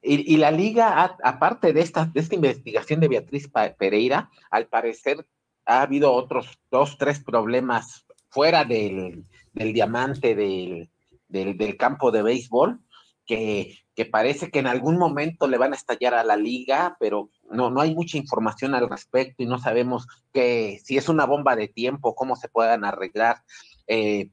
Y, 0.00 0.36
la 0.36 0.52
liga, 0.52 1.16
aparte 1.24 1.72
de 1.72 1.80
esta, 1.80 2.06
de 2.06 2.20
esta 2.20 2.34
investigación 2.34 3.00
de 3.00 3.08
Beatriz 3.08 3.48
Pereira, 3.78 4.30
al 4.50 4.66
parecer 4.66 5.26
ha 5.64 5.82
habido 5.82 6.12
otros 6.12 6.60
dos, 6.70 6.98
tres 6.98 7.20
problemas 7.20 8.04
fuera 8.28 8.64
del, 8.64 9.24
diamante 9.52 10.34
del, 10.34 10.90
del, 11.28 11.76
campo 11.76 12.10
de 12.10 12.22
béisbol, 12.22 12.80
que, 13.94 14.04
parece 14.06 14.50
que 14.50 14.58
en 14.58 14.66
algún 14.66 14.98
momento 14.98 15.46
le 15.46 15.58
van 15.58 15.72
a 15.72 15.76
estallar 15.76 16.14
a 16.14 16.24
la 16.24 16.36
liga, 16.36 16.96
pero 16.98 17.30
no, 17.50 17.70
no 17.70 17.80
hay 17.80 17.94
mucha 17.94 18.18
información 18.18 18.74
al 18.74 18.88
respecto 18.88 19.42
y 19.42 19.46
no 19.46 19.58
sabemos 19.58 20.06
que, 20.32 20.80
si 20.84 20.96
es 20.96 21.08
una 21.08 21.24
bomba 21.24 21.56
de 21.56 21.68
tiempo, 21.68 22.14
cómo 22.14 22.36
se 22.36 22.48
puedan 22.48 22.84
arreglar. 22.84 23.42
Eh, 23.86 24.30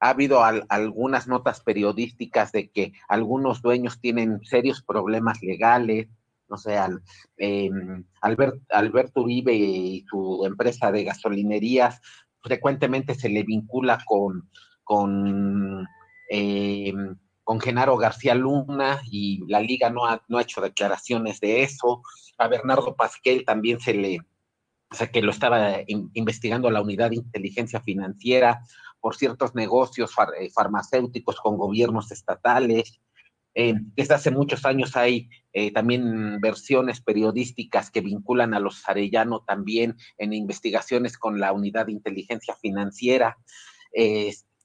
ha 0.00 0.08
habido 0.08 0.42
algunas 0.42 1.28
notas 1.28 1.60
periodísticas 1.60 2.50
de 2.50 2.68
que 2.70 2.92
algunos 3.06 3.62
dueños 3.62 4.00
tienen 4.00 4.40
serios 4.42 4.82
problemas 4.82 5.40
legales, 5.40 6.08
no 6.48 6.56
sé, 6.56 6.76
em, 7.36 8.04
Alberto 8.20 9.20
Uribe 9.20 9.54
y 9.54 10.04
su 10.10 10.44
empresa 10.44 10.90
de 10.90 11.04
gasolinerías 11.04 12.00
frecuentemente 12.42 13.14
se 13.14 13.28
le 13.28 13.44
vincula 13.44 14.02
con, 14.04 14.50
con, 14.82 15.86
em, 16.28 17.16
con 17.50 17.58
Genaro 17.58 17.96
García 17.96 18.36
Luna 18.36 19.02
y 19.10 19.42
la 19.48 19.58
liga 19.58 19.90
no 19.90 20.06
ha, 20.06 20.22
no 20.28 20.38
ha 20.38 20.42
hecho 20.42 20.60
declaraciones 20.60 21.40
de 21.40 21.64
eso. 21.64 22.00
A 22.38 22.46
Bernardo 22.46 22.94
Pasquel 22.94 23.44
también 23.44 23.80
se 23.80 23.92
le, 23.92 24.20
o 24.88 24.94
sea, 24.94 25.10
que 25.10 25.20
lo 25.20 25.32
estaba 25.32 25.78
investigando 25.88 26.70
la 26.70 26.80
unidad 26.80 27.10
de 27.10 27.16
inteligencia 27.16 27.80
financiera 27.80 28.60
por 29.00 29.16
ciertos 29.16 29.56
negocios 29.56 30.12
eh, 30.38 30.48
farmacéuticos 30.54 31.40
con 31.40 31.56
gobiernos 31.56 32.12
estatales. 32.12 33.00
Eh, 33.56 33.74
desde 33.96 34.14
hace 34.14 34.30
muchos 34.30 34.64
años 34.64 34.96
hay 34.96 35.28
eh, 35.52 35.72
también 35.72 36.40
versiones 36.40 37.00
periodísticas 37.00 37.90
que 37.90 38.00
vinculan 38.00 38.54
a 38.54 38.60
los 38.60 38.88
Arellano 38.88 39.42
también 39.42 39.96
en 40.18 40.34
investigaciones 40.34 41.18
con 41.18 41.40
la 41.40 41.52
unidad 41.52 41.86
de 41.86 41.92
inteligencia 41.94 42.54
financiera. 42.54 43.38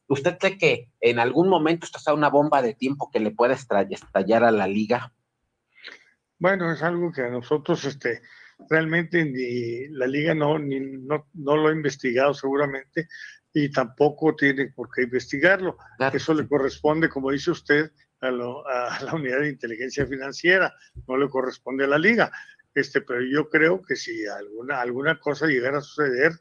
¿Usted 0.07 0.37
cree 0.37 0.57
que 0.57 0.89
en 1.01 1.19
algún 1.19 1.49
momento 1.49 1.85
esto 1.85 1.99
sea 1.99 2.13
una 2.13 2.29
bomba 2.29 2.61
de 2.61 2.73
tiempo 2.73 3.09
que 3.11 3.19
le 3.19 3.31
pueda 3.31 3.53
estallar 3.55 4.43
a 4.43 4.51
la 4.51 4.67
liga? 4.67 5.13
Bueno, 6.37 6.71
es 6.71 6.83
algo 6.83 7.11
que 7.11 7.23
a 7.23 7.29
nosotros 7.29 7.85
este, 7.85 8.21
realmente 8.69 9.87
la 9.91 10.05
liga 10.05 10.35
no, 10.35 10.59
no, 10.59 11.27
no 11.33 11.57
lo 11.57 11.69
ha 11.69 11.71
investigado 11.71 12.33
seguramente, 12.33 13.07
y 13.55 13.71
tampoco 13.71 14.35
tiene 14.35 14.67
por 14.67 14.89
qué 14.93 15.03
investigarlo. 15.03 15.77
Eso 16.11 16.33
le 16.33 16.45
corresponde, 16.45 17.07
como 17.07 17.31
dice 17.31 17.51
usted, 17.51 17.89
a, 18.19 18.29
la 19.01 19.13
unidad 19.13 19.39
de 19.39 19.49
inteligencia 19.49 20.05
financiera, 20.05 20.73
no 21.07 21.17
le 21.17 21.29
corresponde 21.29 21.85
a 21.85 21.87
la 21.87 21.97
liga. 21.97 22.31
Este, 22.73 22.99
pero 22.99 23.21
yo 23.21 23.49
creo 23.49 23.81
que 23.81 23.95
si 23.95 24.27
alguna, 24.27 24.81
alguna 24.81 25.17
cosa 25.21 25.47
llegara 25.47 25.77
a 25.77 25.81
suceder, 25.81 26.33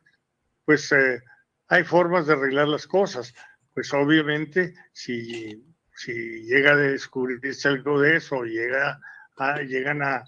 pues 0.64 0.90
eh, 0.90 1.22
hay 1.68 1.84
formas 1.84 2.26
de 2.26 2.32
arreglar 2.32 2.66
las 2.66 2.88
cosas. 2.88 3.32
Pues 3.74 3.92
obviamente, 3.92 4.74
si, 4.92 5.66
si 5.92 6.12
llega 6.44 6.72
a 6.72 6.76
descubrirse 6.76 7.68
algo 7.68 8.00
de 8.00 8.16
eso, 8.16 8.44
llega 8.44 9.00
a, 9.36 9.60
llegan 9.62 10.00
a, 10.02 10.24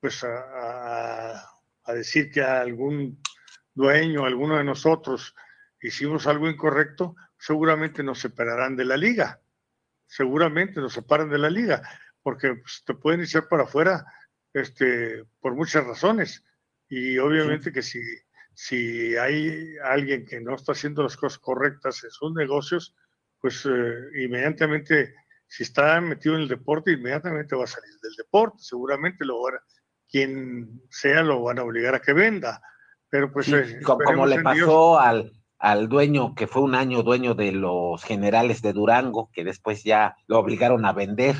pues 0.00 0.24
a, 0.24 1.44
a 1.84 1.94
decir 1.94 2.30
que 2.30 2.40
algún 2.40 3.20
dueño, 3.74 4.24
alguno 4.24 4.56
de 4.56 4.64
nosotros, 4.64 5.34
hicimos 5.80 6.26
algo 6.26 6.48
incorrecto, 6.48 7.16
seguramente 7.38 8.02
nos 8.02 8.18
separarán 8.18 8.76
de 8.76 8.84
la 8.86 8.96
liga. 8.96 9.40
Seguramente 10.06 10.80
nos 10.80 10.94
separan 10.94 11.28
de 11.28 11.38
la 11.38 11.50
liga, 11.50 11.82
porque 12.22 12.54
pues, 12.54 12.82
te 12.84 12.94
pueden 12.94 13.20
echar 13.20 13.46
para 13.46 13.64
afuera 13.64 14.04
este, 14.52 15.24
por 15.38 15.54
muchas 15.54 15.86
razones. 15.86 16.44
Y 16.88 17.18
obviamente 17.18 17.72
que 17.72 17.82
si, 17.82 18.00
si 18.62 19.16
hay 19.16 19.78
alguien 19.82 20.26
que 20.26 20.38
no 20.38 20.54
está 20.54 20.72
haciendo 20.72 21.02
las 21.02 21.16
cosas 21.16 21.38
correctas 21.38 22.04
en 22.04 22.10
sus 22.10 22.34
negocios, 22.34 22.94
pues 23.40 23.64
eh, 23.64 24.22
inmediatamente, 24.22 25.14
si 25.46 25.62
está 25.62 25.98
metido 26.02 26.34
en 26.34 26.42
el 26.42 26.48
deporte, 26.48 26.92
inmediatamente 26.92 27.56
va 27.56 27.64
a 27.64 27.66
salir 27.66 27.94
del 28.02 28.14
deporte. 28.16 28.58
Seguramente 28.58 29.24
lo 29.24 29.40
van 29.40 29.54
quien 30.06 30.82
sea 30.90 31.22
lo 31.22 31.42
van 31.42 31.58
a 31.58 31.62
obligar 31.62 31.94
a 31.94 32.02
que 32.02 32.12
venda. 32.12 32.60
Pero 33.08 33.32
pues... 33.32 33.48
Eh, 33.48 33.80
como, 33.82 34.26
le 34.26 34.42
pasó 34.42 35.00
al, 35.00 35.32
al 35.58 35.88
dueño, 35.88 36.34
que 36.34 36.46
fue 36.46 36.60
un 36.60 36.74
año 36.74 37.02
dueño 37.02 37.32
de 37.32 37.52
los 37.52 38.04
generales 38.04 38.60
de 38.60 38.74
Durango, 38.74 39.30
que 39.32 39.42
después 39.42 39.84
ya 39.84 40.16
lo 40.26 40.38
obligaron 40.38 40.84
a 40.84 40.92
vender. 40.92 41.36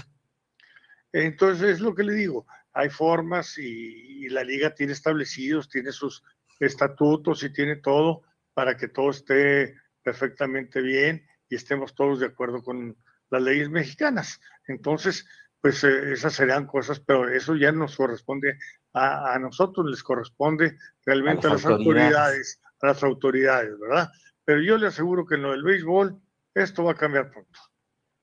Entonces, 1.12 1.68
es 1.68 1.81
lo 1.81 1.95
que 1.95 2.03
le 2.05 2.14
digo, 2.14 2.47
hay 2.73 2.89
formas 2.89 3.59
y, 3.59 4.27
la 4.31 4.43
liga 4.43 4.75
tiene 4.75 4.95
establecidos, 4.95 5.68
tiene 5.68 5.93
sus 5.93 6.23
estatutos 6.61 7.42
y 7.42 7.52
tiene 7.52 7.76
todo 7.76 8.22
para 8.54 8.76
que 8.76 8.88
todo 8.88 9.11
esté 9.11 9.74
perfectamente 10.02 10.80
bien 10.80 11.26
y 11.48 11.56
estemos 11.56 11.94
todos 11.94 12.20
de 12.20 12.26
acuerdo 12.26 12.62
con 12.62 12.96
las 13.30 13.42
leyes 13.42 13.70
mexicanas. 13.70 14.40
Entonces, 14.68 15.26
pues 15.61 15.82
eh, 15.84 16.12
esas 16.12 16.34
serían 16.34 16.66
cosas, 16.66 17.00
pero 17.00 17.28
eso 17.28 17.56
ya 17.56 17.72
nos 17.72 17.96
corresponde 17.96 18.58
a, 18.92 19.34
a 19.34 19.38
nosotros, 19.38 19.86
les 19.88 20.02
corresponde 20.02 20.76
realmente 21.04 21.46
a, 21.46 21.50
las 21.50 21.66
autoridades 21.66 22.61
a 22.80 22.86
las 22.88 23.02
autoridades, 23.02 23.78
¿verdad? 23.78 24.11
Pero 24.44 24.62
yo 24.62 24.78
le 24.78 24.88
aseguro 24.88 25.26
que 25.26 25.34
en 25.34 25.42
lo 25.42 25.52
del 25.52 25.62
béisbol, 25.62 26.20
esto 26.54 26.84
va 26.84 26.92
a 26.92 26.96
cambiar 26.96 27.30
pronto. 27.30 27.61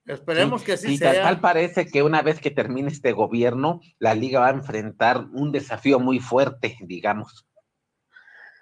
Esperemos 0.04 0.62
que 0.62 0.72
así 0.72 0.94
y 0.94 0.98
sea. 0.98 1.22
Tal, 1.22 1.40
parece 1.40 1.86
que 1.86 2.02
una 2.02 2.22
vez 2.22 2.40
que 2.40 2.50
termine 2.50 2.88
este 2.88 3.12
gobierno, 3.12 3.80
la 3.98 4.14
liga 4.14 4.40
va 4.40 4.48
a 4.48 4.52
enfrentar 4.52 5.26
un 5.32 5.52
desafío 5.52 6.00
muy 6.00 6.18
fuerte, 6.18 6.76
digamos. 6.80 7.46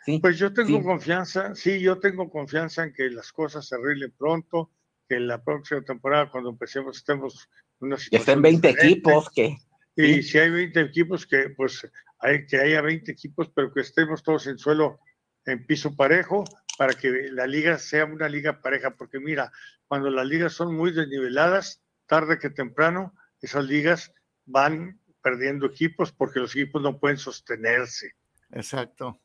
¿Sí? 0.07 0.21
Pues 0.21 0.39
yo 0.39 0.53
tengo 0.53 0.85
confianza, 0.85 1.57
sí, 1.57 1.81
yo 1.81 1.99
tengo 1.99 2.31
confianza 2.31 2.85
en 2.85 2.93
que 2.93 3.11
las 3.11 3.33
cosas 3.33 3.67
se 3.67 3.75
arreglen 3.75 4.13
pronto, 4.17 4.71
que 5.09 5.17
en 5.17 5.27
la 5.27 5.43
próxima 5.43 5.83
temporada, 5.83 6.31
cuando 6.31 6.51
empecemos, 6.51 6.97
estemos 6.97 7.49
en 7.81 7.89
una 7.89 7.99
situación. 7.99 8.25
Que 8.25 8.31
estén 8.31 8.43
20 8.43 8.69
equipos, 8.71 9.31
que. 9.31 9.57
Y 9.97 10.23
si 10.23 10.39
hay 10.39 10.51
20 10.51 10.81
equipos, 10.81 11.27
que 11.27 11.51
pues 11.51 11.89
hay 12.21 12.47
que 12.47 12.57
haya 12.57 12.83
20 12.83 13.11
equipos, 13.11 13.51
pero 13.53 13.73
que 13.73 13.81
estemos 13.81 14.23
todos 14.23 14.47
en 14.47 14.59
suelo 14.59 15.01
en 15.45 15.67
piso 15.67 15.97
parejo 15.97 16.45
para 16.79 16.95
que 16.95 17.31
la 17.33 17.49
liga 17.49 17.79
sea 17.79 18.05
una 18.05 18.29
liga 18.29 18.61
pareja, 18.61 18.97
porque 18.97 19.19
mira, 19.19 19.51
cuando 19.89 20.11
las 20.11 20.27
ligas 20.27 20.53
son 20.53 20.75
muy 20.75 20.93
desniveladas, 20.93 21.83
tarde 22.07 22.39
que 22.39 22.51
temprano, 22.51 23.13
esas 23.41 23.65
ligas 23.65 24.13
van 24.45 25.01
perdiendo 25.21 25.67
equipos 25.67 26.13
porque 26.13 26.39
los 26.39 26.55
equipos 26.55 26.81
no 26.81 27.01
pueden 27.01 27.19
sostenerse. 27.19 28.13
Exacto. 28.53 29.21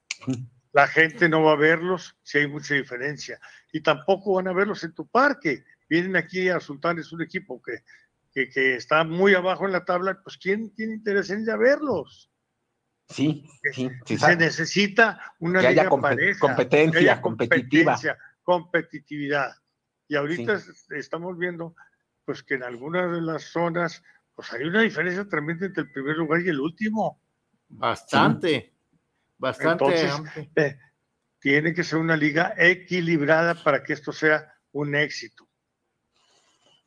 La 0.74 0.88
gente 0.88 1.28
no 1.28 1.44
va 1.44 1.54
a 1.54 1.58
verlos 1.58 2.18
si 2.24 2.40
hay 2.40 2.48
mucha 2.48 2.76
diferencia. 2.76 3.40
Y 3.72 3.82
tampoco 3.82 4.36
van 4.36 4.48
a 4.48 4.54
verlos 4.54 4.84
en 4.84 4.94
tu 4.94 5.08
parque. 5.08 5.64
Vienen 5.90 6.16
aquí 6.16 6.48
a 6.50 6.60
Sultán, 6.60 7.00
es 7.00 7.12
un 7.12 7.22
equipo 7.22 7.62
que, 7.62 7.84
que, 8.32 8.50
que 8.50 8.76
está 8.76 9.04
muy 9.04 9.34
abajo 9.34 9.66
en 9.66 9.74
la 9.74 9.84
tabla, 9.84 10.22
pues 10.24 10.38
¿quién 10.38 10.74
tiene 10.74 10.94
interés 10.94 11.30
en 11.30 11.42
ir 11.42 11.52
a 11.52 11.58
verlos? 11.58 12.32
Sí, 13.12 13.46
sí, 13.74 14.18
Se 14.18 14.36
necesita 14.38 15.34
una 15.40 15.62
liga 15.62 15.90
pareja, 15.90 16.40
competencia, 16.40 17.22
competitiva. 17.22 18.00
competitividad. 18.42 19.52
Y 20.08 20.16
ahorita 20.16 20.60
estamos 20.92 21.38
viendo 21.38 21.76
pues 22.24 22.44
que 22.44 22.54
en 22.54 22.64
algunas 22.64 23.12
de 23.12 23.22
las 23.22 23.44
zonas 23.44 24.02
pues 24.34 24.54
hay 24.54 24.64
una 24.64 24.82
diferencia 24.82 25.28
tremenda 25.28 25.66
entre 25.66 25.84
el 25.84 25.92
primer 25.92 26.16
lugar 26.18 26.42
y 26.42 26.50
el 26.50 26.60
último. 26.60 27.22
Bastante, 27.68 28.74
bastante. 29.42 29.86
Entonces, 29.86 30.50
eh, 30.56 30.78
tiene 31.40 31.74
que 31.74 31.84
ser 31.84 32.00
una 32.00 32.16
liga 32.16 32.54
equilibrada 32.58 33.56
para 33.56 33.84
que 33.84 33.94
esto 33.94 34.14
sea 34.14 34.54
un 34.72 34.96
éxito. 34.96 35.50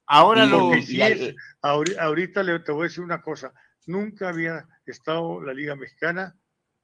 Ahora 0.07 0.47
lo 0.47 0.71
que 0.71 1.35
ahorita 1.63 2.43
le, 2.43 2.61
te 2.61 2.73
voy 2.73 2.83
a 2.83 2.89
decir 2.89 3.03
una 3.03 3.23
cosa, 3.23 3.53
nunca 3.87 4.29
había 4.29 4.67
estado 4.87 5.43
la 5.43 5.55
Liga 5.55 5.75
Mexicana 5.77 6.37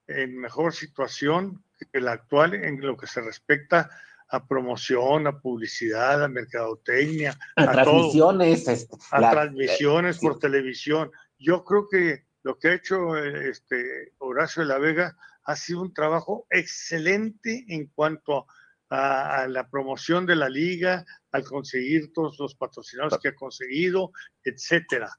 en 0.07 0.39
mejor 0.39 0.75
situación 0.75 1.63
que 1.93 2.01
la 2.01 2.13
actual 2.13 2.55
en 2.55 2.81
lo 2.81 2.97
que 2.97 3.07
se 3.07 3.21
respecta 3.21 3.91
a 4.31 4.47
promoción, 4.47 5.27
a 5.27 5.39
publicidad, 5.39 6.25
a 6.25 6.29
mercadotecnia, 6.29 7.39
a, 7.57 7.71
transmisiones, 7.71 8.67
este, 8.67 8.97
a 9.11 9.31
transmisiones 9.31 10.19
por 10.19 10.39
televisión. 10.39 11.11
Yo 11.39 11.63
creo 11.65 11.89
que 11.89 12.25
lo 12.43 12.59
que 12.59 12.69
ha 12.69 12.75
hecho 12.75 13.17
este 13.17 14.15
Horacio 14.19 14.63
de 14.63 14.69
la 14.69 14.79
Vega 14.79 15.17
ha 15.51 15.57
sido 15.57 15.83
un 15.83 15.93
trabajo 15.93 16.47
excelente 16.51 17.65
en 17.69 17.87
cuanto 17.89 18.47
a, 18.89 19.43
a, 19.43 19.49
la 19.49 19.69
promoción 19.69 20.27
de 20.27 20.37
la 20.37 20.49
liga, 20.49 21.05
al 21.33 21.45
conseguir 21.45 22.13
todos 22.13 22.39
los 22.39 22.55
patrocinadores 22.55 23.19
que 23.19 23.29
ha 23.29 23.35
conseguido, 23.35 24.13
etcétera. 24.45 25.11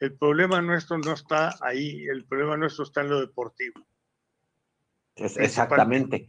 El 0.00 0.16
problema 0.16 0.60
nuestro 0.60 0.98
no 0.98 1.12
está 1.12 1.54
ahí, 1.60 2.04
el 2.06 2.24
problema 2.24 2.56
nuestro 2.56 2.84
está 2.84 3.02
en 3.02 3.10
lo 3.10 3.20
deportivo. 3.20 3.86
exactamente. 5.16 6.28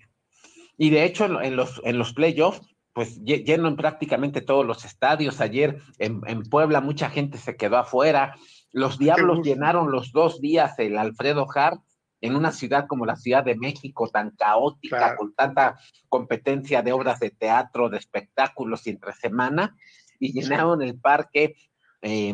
Y 0.78 0.90
de 0.90 1.06
hecho, 1.06 1.42
en 1.42 1.56
los, 1.56 1.82
en 1.84 1.98
los 1.98 2.14
playoffs, 2.14 2.62
pues 2.94 3.22
lleno 3.24 3.68
en 3.68 3.76
prácticamente 3.76 4.42
todos 4.42 4.66
los 4.66 4.86
estadios. 4.86 5.42
Ayer 5.42 5.82
en, 6.00 6.44
Puebla 6.44 6.80
mucha 6.80 7.10
gente 7.10 7.38
se 7.38 7.58
quedó 7.58 7.78
afuera. 7.78 8.36
Los 8.72 8.98
Diablos 8.98 9.40
llenaron 9.44 9.92
los 9.92 10.12
dos 10.12 10.40
días 10.40 10.80
el 10.80 10.98
Alfredo 10.98 11.46
Hart 11.54 11.82
en 12.26 12.36
una 12.36 12.52
ciudad 12.52 12.88
como 12.88 13.06
la 13.06 13.16
Ciudad 13.16 13.44
de 13.44 13.56
México, 13.56 14.10
tan 14.10 14.32
caótica, 14.32 15.16
con 15.16 15.34
tanta 15.34 15.80
competencia 16.10 16.82
de 16.82 16.92
obras 16.92 17.20
de 17.20 17.32
teatro, 17.32 17.90
de 17.90 17.98
espectáculos 17.98 18.86
y 18.88 18.92
entre 18.92 19.14
semana, 19.14 19.76
y 20.20 20.34
llenaron 20.34 20.82
el 20.82 21.00
parque 21.00 21.56
eh, 22.02 22.34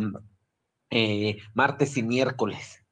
eh, 0.90 1.38
martes 1.54 1.98
y 1.98 2.04
miércoles. 2.04 2.84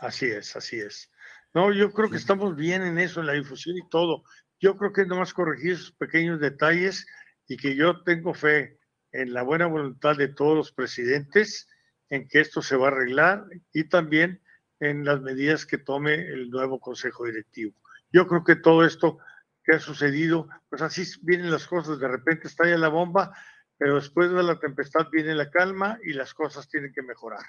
Así 0.00 0.26
es, 0.26 0.56
así 0.56 0.78
es. 0.78 1.10
No, 1.54 1.72
yo 1.72 1.92
creo 1.92 2.10
que 2.10 2.16
estamos 2.16 2.54
bien 2.54 2.82
en 2.82 2.98
eso, 2.98 3.20
en 3.20 3.26
la 3.26 3.32
difusión 3.32 3.76
y 3.76 3.88
todo. 3.88 4.24
Yo 4.60 4.76
creo 4.76 4.92
que 4.92 5.02
es 5.02 5.08
nomás 5.08 5.32
corregir 5.32 5.72
esos 5.72 5.92
pequeños 5.92 6.40
detalles 6.40 7.06
y 7.48 7.56
que 7.56 7.76
yo 7.76 8.02
tengo 8.02 8.34
fe 8.34 8.78
en 9.12 9.32
la 9.32 9.42
buena 9.42 9.66
voluntad 9.66 10.16
de 10.16 10.28
todos 10.28 10.56
los 10.56 10.72
presidentes 10.72 11.68
en 12.10 12.28
que 12.28 12.40
esto 12.40 12.62
se 12.62 12.76
va 12.76 12.88
a 12.88 12.90
arreglar 12.90 13.44
y 13.72 13.88
también 13.88 14.42
en 14.80 15.04
las 15.04 15.20
medidas 15.20 15.66
que 15.66 15.78
tome 15.78 16.14
el 16.14 16.50
nuevo 16.50 16.80
Consejo 16.80 17.24
Directivo. 17.24 17.74
Yo 18.12 18.26
creo 18.26 18.44
que 18.44 18.56
todo 18.56 18.84
esto 18.84 19.18
que 19.64 19.76
ha 19.76 19.80
sucedido, 19.80 20.48
pues 20.68 20.82
así 20.82 21.04
vienen 21.22 21.50
las 21.50 21.66
cosas, 21.66 21.98
de 21.98 22.08
repente 22.08 22.46
estalla 22.46 22.78
la 22.78 22.88
bomba 22.88 23.32
pero 23.78 23.96
después 23.96 24.30
de 24.30 24.42
la 24.42 24.58
tempestad 24.58 25.06
viene 25.12 25.34
la 25.34 25.50
calma 25.50 25.98
y 26.02 26.12
las 26.12 26.34
cosas 26.34 26.68
tienen 26.68 26.92
que 26.92 27.02
mejorar. 27.02 27.44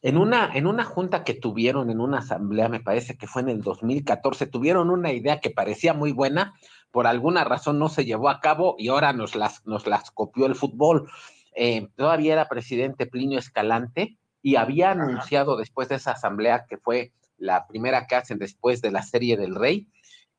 En 0.00 0.16
una, 0.16 0.52
en 0.54 0.66
una 0.66 0.84
junta 0.84 1.22
que 1.22 1.34
tuvieron, 1.34 1.90
en 1.90 2.00
una 2.00 2.18
asamblea, 2.18 2.68
me 2.68 2.80
parece 2.80 3.16
que 3.16 3.28
fue 3.28 3.42
en 3.42 3.48
el 3.48 3.62
2014, 3.62 4.46
tuvieron 4.46 4.90
una 4.90 5.12
idea 5.12 5.40
que 5.40 5.50
parecía 5.50 5.94
muy 5.94 6.12
buena, 6.12 6.54
por 6.90 7.06
alguna 7.06 7.44
razón 7.44 7.78
no 7.78 7.88
se 7.88 8.04
llevó 8.04 8.28
a 8.28 8.40
cabo 8.40 8.74
y 8.78 8.88
ahora 8.88 9.12
nos 9.12 9.36
las, 9.36 9.64
nos 9.64 9.86
las 9.86 10.10
copió 10.10 10.46
el 10.46 10.56
fútbol. 10.56 11.08
Eh, 11.54 11.88
todavía 11.94 12.32
era 12.32 12.48
presidente 12.48 13.06
Plinio 13.06 13.38
Escalante 13.38 14.18
y 14.42 14.56
había 14.56 14.90
anunciado 14.90 15.56
después 15.56 15.88
de 15.88 15.96
esa 15.96 16.12
asamblea, 16.12 16.66
que 16.68 16.76
fue 16.76 17.12
la 17.38 17.66
primera 17.66 18.06
que 18.06 18.16
hacen 18.16 18.38
después 18.38 18.82
de 18.82 18.90
la 18.90 19.02
serie 19.02 19.36
del 19.36 19.54
Rey, 19.54 19.88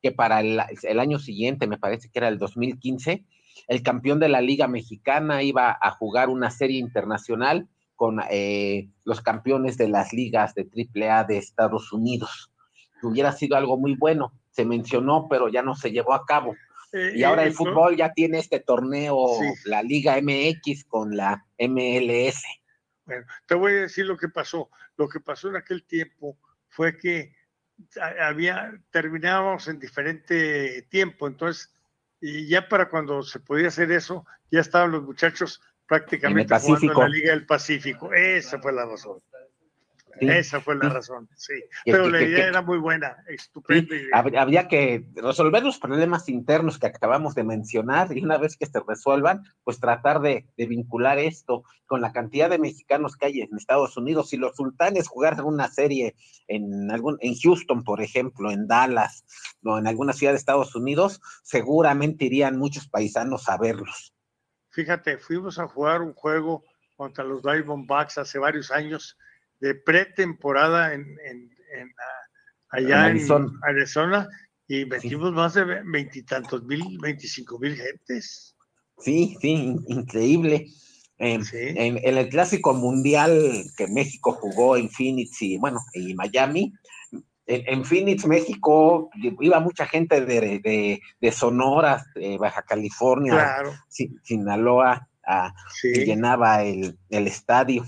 que 0.01 0.12
para 0.12 0.41
el, 0.41 0.62
el 0.84 0.99
año 0.99 1.20
siguiente, 1.20 1.68
me 1.68 1.78
parece 1.78 2.10
que 2.10 2.20
era 2.20 2.28
el 2.28 2.38
2015, 2.38 3.26
el 3.68 3.84
campeón 3.84 4.20
de 4.20 4.30
la 4.30 4.41
Liga 4.41 4.68
Mexicana 4.68 5.43
iba 5.43 5.78
a 5.80 5.91
jugar 5.91 6.30
una 6.30 6.51
serie 6.51 6.80
internacional 6.80 7.68
con 7.95 8.20
eh, 8.30 8.89
los 9.06 9.22
campeones 9.22 9.78
de 9.78 9.88
las 9.88 10.14
ligas 10.14 10.54
de 10.56 10.68
AAA 10.70 11.24
de 11.26 11.38
Estados 11.38 11.93
Unidos. 11.93 12.51
Hubiera 13.01 13.32
sido 13.32 13.56
algo 13.56 13.78
muy 13.78 13.95
bueno, 13.95 14.34
se 14.51 14.66
mencionó, 14.66 15.28
pero 15.30 15.49
ya 15.49 15.62
no 15.62 15.76
se 15.76 15.91
llevó 15.91 16.14
a 16.14 16.26
cabo. 16.26 16.56
Eh, 16.91 17.14
y 17.16 17.24
ahora 17.24 17.43
el 17.43 17.54
fútbol 17.54 17.95
ya 17.95 18.14
tiene 18.14 18.39
este 18.39 18.60
torneo, 18.60 19.18
la 19.66 19.84
Liga 19.84 20.20
MX 20.22 20.86
con 20.86 21.16
la 21.16 21.45
MLS. 21.60 22.43
Bueno, 23.06 23.26
te 23.45 23.56
voy 23.56 23.74
a 23.74 23.82
decir 23.82 24.06
lo 24.06 24.18
que 24.18 24.30
pasó. 24.30 24.70
Lo 24.97 25.08
que 25.10 25.20
pasó 25.20 25.49
en 25.49 25.58
aquel 25.58 25.84
tiempo 25.86 26.38
fue 26.70 26.97
que 26.97 27.36
había 28.22 28.74
terminábamos 28.91 29.68
en 29.68 29.80
diferente 29.80 30.84
tiempo, 30.84 31.28
entonces 31.28 31.74
y 32.26 32.47
ya 32.47 32.70
para 32.70 32.88
cuando 32.88 33.22
se 33.22 33.41
podía 33.41 33.68
hacer 33.68 33.91
eso, 33.91 34.26
ya 34.49 34.62
estaban 34.62 34.91
los 34.91 35.04
muchachos 35.04 35.62
prácticamente 35.86 36.58
jugando 36.58 36.93
en 36.93 36.99
la 36.99 37.10
Liga 37.10 37.32
del 37.32 37.45
Pacífico. 37.45 38.14
Esa 38.14 38.60
fue 38.60 38.72
la 38.72 38.86
razón. 38.86 39.20
Esa 40.20 40.61
fue 40.61 40.76
la 40.76 40.89
razón, 40.89 41.28
sí. 41.36 41.53
Pero 41.86 42.09
la 42.09 42.22
idea 42.22 42.47
era 42.47 42.61
muy 42.61 42.78
buena, 42.78 43.18
estupenda. 43.28 43.95
habría 44.11 44.68
que 44.68 45.05
resolver 45.16 45.64
los 45.64 45.80
problemas 45.80 46.30
internos 46.30 46.80
que 46.80 46.88
acabamos 46.88 47.36
de 47.36 47.43
mencionar 47.43 48.16
y 48.16 48.24
una 48.24 48.38
vez 48.38 48.57
que 48.57 48.66
se 48.66 48.80
resuelvan, 48.88 49.43
pues 49.64 49.80
tratar 49.80 50.22
de, 50.22 50.45
vincular 50.57 51.20
esto 51.20 51.64
con 51.86 52.01
la 52.01 52.11
cantidad 52.11 52.49
de 52.49 52.59
mexicanos 52.59 53.16
que 53.16 53.26
hay 53.28 53.41
en 53.41 53.55
Estados 53.57 53.97
Unidos. 53.97 54.30
Si 54.30 54.38
los 54.38 54.55
sultanes 54.55 55.07
jugaran 55.07 55.45
una 55.45 55.68
serie 55.70 56.16
en, 56.47 56.91
algún, 56.91 57.18
en 57.22 57.36
Houston, 57.36 57.84
por 57.84 58.01
ejemplo, 58.01 58.51
en 58.51 58.68
Dallas 58.68 59.26
o 59.64 59.78
en 59.78 59.88
alguna 59.88 60.14
ciudad 60.14 60.34
de 60.34 60.38
Estados 60.38 60.76
Unidos, 60.76 61.22
seguramente 61.43 62.26
irían 62.26 62.57
muchos 62.57 62.88
paisanos 62.88 63.49
a 63.49 63.57
verlos. 63.57 64.14
Fíjate, 64.70 65.18
fuimos 65.18 65.59
a 65.59 65.68
jugar 65.68 66.01
un 66.01 66.14
juego 66.14 66.64
contra 66.95 67.24
los 67.24 67.43
Diamondbacks 67.43 68.18
hace 68.18 68.39
varios 68.39 68.72
años 68.72 69.18
de 69.64 69.76
pretemporada 69.76 70.93
en, 70.93 71.07
allá 72.68 73.09
en 73.09 73.26
Arizona, 73.64 74.28
y 74.68 74.86
metimos 74.86 75.32
más 75.32 75.53
de 75.53 75.82
veintitantos 75.86 76.64
mil, 76.66 76.84
veinticinco 77.01 77.57
mil 77.59 77.74
gentes. 77.78 78.57
Sí, 78.99 79.38
sí, 79.39 79.76
increíble. 79.88 80.68
En, 81.18 81.45
el 82.03 82.28
clásico 82.28 82.74
mundial 82.74 83.64
que 83.78 83.88
México 83.88 84.34
jugó 84.34 84.76
en 84.76 84.89
Phoenix 84.89 85.41
y 85.41 85.57
bueno, 85.57 85.80
y 85.93 86.14
Miami, 86.14 86.74
en, 87.45 87.86
Phoenix, 87.86 88.26
México, 88.26 89.09
iba 89.39 89.61
mucha 89.61 89.86
gente 89.86 90.26
de, 90.26 90.99
de, 91.22 91.32
Sonora, 91.32 92.05
de 92.16 92.38
Baja 92.38 92.64
California, 92.64 93.64
Sinaloa, 94.24 95.07
a, 95.26 95.53
llenaba 95.84 96.64
el, 96.64 96.97
el 97.09 97.28
estadio. 97.28 97.86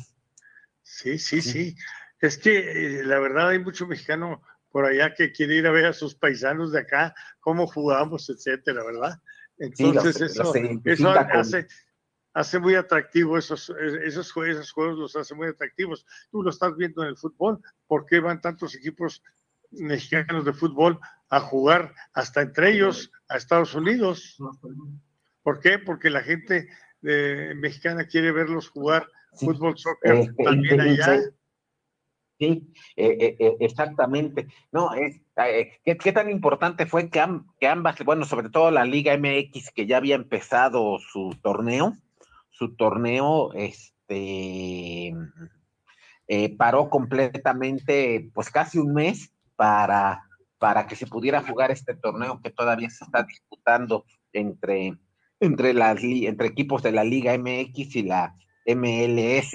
Sí, 0.86 1.18
sí, 1.18 1.42
sí. 1.42 1.76
Es 2.22 2.38
que 2.38 3.00
eh, 3.00 3.04
la 3.04 3.20
verdad 3.20 3.50
hay 3.50 3.60
mucho 3.60 3.88
mexicano 3.88 4.42
por 4.70 4.86
allá 4.86 5.14
que 5.14 5.32
quiere 5.32 5.56
ir 5.56 5.68
a 5.68 5.72
ver 5.72 5.88
a 5.88 5.94
sus 5.94 6.16
paisanos 6.16 6.72
de 6.72 6.82
acá, 6.82 7.16
cómo 7.40 7.66
jugamos, 7.66 8.30
etcétera, 8.30 8.84
¿verdad? 8.84 9.20
Entonces 9.58 10.22
eso, 10.22 10.54
eso 10.84 11.10
hace, 11.10 11.68
hace, 12.34 12.60
muy 12.60 12.76
atractivo 12.76 13.38
esos, 13.38 13.70
e, 13.70 14.06
esos, 14.06 14.32
esos 14.48 14.72
juegos, 14.72 14.98
los 14.98 15.16
hace 15.16 15.34
muy 15.34 15.48
atractivos. 15.48 16.06
Tú 16.30 16.44
lo 16.44 16.52
estás 16.52 16.76
viendo 16.78 17.02
en 17.04 17.10
el 17.10 17.18
fútbol, 17.18 17.60
¿por 17.88 18.06
qué 18.06 18.20
van 18.20 18.42
tantos 18.42 18.76
equipos 18.76 19.24
mexicanos 19.72 20.46
de 20.46 20.54
fútbol 20.54 21.00
a 21.30 21.40
jugar 21.40 21.96
hasta 22.14 22.42
entre 22.42 22.74
ellos 22.74 23.12
a 23.28 23.38
Estados 23.38 23.74
Unidos? 23.74 24.38
¿Por 25.42 25.60
qué? 25.60 25.80
Porque 25.80 26.12
la 26.12 26.22
gente 26.22 26.70
eh, 27.02 27.54
mexicana 27.56 28.06
quiere 28.06 28.32
verlos 28.32 28.70
jugar 28.70 29.08
fútbol, 29.36 29.78
soccer, 29.78 30.16
este, 30.16 30.44
también 30.44 30.82
allá. 30.82 31.20
Sí, 32.38 32.74
eh, 32.98 33.38
eh, 33.40 33.56
exactamente. 33.62 34.48
No, 34.72 34.94
es, 34.94 35.22
¿qué, 35.86 36.12
tan 36.12 36.30
importante 36.30 36.86
fue 36.86 37.10
que, 37.10 37.24
que, 37.60 37.68
ambas, 37.68 38.04
bueno, 38.04 38.26
sobre 38.26 38.50
todo 38.50 38.72
la 38.72 38.84
Liga 38.84 39.18
MX, 39.18 39.72
que 39.72 39.86
ya 39.86 39.98
había 39.98 40.16
empezado 40.16 41.00
su 41.00 41.34
torneo, 41.42 41.96
su 42.50 42.76
torneo, 42.76 43.54
este, 43.54 45.14
paró 46.58 46.90
completamente, 46.90 48.30
pues 48.34 48.50
casi 48.50 48.80
un 48.80 48.94
mes 48.94 49.32
para, 49.56 50.26
para 50.58 50.88
que 50.88 50.96
se 50.96 51.08
pudiera 51.08 51.42
jugar 51.42 51.72
este 51.72 51.96
torneo 51.96 52.42
que 52.42 52.50
todavía 52.50 52.90
se 52.90 53.06
está 53.06 53.24
disputando 53.24 54.06
entre, 54.34 54.98
entre, 55.40 55.74
las, 55.74 56.04
entre 56.04 56.48
equipos 56.48 56.84
de 56.84 56.92
la 56.92 57.04
Liga 57.04 57.38
MX 57.38 57.96
y 57.96 58.04
la 58.04 58.36
MLS. 58.66 59.54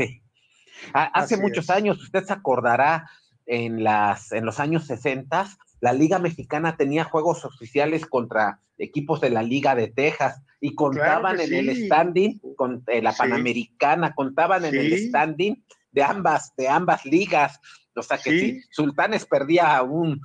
Hace 0.93 1.37
muchos 1.37 1.71
años, 1.71 2.03
usted 2.03 2.25
se 2.25 2.33
acordará, 2.33 3.09
en, 3.51 3.83
las, 3.83 4.31
en 4.31 4.47
los 4.47 4.61
años 4.61 4.87
60, 4.87 5.49
la 5.81 5.93
Liga 5.93 6.21
Mexicana 6.21 6.77
tenía 6.77 7.05
juegos 7.05 7.45
oficiales 7.45 8.07
contra 8.07 8.61
equipos 8.79 9.21
de 9.21 9.31
la 9.31 9.43
Liga 9.43 9.75
de 9.75 9.89
Texas 9.89 10.41
y 10.61 10.75
contaban 10.75 11.41
en 11.41 11.53
el 11.53 11.87
standing 11.87 12.41
con 12.57 12.85
eh, 12.87 13.03
la 13.03 13.13
Panamericana, 13.13 14.15
contaban 14.15 14.65
en 14.67 14.77
el 14.77 15.09
standing 15.09 15.65
de 15.91 16.03
ambas, 16.03 16.55
de 16.57 16.69
ambas 16.69 17.05
ligas. 17.05 17.59
O 17.97 18.03
sea 18.03 18.19
que 18.19 18.31
si 18.31 18.61
Sultanes 18.71 19.27
perdía 19.27 19.83
un, 19.83 20.21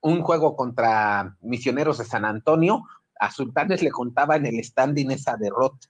un 0.00 0.22
juego 0.22 0.54
contra 0.54 1.34
Misioneros 1.40 1.98
de 1.98 2.04
San 2.04 2.24
Antonio, 2.24 2.84
a 3.18 3.30
Sultanes 3.30 3.82
le 3.82 3.90
contaba 3.90 4.36
en 4.36 4.46
el 4.46 4.62
standing 4.62 5.12
esa 5.12 5.36
derrota. 5.36 5.88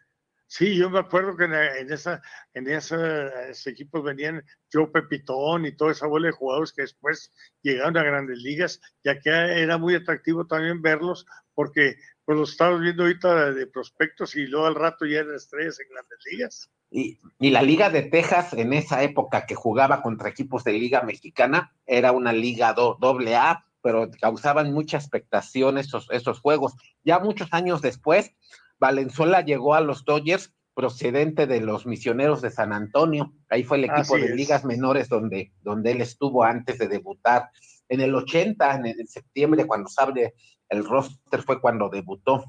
Sí, 0.48 0.76
yo 0.76 0.88
me 0.88 1.00
acuerdo 1.00 1.36
que 1.36 1.44
en, 1.44 1.92
esa, 1.92 2.22
en 2.54 2.68
esos 2.68 3.66
equipos 3.66 4.04
venían 4.04 4.44
Joe 4.72 4.86
Pepitón 4.88 5.66
y 5.66 5.76
toda 5.76 5.92
esa 5.92 6.06
bola 6.06 6.28
de 6.28 6.32
jugadores 6.32 6.72
que 6.72 6.82
después 6.82 7.32
llegaron 7.62 7.96
a 7.96 8.04
grandes 8.04 8.38
ligas, 8.38 8.80
ya 9.02 9.18
que 9.18 9.30
era 9.30 9.76
muy 9.76 9.96
atractivo 9.96 10.46
también 10.46 10.82
verlos, 10.82 11.26
porque 11.54 11.96
pues 12.24 12.38
los 12.38 12.50
estamos 12.50 12.80
viendo 12.80 13.04
ahorita 13.04 13.52
de 13.52 13.66
prospectos 13.66 14.36
y 14.36 14.46
luego 14.46 14.66
al 14.66 14.74
rato 14.74 15.04
ya 15.04 15.20
eran 15.20 15.34
estrellas 15.34 15.80
en 15.80 15.88
grandes 15.88 16.18
ligas. 16.30 16.70
Y, 16.90 17.18
y, 17.40 17.50
la 17.50 17.62
Liga 17.62 17.90
de 17.90 18.02
Texas 18.02 18.52
en 18.52 18.72
esa 18.72 19.02
época 19.02 19.46
que 19.46 19.56
jugaba 19.56 20.02
contra 20.02 20.28
equipos 20.28 20.62
de 20.62 20.72
Liga 20.72 21.02
Mexicana 21.02 21.72
era 21.84 22.12
una 22.12 22.32
liga 22.32 22.72
doble 22.72 23.34
A, 23.34 23.66
pero 23.82 24.08
causaban 24.20 24.72
mucha 24.72 24.96
expectación 24.96 25.78
esos, 25.78 26.08
esos 26.10 26.40
juegos. 26.40 26.74
Ya 27.04 27.18
muchos 27.18 27.48
años 27.52 27.82
después, 27.82 28.32
Valenzuela 28.78 29.40
llegó 29.42 29.74
a 29.74 29.80
los 29.80 30.04
Dodgers 30.04 30.54
procedente 30.74 31.46
de 31.46 31.62
los 31.62 31.86
misioneros 31.86 32.42
de 32.42 32.50
San 32.50 32.72
Antonio. 32.72 33.32
Ahí 33.48 33.64
fue 33.64 33.78
el 33.78 33.84
equipo 33.84 34.18
de 34.18 34.34
ligas 34.34 34.64
menores 34.64 35.08
donde, 35.08 35.54
donde 35.62 35.92
él 35.92 36.02
estuvo 36.02 36.44
antes 36.44 36.78
de 36.78 36.86
debutar. 36.86 37.50
En 37.88 38.02
el 38.02 38.14
80, 38.14 38.82
en, 38.84 39.06
septiembre, 39.06 39.66
cuando 39.66 39.88
se 39.88 40.02
abre 40.02 40.34
el 40.68 40.84
roster, 40.84 41.42
fue 41.42 41.62
cuando 41.62 41.88
debutó. 41.88 42.44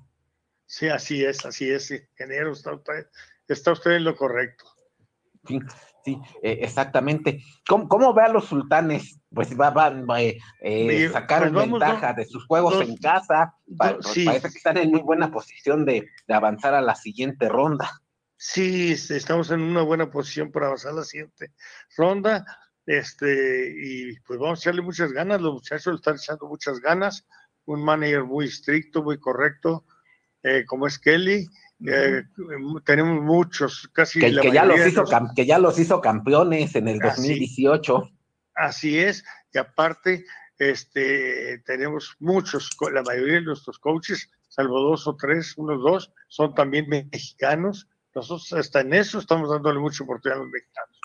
Sí, 0.66 0.90
así 0.90 1.24
es, 1.24 1.46
así 1.46 1.70
es, 1.70 1.90
ingeniero, 1.92 2.52
está 2.52 2.74
usted, 2.74 3.08
está 3.48 3.72
usted 3.72 3.92
en 3.92 4.04
lo 4.04 4.18
correcto. 4.18 4.66
Sí, 5.48 5.60
sí, 6.08 6.22
eh, 6.42 6.60
exactamente. 6.62 7.44
¿Cómo, 7.68 7.88
¿Cómo, 7.90 8.14
ve 8.14 8.24
a 8.24 8.30
los 8.30 8.46
sultanes? 8.46 9.20
Pues 9.34 9.50
va, 9.60 9.68
a 9.68 10.22
eh, 10.22 10.38
eh, 10.62 11.10
sacar 11.12 11.52
pues 11.52 11.70
ventaja 11.70 12.14
de 12.14 12.26
sus 12.26 12.46
juegos 12.46 12.82
en 12.82 12.96
casa. 12.98 13.54
Pues 13.66 14.26
parece 14.26 14.50
que 14.50 14.58
están 14.58 14.78
en 14.78 14.92
muy 14.92 15.02
buena 15.02 15.32
posición 15.32 15.86
de, 15.86 16.08
avanzar 16.30 16.74
a 16.74 16.82
la 16.82 16.96
siguiente 16.96 17.50
ronda. 17.50 17.90
Sí, 18.38 18.94
estamos 18.94 19.52
en 19.52 19.62
una 19.62 19.82
buena 19.82 20.10
posición 20.10 20.52
para 20.52 20.68
avanzar 20.68 20.92
a 20.92 20.96
la 20.96 21.04
siguiente 21.04 21.52
ronda. 21.98 22.46
Este, 22.86 23.74
y 23.76 24.18
pues 24.22 24.40
vamos 24.40 24.60
a 24.60 24.62
echarle 24.62 24.82
muchas 24.82 25.12
ganas. 25.12 25.42
Los 25.42 25.56
muchachos 25.56 25.96
están 25.96 26.16
echando 26.16 26.48
muchas 26.48 26.80
ganas. 26.80 27.26
Un 27.66 27.84
manager 27.84 28.24
muy 28.24 28.46
estricto, 28.46 29.04
muy 29.04 29.20
correcto, 29.20 29.84
como 30.68 30.88
es 30.88 30.98
Kelly 30.98 31.46
eh, 31.86 32.24
tenemos 32.86 33.22
muchos, 33.22 33.90
casi 33.94 34.20
que, 34.20 34.52
ya 34.52 34.66
los 34.66 34.86
hizo, 34.86 35.04
que 35.36 35.46
ya 35.46 35.60
los 35.60 35.78
hizo 35.78 36.02
campeones 36.02 36.76
en 36.76 36.88
el 36.88 37.00
2018. 37.00 38.12
Así 38.56 38.98
es, 38.98 39.24
y 39.54 39.60
aparte, 39.60 40.26
este, 40.58 41.60
tenemos 41.60 42.16
muchos, 42.20 42.76
la 42.92 43.04
mayoría 43.04 43.36
de 43.36 43.42
nuestros 43.42 43.78
coaches, 43.78 44.30
salvo 44.48 44.80
dos 44.80 45.08
o 45.08 45.16
tres, 45.16 45.56
unos 45.58 45.82
dos, 45.84 46.12
son 46.28 46.56
también 46.56 46.88
mexicanos. 46.90 47.88
Nosotros 48.16 48.52
hasta 48.54 48.82
en 48.82 48.94
eso 48.94 49.20
estamos 49.20 49.50
dándole 49.50 49.80
mucha 49.80 50.04
oportunidad 50.04 50.40
a 50.40 50.44
los 50.44 50.52
mexicanos. 50.52 51.00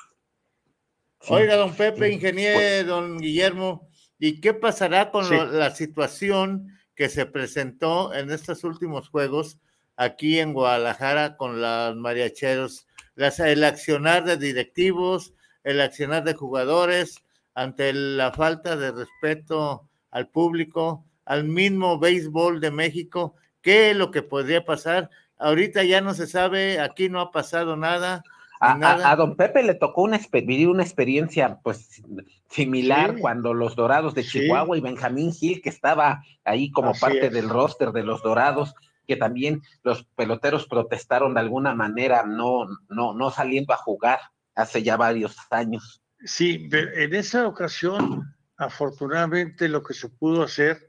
Oiga, 1.28 1.56
don 1.56 1.74
Pepe, 1.74 2.10
ingeniero, 2.10 2.88
don 2.88 3.18
Guillermo, 3.18 3.88
¿y 4.18 4.40
qué 4.40 4.54
pasará 4.54 5.10
con 5.10 5.28
la 5.56 5.70
situación 5.72 6.68
que 6.96 7.10
se 7.10 7.26
presentó 7.26 8.14
en 8.14 8.30
estos 8.30 8.64
últimos 8.64 9.08
juegos? 9.08 9.58
Aquí 9.96 10.38
en 10.38 10.52
Guadalajara 10.52 11.36
con 11.36 11.60
los 11.60 11.96
mariacheros, 11.96 12.86
el 13.16 13.64
accionar 13.64 14.24
de 14.24 14.36
directivos, 14.36 15.34
el 15.64 15.80
accionar 15.80 16.24
de 16.24 16.34
jugadores 16.34 17.22
ante 17.54 17.92
la 17.92 18.32
falta 18.32 18.76
de 18.76 18.92
respeto 18.92 19.88
al 20.10 20.28
público, 20.28 21.04
al 21.24 21.44
mismo 21.44 21.98
béisbol 21.98 22.60
de 22.60 22.70
México, 22.70 23.34
¿qué 23.60 23.90
es 23.90 23.96
lo 23.96 24.10
que 24.10 24.22
podría 24.22 24.64
pasar? 24.64 25.10
Ahorita 25.38 25.82
ya 25.84 26.00
no 26.00 26.14
se 26.14 26.26
sabe, 26.26 26.80
aquí 26.80 27.08
no 27.08 27.20
ha 27.20 27.30
pasado 27.30 27.76
nada. 27.76 28.22
A, 28.60 29.16
don 29.16 29.34
Pepe 29.34 29.64
le 29.64 29.74
tocó 29.74 30.02
una, 30.02 30.20
vivir 30.32 30.68
una 30.68 30.84
experiencia 30.84 31.58
pues 31.64 32.00
similar 32.48 33.18
cuando 33.18 33.54
los 33.54 33.74
Dorados 33.74 34.14
de 34.14 34.22
Chihuahua 34.22 34.78
y 34.78 34.80
Benjamín 34.80 35.32
Gil, 35.32 35.60
que 35.60 35.68
estaba 35.68 36.22
ahí 36.44 36.70
como 36.70 36.92
parte 36.94 37.28
del 37.28 37.48
roster 37.48 37.90
de 37.90 38.04
los 38.04 38.22
Dorados, 38.22 38.76
que 39.12 39.18
también 39.18 39.62
los 39.82 40.04
peloteros 40.16 40.66
protestaron 40.66 41.34
de 41.34 41.40
alguna 41.40 41.74
manera, 41.74 42.24
no, 42.24 42.66
no, 42.88 43.12
no 43.12 43.30
saliendo 43.30 43.74
a 43.74 43.76
jugar 43.76 44.20
hace 44.54 44.82
ya 44.82 44.96
varios 44.96 45.36
años. 45.50 46.02
Sí, 46.24 46.68
en 46.72 47.14
esa 47.14 47.46
ocasión, 47.46 48.34
afortunadamente, 48.56 49.68
lo 49.68 49.82
que 49.82 49.92
se 49.92 50.08
pudo 50.08 50.44
hacer 50.44 50.88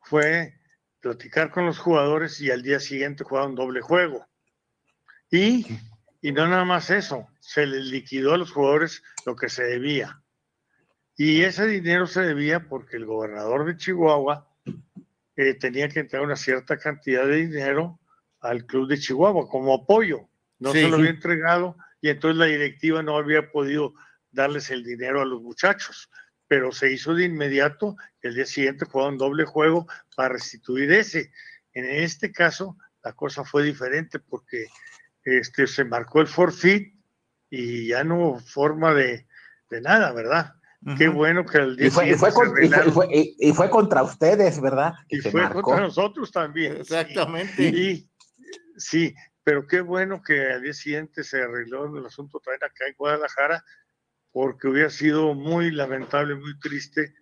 fue 0.00 0.54
platicar 1.00 1.50
con 1.50 1.64
los 1.64 1.78
jugadores 1.78 2.40
y 2.40 2.50
al 2.50 2.62
día 2.62 2.78
siguiente 2.78 3.24
jugar 3.24 3.48
un 3.48 3.54
doble 3.54 3.80
juego. 3.80 4.26
Y, 5.30 5.66
y 6.20 6.32
no 6.32 6.46
nada 6.46 6.64
más 6.64 6.90
eso, 6.90 7.26
se 7.40 7.66
les 7.66 7.86
liquidó 7.86 8.34
a 8.34 8.38
los 8.38 8.52
jugadores 8.52 9.02
lo 9.24 9.34
que 9.34 9.48
se 9.48 9.64
debía. 9.64 10.22
Y 11.16 11.42
ese 11.42 11.66
dinero 11.66 12.06
se 12.06 12.20
debía 12.20 12.68
porque 12.68 12.96
el 12.96 13.06
gobernador 13.06 13.64
de 13.64 13.76
Chihuahua 13.76 14.51
eh, 15.36 15.54
tenía 15.54 15.88
que 15.88 16.00
entregar 16.00 16.26
una 16.26 16.36
cierta 16.36 16.76
cantidad 16.76 17.26
de 17.26 17.46
dinero 17.46 18.00
al 18.40 18.66
club 18.66 18.88
de 18.88 18.98
Chihuahua 18.98 19.48
como 19.48 19.74
apoyo. 19.74 20.28
No 20.58 20.72
se 20.72 20.88
lo 20.88 20.96
había 20.96 21.10
entregado 21.10 21.76
y 22.00 22.08
entonces 22.08 22.36
la 22.36 22.46
directiva 22.46 23.02
no 23.02 23.16
había 23.16 23.50
podido 23.50 23.94
darles 24.30 24.70
el 24.70 24.84
dinero 24.84 25.20
a 25.20 25.24
los 25.24 25.42
muchachos, 25.42 26.10
pero 26.46 26.72
se 26.72 26.92
hizo 26.92 27.14
de 27.14 27.24
inmediato. 27.24 27.96
El 28.20 28.34
día 28.34 28.46
siguiente 28.46 28.84
jugaron 28.84 29.18
doble 29.18 29.44
juego 29.44 29.86
para 30.16 30.30
restituir 30.30 30.92
ese. 30.92 31.32
En 31.72 31.84
este 31.84 32.32
caso, 32.32 32.76
la 33.02 33.12
cosa 33.12 33.44
fue 33.44 33.62
diferente 33.64 34.18
porque 34.18 34.66
este, 35.24 35.66
se 35.66 35.84
marcó 35.84 36.20
el 36.20 36.26
forfeit 36.26 36.94
y 37.50 37.88
ya 37.88 38.04
no 38.04 38.16
hubo 38.16 38.40
forma 38.40 38.94
de, 38.94 39.26
de 39.70 39.80
nada, 39.80 40.12
¿verdad? 40.12 40.54
Qué 40.98 41.08
bueno 41.08 41.46
que 41.46 41.58
el 41.58 41.76
día 41.76 41.86
y 41.86 41.90
fue, 41.90 42.10
y 42.10 42.14
fue, 42.14 42.30
y 43.38 43.52
fue, 43.52 43.70
contra 43.70 44.02
ustedes, 44.02 44.60
¿verdad? 44.60 44.94
Y, 45.08 45.20
fue 45.20 45.48
contra 45.50 45.80
nosotros 45.80 46.32
también. 46.32 46.78
Exactamente. 46.78 47.62
Y, 47.62 48.10
sí, 48.76 49.14
pero 49.44 49.66
qué 49.66 49.80
bueno 49.80 50.22
que 50.22 50.52
al 50.52 50.62
día 50.62 50.72
siguiente 50.72 51.22
se 51.22 51.40
arregló 51.40 51.96
el 51.96 52.04
asunto 52.04 52.40
también 52.40 52.64
acá 52.64 52.86
en 52.88 52.94
Guadalajara, 52.98 53.64
porque 54.32 54.66
hubiera 54.68 54.90
sido 54.90 55.34
muy 55.34 55.70
lamentable, 55.70 56.34
muy 56.34 56.58
triste. 56.58 57.14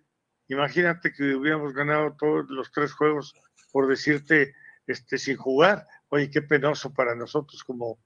Imagínate 0.47 1.13
que 1.13 1.35
hubiéramos 1.35 1.73
ganado 1.73 2.15
todos 2.17 2.49
los 2.49 2.71
tres 2.71 2.93
juegos, 2.93 3.35
por 3.71 3.87
decirte, 3.87 4.55
este, 4.87 5.19
sin 5.19 5.37
jugar. 5.37 5.85
Oye, 6.09 6.31
qué 6.31 6.41
penoso 6.41 6.91
para 6.93 7.13
nosotros 7.13 7.63
como, 7.63 7.99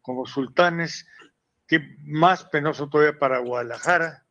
como 0.00 0.24
sultanes, 0.24 1.06
qué 1.66 1.96
más 2.02 2.44
penoso 2.44 2.88
todavía 2.88 3.18
para 3.18 3.40
Guadalajara 3.40 4.22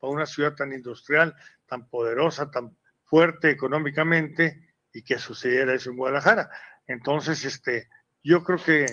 para 0.00 0.12
una 0.12 0.26
ciudad 0.26 0.54
tan 0.54 0.72
industrial, 0.72 1.34
tan 1.66 1.88
poderosa, 1.88 2.50
tan 2.50 2.76
fuerte 3.04 3.50
económicamente 3.50 4.74
y 4.92 5.02
que 5.02 5.18
sucediera 5.18 5.74
eso 5.74 5.90
en 5.90 5.96
Guadalajara. 5.96 6.50
Entonces, 6.86 7.44
este, 7.44 7.88
yo 8.22 8.42
creo 8.42 8.58
que, 8.58 8.86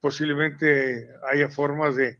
posiblemente 0.00 1.08
haya 1.32 1.48
formas 1.48 1.96
de, 1.96 2.18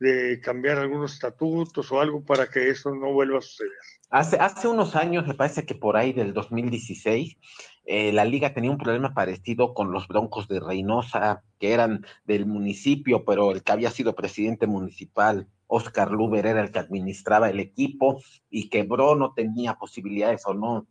de, 0.00 0.40
cambiar 0.40 0.78
algunos 0.78 1.12
estatutos 1.12 1.92
o 1.92 2.00
algo 2.00 2.24
para 2.24 2.48
que 2.48 2.70
eso 2.70 2.94
no 2.94 3.12
vuelva 3.12 3.38
a 3.38 3.42
suceder. 3.42 3.72
Hace, 4.08 4.36
hace 4.36 4.66
unos 4.66 4.96
años, 4.96 5.26
me 5.26 5.34
parece 5.34 5.66
que 5.66 5.74
por 5.74 5.98
ahí 5.98 6.14
del 6.14 6.32
2016, 6.32 7.36
eh, 7.90 8.12
la 8.12 8.26
liga 8.26 8.52
tenía 8.52 8.70
un 8.70 8.76
problema 8.76 9.14
parecido 9.14 9.72
con 9.72 9.92
los 9.92 10.08
Broncos 10.08 10.46
de 10.46 10.60
Reynosa, 10.60 11.42
que 11.58 11.72
eran 11.72 12.04
del 12.26 12.44
municipio, 12.44 13.24
pero 13.24 13.50
el 13.50 13.62
que 13.62 13.72
había 13.72 13.90
sido 13.90 14.14
presidente 14.14 14.66
municipal 14.66 15.48
Oscar 15.66 16.10
Luber 16.10 16.44
era 16.44 16.60
el 16.60 16.70
que 16.70 16.80
administraba 16.80 17.48
el 17.48 17.60
equipo 17.60 18.20
y 18.50 18.68
quebró, 18.68 19.14
no 19.14 19.32
tenía 19.32 19.74
posibilidades 19.74 20.42
o 20.46 20.52
no, 20.52 20.86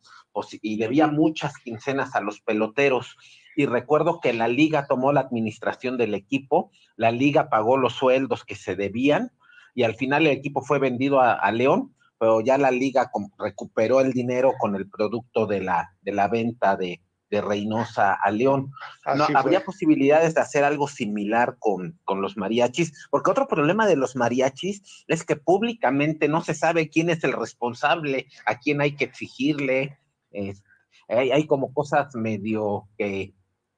y 0.61 0.77
debía 0.77 1.05
muchas 1.05 1.57
quincenas 1.57 2.15
a 2.15 2.21
los 2.21 2.41
peloteros. 2.41 3.15
Y 3.55 3.67
recuerdo 3.67 4.19
que 4.19 4.33
la 4.33 4.47
liga 4.47 4.87
tomó 4.87 5.13
la 5.13 5.21
administración 5.21 5.97
del 5.97 6.15
equipo, 6.15 6.71
la 6.95 7.11
liga 7.11 7.49
pagó 7.49 7.77
los 7.77 7.93
sueldos 7.93 8.43
que 8.43 8.55
se 8.55 8.75
debían 8.75 9.31
y 9.75 9.83
al 9.83 9.93
final 9.93 10.25
el 10.25 10.33
equipo 10.33 10.63
fue 10.63 10.79
vendido 10.79 11.21
a, 11.21 11.51
León, 11.51 11.93
pero 12.20 12.41
ya 12.41 12.57
la 12.57 12.72
liga 12.72 13.11
recuperó 13.38 14.01
el 14.01 14.13
dinero 14.13 14.53
con 14.59 14.76
el 14.76 14.89
producto 14.89 15.45
de 15.45 15.61
la, 15.61 15.95
de 16.01 16.11
la 16.11 16.28
venta 16.28 16.76
de, 16.76 17.01
de 17.30 17.41
Reynosa 17.41 18.13
a 18.13 18.32
León. 18.32 18.72
no, 19.15 19.28
¿Habría 19.36 19.63
posibilidades 19.63 20.34
de 20.34 20.41
hacer 20.41 20.63
algo 20.63 20.88
similar 20.88 21.57
con, 21.59 21.99
con, 22.03 22.22
los 22.22 22.38
mariachis? 22.38 23.07
Porque 23.09 23.32
otro 23.32 23.47
problema 23.47 23.88
de 23.88 23.95
los 23.95 24.15
mariachis 24.15 25.05
es 25.07 25.24
que 25.24 25.36
públicamente 25.36 26.28
no 26.28 26.41
se 26.41 26.53
sabe 26.53 26.89
quién 26.89 27.09
es 27.09 27.24
el 27.24 27.34
responsable, 27.34 28.28
a 28.45 28.59
quién 28.59 28.82
hay 28.82 28.95
que 28.95 29.05
exigirle. 29.05 29.97
hay, 31.09 31.47
como 31.47 31.74
cosas 31.74 32.15
medio 32.15 32.88
que, 32.97 33.34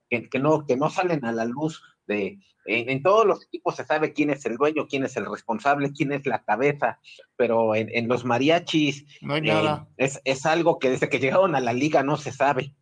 que, 0.10 0.40
no, 0.40 0.66
que 0.66 0.78
no 0.78 0.90
salen 0.90 1.26
a 1.26 1.32
la 1.32 1.46
luz. 1.46 1.82
De, 2.10 2.39
en, 2.66 3.01
todos 3.03 3.26
los 3.26 3.45
equipos 3.45 3.76
se 3.76 3.86
sabe 3.86 4.14
quién 4.14 4.32
es 4.32 4.45
el 4.45 4.57
dueño, 4.57 4.88
quién 4.88 5.05
es 5.05 5.16
el 5.16 5.26
responsable, 5.26 5.93
quién 5.93 6.12
es 6.12 6.26
la 6.26 6.43
cabeza, 6.43 6.99
pero 7.38 7.76
en, 7.76 8.07
los 8.07 8.26
mariachis 8.26 9.05
no 9.22 9.36
hay 9.36 9.41
nada. 9.41 9.88
Eh, 9.97 10.05
es, 10.05 10.22
es 10.26 10.45
algo 10.45 10.80
que 10.80 10.89
desde 10.89 11.07
que 11.07 11.20
llegaron 11.20 11.55
a 11.55 11.62
la 11.62 11.74
liga 11.74 12.03
no 12.03 12.18
se 12.18 12.32
sabe. 12.32 12.76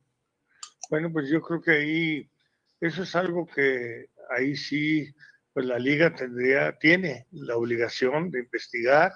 Bueno, 0.89 1.11
pues 1.11 1.29
yo 1.29 1.41
creo 1.41 1.61
que 1.61 1.71
ahí 1.71 2.29
eso 2.79 3.03
es 3.03 3.15
algo 3.15 3.45
que 3.45 4.05
ahí 4.35 4.55
sí, 4.55 5.13
pues 5.53 5.65
la 5.65 5.79
liga 5.79 6.13
tendría, 6.13 6.77
tiene 6.77 7.27
la 7.31 7.55
obligación 7.55 8.31
de 8.31 8.39
investigar 8.39 9.13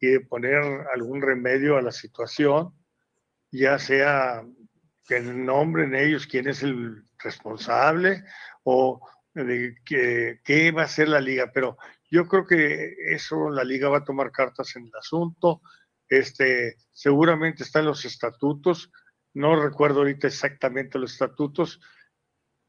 y 0.00 0.08
de 0.08 0.20
poner 0.20 0.62
algún 0.94 1.20
remedio 1.20 1.76
a 1.76 1.82
la 1.82 1.92
situación, 1.92 2.72
ya 3.50 3.78
sea 3.78 4.44
que 5.06 5.20
nombren 5.20 5.94
ellos 5.94 6.26
quién 6.26 6.48
es 6.48 6.62
el 6.62 7.04
responsable 7.18 8.24
o 8.62 9.00
de 9.34 9.76
qué 9.84 10.72
va 10.72 10.82
a 10.82 10.86
hacer 10.86 11.08
la 11.08 11.20
liga. 11.20 11.50
Pero 11.52 11.76
yo 12.10 12.26
creo 12.26 12.46
que 12.46 12.94
eso 13.10 13.50
la 13.50 13.64
liga 13.64 13.88
va 13.88 13.98
a 13.98 14.04
tomar 14.04 14.30
cartas 14.30 14.76
en 14.76 14.86
el 14.86 14.94
asunto. 14.94 15.62
Este, 16.08 16.76
seguramente 16.92 17.62
están 17.62 17.86
los 17.86 18.04
estatutos 18.04 18.90
no 19.34 19.60
recuerdo 19.62 20.00
ahorita 20.00 20.26
exactamente 20.26 20.98
los 20.98 21.12
estatutos, 21.12 21.80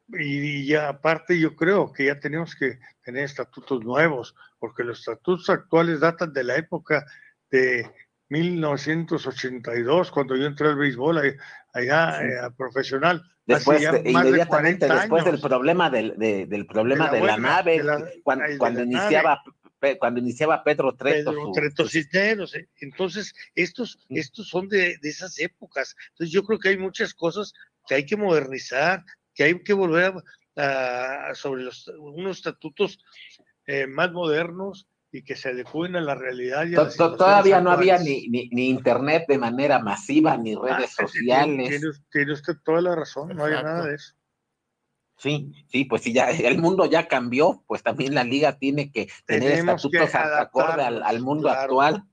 y, 0.08 0.68
ya 0.68 0.90
aparte 0.90 1.40
yo 1.40 1.56
creo 1.56 1.92
que 1.92 2.06
ya 2.06 2.20
tenemos 2.20 2.56
que 2.56 2.80
tener 3.04 3.24
estatutos 3.24 3.84
nuevos, 3.84 4.36
porque 4.60 4.84
los 4.84 5.00
estatutos 5.00 5.50
actuales 5.50 6.00
datan 6.00 6.34
de 6.34 6.44
la 6.44 6.56
época 6.56 7.06
de 7.50 7.90
1982, 8.34 10.12
cuando 10.12 10.36
yo 10.36 10.48
entré 10.48 10.68
al 10.68 10.76
béisbol 10.76 11.38
allá, 11.74 12.24
eh, 12.24 12.52
profesional. 12.58 13.24
Después, 13.46 13.84
inmediatamente 14.06 14.88
después 14.88 15.26
del 15.26 15.40
problema 15.40 15.90
del, 15.90 16.16
del 16.18 16.66
problema 16.66 17.10
de 17.10 17.20
la, 17.22 17.38
nave, 17.38 17.84
cuando, 18.24 18.82
iniciaba 18.82 19.44
cuando 20.00 20.20
iniciaba 20.20 20.64
Pedro 20.64 20.96
Treto. 20.96 21.32
Pedro 21.32 21.52
Treto 21.52 21.88
Cisneros. 21.88 22.56
Eh. 22.56 22.70
Entonces, 22.80 23.36
estos, 23.54 24.00
estos 24.10 24.48
son 24.48 24.70
de, 24.70 24.98
esas 25.04 25.38
épocas. 25.40 25.96
Entonces, 26.12 26.34
yo 26.34 26.44
creo 26.44 26.58
que 26.58 26.70
hay 26.70 26.78
muchas 26.78 27.14
cosas 27.14 27.54
que 27.86 27.96
hay 27.96 28.06
que 28.06 28.16
modernizar, 28.16 29.04
que 29.36 29.44
hay 29.44 29.62
que 29.62 29.74
volver 29.74 30.14
a, 30.56 31.32
sobre 31.34 31.64
los, 31.64 31.88
unos 32.00 32.38
estatutos 32.38 32.98
eh, 33.66 33.88
más 33.88 34.12
modernos 34.12 34.88
y 35.14 35.24
que 35.24 35.36
se 35.36 35.50
adecúen 35.50 35.96
a 35.96 36.02
la 36.02 36.16
realidad. 36.16 36.66
todavía 36.98 37.62
no 37.62 37.70
había 37.70 38.00
ni, 38.00 38.28
ni, 38.28 38.68
internet 38.68 39.26
de 39.28 39.38
manera 39.38 39.78
masiva, 39.78 40.36
ni 40.38 40.56
ah, 40.56 40.60
redes 40.60 40.90
sociales. 40.96 41.82
Tiene, 42.12 42.34
usted 42.34 42.56
toda 42.66 42.82
la 42.82 42.96
razón, 42.96 43.30
no 43.36 43.46
había 43.46 43.62
nada 43.62 43.86
de 43.86 43.96
eso. 43.96 44.16
Sí, 45.18 45.54
sí, 45.68 45.86
pues 45.86 46.02
si 46.02 46.14
ya 46.14 46.32
el 46.32 46.58
mundo 46.58 46.86
ya 46.88 47.08
cambió, 47.08 47.64
pues 47.68 47.84
también 47.84 48.16
la 48.16 48.24
liga 48.24 48.58
tiene 48.58 48.92
que 48.92 49.08
tener 49.28 49.52
estatutos 49.52 50.16
acorde 50.16 50.82
al, 50.82 51.22
mundo 51.22 51.48
actual. 51.48 52.04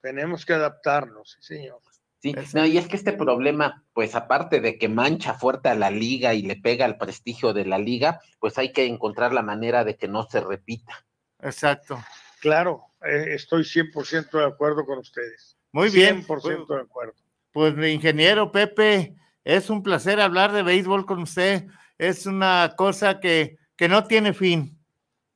Tenemos 0.00 0.46
que 0.46 0.54
adaptarnos, 0.54 1.36
sí, 1.38 1.56
señor. 1.56 1.80
Sí, 2.20 2.34
no, 2.54 2.64
y 2.64 2.78
es 2.78 2.88
que 2.88 2.96
este 2.96 3.12
problema, 3.12 3.84
pues 3.92 4.14
aparte 4.14 4.60
de 4.60 4.78
que 4.78 4.88
mancha 4.88 5.34
fuerte 5.34 5.68
a 5.68 5.74
la 5.74 5.90
liga 5.90 6.32
y 6.32 6.42
le 6.42 6.56
pega 6.56 6.86
al 6.86 6.96
prestigio 6.96 7.52
de 7.52 7.66
la 7.66 7.78
liga, 7.78 8.20
pues 8.38 8.56
hay 8.56 8.72
que 8.72 8.86
encontrar 8.86 9.34
la 9.34 9.42
manera 9.42 9.84
de 9.84 9.96
que 9.96 10.08
no 10.08 10.22
se 10.22 10.40
repita. 10.40 11.04
Exacto. 11.42 12.02
Claro, 12.40 12.84
eh, 13.04 13.34
estoy 13.34 13.64
100% 13.64 14.38
de 14.38 14.46
acuerdo 14.46 14.86
con 14.86 14.98
ustedes. 14.98 15.56
Muy 15.72 15.90
bien. 15.90 16.24
100% 16.24 16.74
de 16.74 16.80
acuerdo. 16.80 17.14
Pues, 17.52 17.74
ingeniero 17.76 18.50
Pepe, 18.50 19.14
es 19.44 19.68
un 19.68 19.82
placer 19.82 20.20
hablar 20.20 20.52
de 20.52 20.62
béisbol 20.62 21.04
con 21.04 21.22
usted 21.22 21.66
es 22.02 22.26
una 22.26 22.74
cosa 22.76 23.20
que, 23.20 23.58
que 23.76 23.88
no 23.88 24.04
tiene 24.04 24.32
fin, 24.32 24.76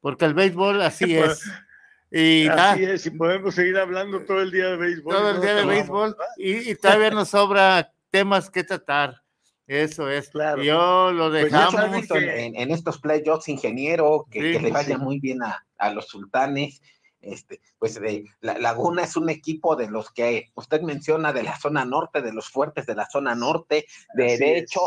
porque 0.00 0.24
el 0.24 0.34
béisbol 0.34 0.82
así 0.82 1.16
pues, 1.18 1.42
es. 1.42 1.52
Y 2.10 2.48
así 2.48 2.84
es, 2.84 3.06
y 3.06 3.10
podemos 3.10 3.54
seguir 3.54 3.76
hablando 3.76 4.20
todo 4.24 4.40
el 4.40 4.50
día 4.50 4.68
de 4.68 4.76
béisbol. 4.76 5.14
Todo 5.14 5.30
el 5.30 5.40
día 5.40 5.54
de 5.54 5.64
béisbol, 5.64 6.16
y, 6.38 6.74
todavía 6.76 7.10
nos 7.10 7.28
sobra 7.30 7.92
temas 8.10 8.48
que 8.50 8.64
tratar. 8.64 9.22
Eso 9.66 10.08
es. 10.08 10.28
Claro. 10.30 10.62
Yo 10.62 11.12
lo 11.12 11.30
pues 11.30 11.44
dejamos. 11.44 12.06
en, 12.10 12.70
estos 12.70 13.00
playoffs, 13.00 13.48
ingeniero, 13.48 14.26
que, 14.30 14.40
le 14.40 14.70
vaya 14.70 14.96
muy 14.96 15.18
bien 15.18 15.42
a, 15.42 15.66
a, 15.78 15.90
los 15.90 16.06
sultanes. 16.06 16.80
Este, 17.20 17.60
pues 17.78 18.00
de 18.00 18.24
la 18.40 18.56
Laguna 18.58 19.02
es 19.02 19.16
un 19.16 19.28
equipo 19.28 19.74
de 19.74 19.90
los 19.90 20.12
que 20.12 20.52
usted 20.54 20.82
menciona 20.82 21.32
de 21.32 21.42
la 21.42 21.58
zona 21.58 21.84
norte, 21.84 22.22
de 22.22 22.32
los 22.32 22.48
fuertes 22.48 22.86
de 22.86 22.94
la 22.94 23.08
zona 23.10 23.34
norte. 23.34 23.86
De, 24.14 24.38
de 24.38 24.58
hecho, 24.58 24.80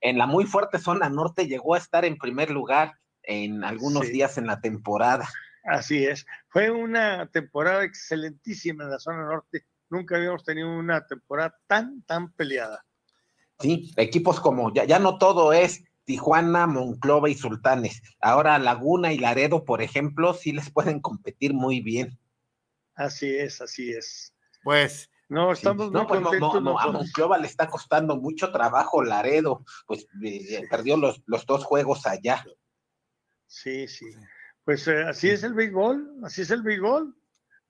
en 0.00 0.18
la 0.18 0.26
muy 0.26 0.44
fuerte 0.44 0.78
zona 0.78 1.08
norte 1.08 1.46
llegó 1.46 1.74
a 1.74 1.78
estar 1.78 2.04
en 2.04 2.18
primer 2.18 2.50
lugar 2.50 2.94
en 3.22 3.64
algunos 3.64 4.08
días 4.08 4.36
en 4.36 4.46
la 4.46 4.60
temporada. 4.60 5.28
Así 5.64 6.04
es. 6.06 6.26
Fue 6.48 6.70
una 6.70 7.26
temporada 7.26 7.84
excelentísima 7.84 8.84
en 8.84 8.90
la 8.90 8.98
zona 8.98 9.24
norte. 9.24 9.64
Nunca 9.90 10.16
habíamos 10.16 10.44
tenido 10.44 10.70
una 10.70 11.06
temporada 11.06 11.56
tan, 11.66 12.02
tan 12.02 12.32
peleada. 12.32 12.84
Sí, 13.60 13.92
equipos 13.96 14.40
como, 14.40 14.72
ya, 14.72 14.84
ya 14.84 14.98
no 14.98 15.18
todo 15.18 15.52
es 15.52 15.84
Tijuana, 16.04 16.66
Monclova 16.66 17.28
y 17.28 17.34
Sultanes. 17.34 18.02
Ahora 18.20 18.58
Laguna 18.58 19.12
y 19.12 19.18
Laredo, 19.18 19.64
por 19.64 19.82
ejemplo, 19.82 20.32
sí 20.32 20.52
les 20.52 20.70
pueden 20.70 21.00
competir 21.00 21.52
muy 21.52 21.80
bien. 21.80 22.18
Así 22.94 23.36
es, 23.36 23.60
así 23.60 23.90
es. 23.90 24.34
Pues 24.62 25.10
no, 25.28 25.52
estamos 25.52 25.92
no, 25.92 26.06
pues, 26.06 26.20
no, 26.20 26.78
a 26.78 26.90
Monclova 26.90 27.36
le 27.38 27.46
está 27.46 27.68
costando 27.68 28.16
mucho 28.16 28.50
trabajo 28.50 29.02
Laredo, 29.02 29.64
pues 29.86 30.06
eh, 30.24 30.66
perdió 30.70 30.96
los, 30.96 31.22
los 31.26 31.44
dos 31.44 31.64
juegos 31.64 32.06
allá. 32.06 32.44
Sí, 33.46 33.86
sí. 33.88 34.06
Pues 34.64 34.86
eh, 34.88 35.02
así 35.02 35.28
es 35.30 35.42
el 35.42 35.54
béisbol, 35.54 36.20
así 36.24 36.42
es 36.42 36.50
el 36.50 36.62
béisbol. 36.62 37.14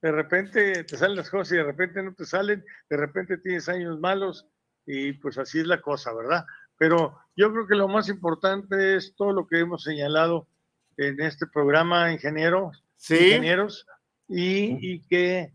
De 0.01 0.13
repente 0.13 0.85
te 0.85 0.97
salen 0.97 1.17
las 1.17 1.31
cosas 1.31 1.53
y 1.53 1.57
de 1.57 1.65
repente 1.65 2.03
no 2.03 2.15
te 2.15 2.25
salen, 2.25 2.65
de 2.89 2.97
repente 2.97 3.39
tienes 3.39 3.69
años 3.69 3.99
malos 3.99 4.47
y 4.89 5.13
pues 5.13 5.39
así 5.39 5.61
es 5.61 5.67
la 5.67 5.81
cosa, 5.81 6.13
¿verdad? 6.13 6.45
Pero 6.79 7.19
yo 7.37 7.53
creo 7.53 7.67
que 7.67 7.75
lo 7.75 7.89
más 7.89 8.09
importante 8.09 8.97
es 8.97 9.15
todo 9.17 9.33
lo 9.33 9.47
que 9.47 9.61
hemos 9.61 9.83
señalado 9.83 10.49
en 10.97 11.21
este 11.21 11.47
programa, 11.47 12.13
ingenieros, 12.13 12.83
¿Sí? 12.97 13.15
ingenieros, 13.15 13.87
y, 14.29 14.95
y 14.95 15.01
que 15.03 15.53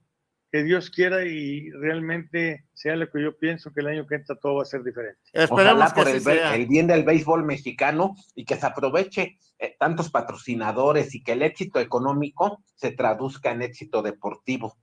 que 0.54 0.64
Dios 0.64 0.92
quiera 0.92 1.26
y 1.26 1.72
realmente 1.72 2.68
sea 2.76 2.96
lo 2.96 3.10
que 3.10 3.24
yo 3.24 3.36
pienso 3.36 3.74
que 3.74 3.82
el 3.82 3.88
año 3.88 4.06
que 4.06 4.14
entra 4.14 4.36
todo 4.36 4.58
va 4.58 4.62
a 4.62 4.66
ser 4.66 4.84
diferente. 4.84 5.20
Esperamos 5.34 5.92
por 5.94 6.08
el, 6.08 6.22
el, 6.28 6.68
bien 6.68 6.86
del 6.86 7.04
béisbol 7.04 7.44
mexicano 7.44 8.16
y 8.36 8.46
que 8.46 8.56
se 8.56 8.68
aproveche 8.68 9.40
eh, 9.58 9.76
tantos 9.80 10.12
patrocinadores 10.12 11.16
y 11.16 11.24
que 11.24 11.32
el 11.32 11.42
éxito 11.42 11.80
económico 11.80 12.64
se 12.76 12.92
traduzca 12.92 13.50
en 13.50 13.64
éxito 13.64 14.04
deportivo. 14.04 14.78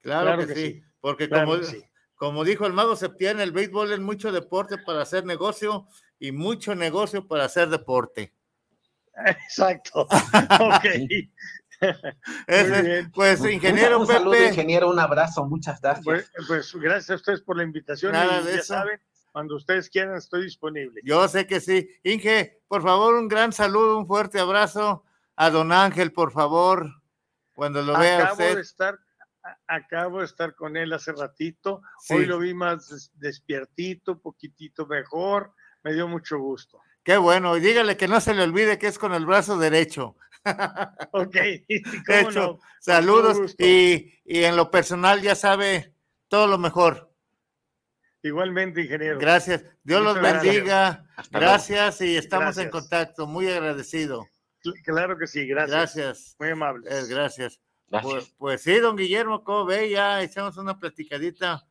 Claro, 0.00 0.26
claro 0.26 0.46
que, 0.46 0.54
que, 0.54 0.60
sí, 0.60 0.82
porque 1.00 1.28
claro 1.28 1.46
como, 1.48 1.62
sí. 1.64 1.82
Como 2.16 2.44
dijo 2.44 2.66
el 2.66 2.72
mago 2.72 2.96
Septién, 2.96 3.40
el 3.40 3.52
béisbol 3.52 3.92
es 3.92 4.00
mucho 4.00 4.32
deporte 4.32 4.78
para 4.78 5.02
hacer 5.02 5.24
negocio 5.24 5.86
y 6.18 6.32
mucho 6.32 6.74
negocio 6.74 7.28
para 7.28 7.44
hacer 7.44 7.68
deporte. 7.68 8.34
Exacto. 9.26 10.02
ok. 10.60 10.84
Ese, 12.46 13.10
pues, 13.14 13.44
ingeniero 13.44 13.96
un, 13.96 14.02
un, 14.02 14.08
Pepe. 14.08 14.18
Saludo, 14.18 14.44
ingeniero, 14.44 14.90
un 14.90 14.98
abrazo, 14.98 15.44
muchas 15.44 15.80
gracias. 15.80 16.04
Pues, 16.04 16.30
pues, 16.46 16.74
gracias 16.74 17.10
a 17.10 17.14
ustedes 17.16 17.42
por 17.42 17.56
la 17.56 17.62
invitación. 17.62 18.12
Nada 18.12 18.40
y 18.40 18.44
de 18.44 18.52
ya 18.52 18.58
eso. 18.58 18.74
saben, 18.74 19.00
cuando 19.32 19.56
ustedes 19.56 19.90
quieran, 19.90 20.16
estoy 20.16 20.44
disponible. 20.44 21.00
Yo 21.04 21.28
sé 21.28 21.46
que 21.46 21.60
sí. 21.60 21.88
Inge, 22.02 22.62
por 22.68 22.82
favor, 22.82 23.14
un 23.14 23.28
gran 23.28 23.52
saludo, 23.52 23.98
un 23.98 24.06
fuerte 24.06 24.40
abrazo 24.40 25.04
a 25.36 25.50
don 25.50 25.72
Ángel, 25.72 26.12
por 26.12 26.32
favor, 26.32 26.90
cuando 27.54 27.82
lo 27.82 27.98
vea 27.98 28.18
acabo 28.18 28.32
usted. 28.32 28.54
De 28.54 28.60
estar, 28.62 28.98
acabo 29.66 30.20
de 30.20 30.26
estar 30.26 30.54
con 30.54 30.76
él 30.76 30.92
hace 30.92 31.12
ratito. 31.12 31.82
Sí. 32.00 32.14
Hoy 32.14 32.26
lo 32.26 32.38
vi 32.38 32.54
más 32.54 33.10
despiertito, 33.14 34.20
poquitito 34.20 34.86
mejor. 34.86 35.52
Me 35.82 35.92
dio 35.92 36.08
mucho 36.08 36.38
gusto. 36.38 36.80
Qué 37.02 37.16
bueno, 37.16 37.56
y 37.56 37.60
dígale 37.60 37.96
que 37.96 38.08
no 38.08 38.20
se 38.20 38.34
le 38.34 38.42
olvide 38.42 38.78
que 38.78 38.88
es 38.88 38.98
con 38.98 39.14
el 39.14 39.24
brazo 39.26 39.56
derecho. 39.58 40.16
ok. 41.12 41.34
De 42.08 42.20
hecho, 42.20 42.40
no? 42.40 42.60
saludos 42.80 43.54
y, 43.58 44.12
y, 44.24 44.44
en 44.44 44.56
lo 44.56 44.70
personal 44.70 45.22
ya 45.22 45.34
sabe 45.34 45.94
todo 46.28 46.48
lo 46.48 46.58
mejor. 46.58 47.12
Igualmente, 48.22 48.82
ingeniero. 48.82 49.18
Gracias. 49.20 49.64
Dios 49.84 50.02
Muchas 50.02 50.22
los 50.22 50.42
bendiga. 50.42 51.06
Gracias, 51.30 51.30
gracias 51.30 52.00
y 52.00 52.16
estamos 52.16 52.56
gracias. 52.56 52.64
en 52.64 52.70
contacto. 52.70 53.26
Muy 53.28 53.48
agradecido. 53.48 54.26
Claro 54.84 55.16
que 55.16 55.28
sí, 55.28 55.46
gracias. 55.46 55.94
Gracias. 55.94 56.36
Muy 56.40 56.50
amable. 56.50 56.88
Eh, 56.90 57.04
gracias. 57.08 57.60
Pues, 57.88 58.34
pues, 58.36 58.62
sí, 58.62 58.78
don 58.78 58.96
Guillermo, 58.96 59.44
¿cómo 59.44 59.64
ve? 59.64 59.90
Ya 59.90 60.22
echamos 60.22 60.56
una 60.56 60.78
platicadita 60.78 61.66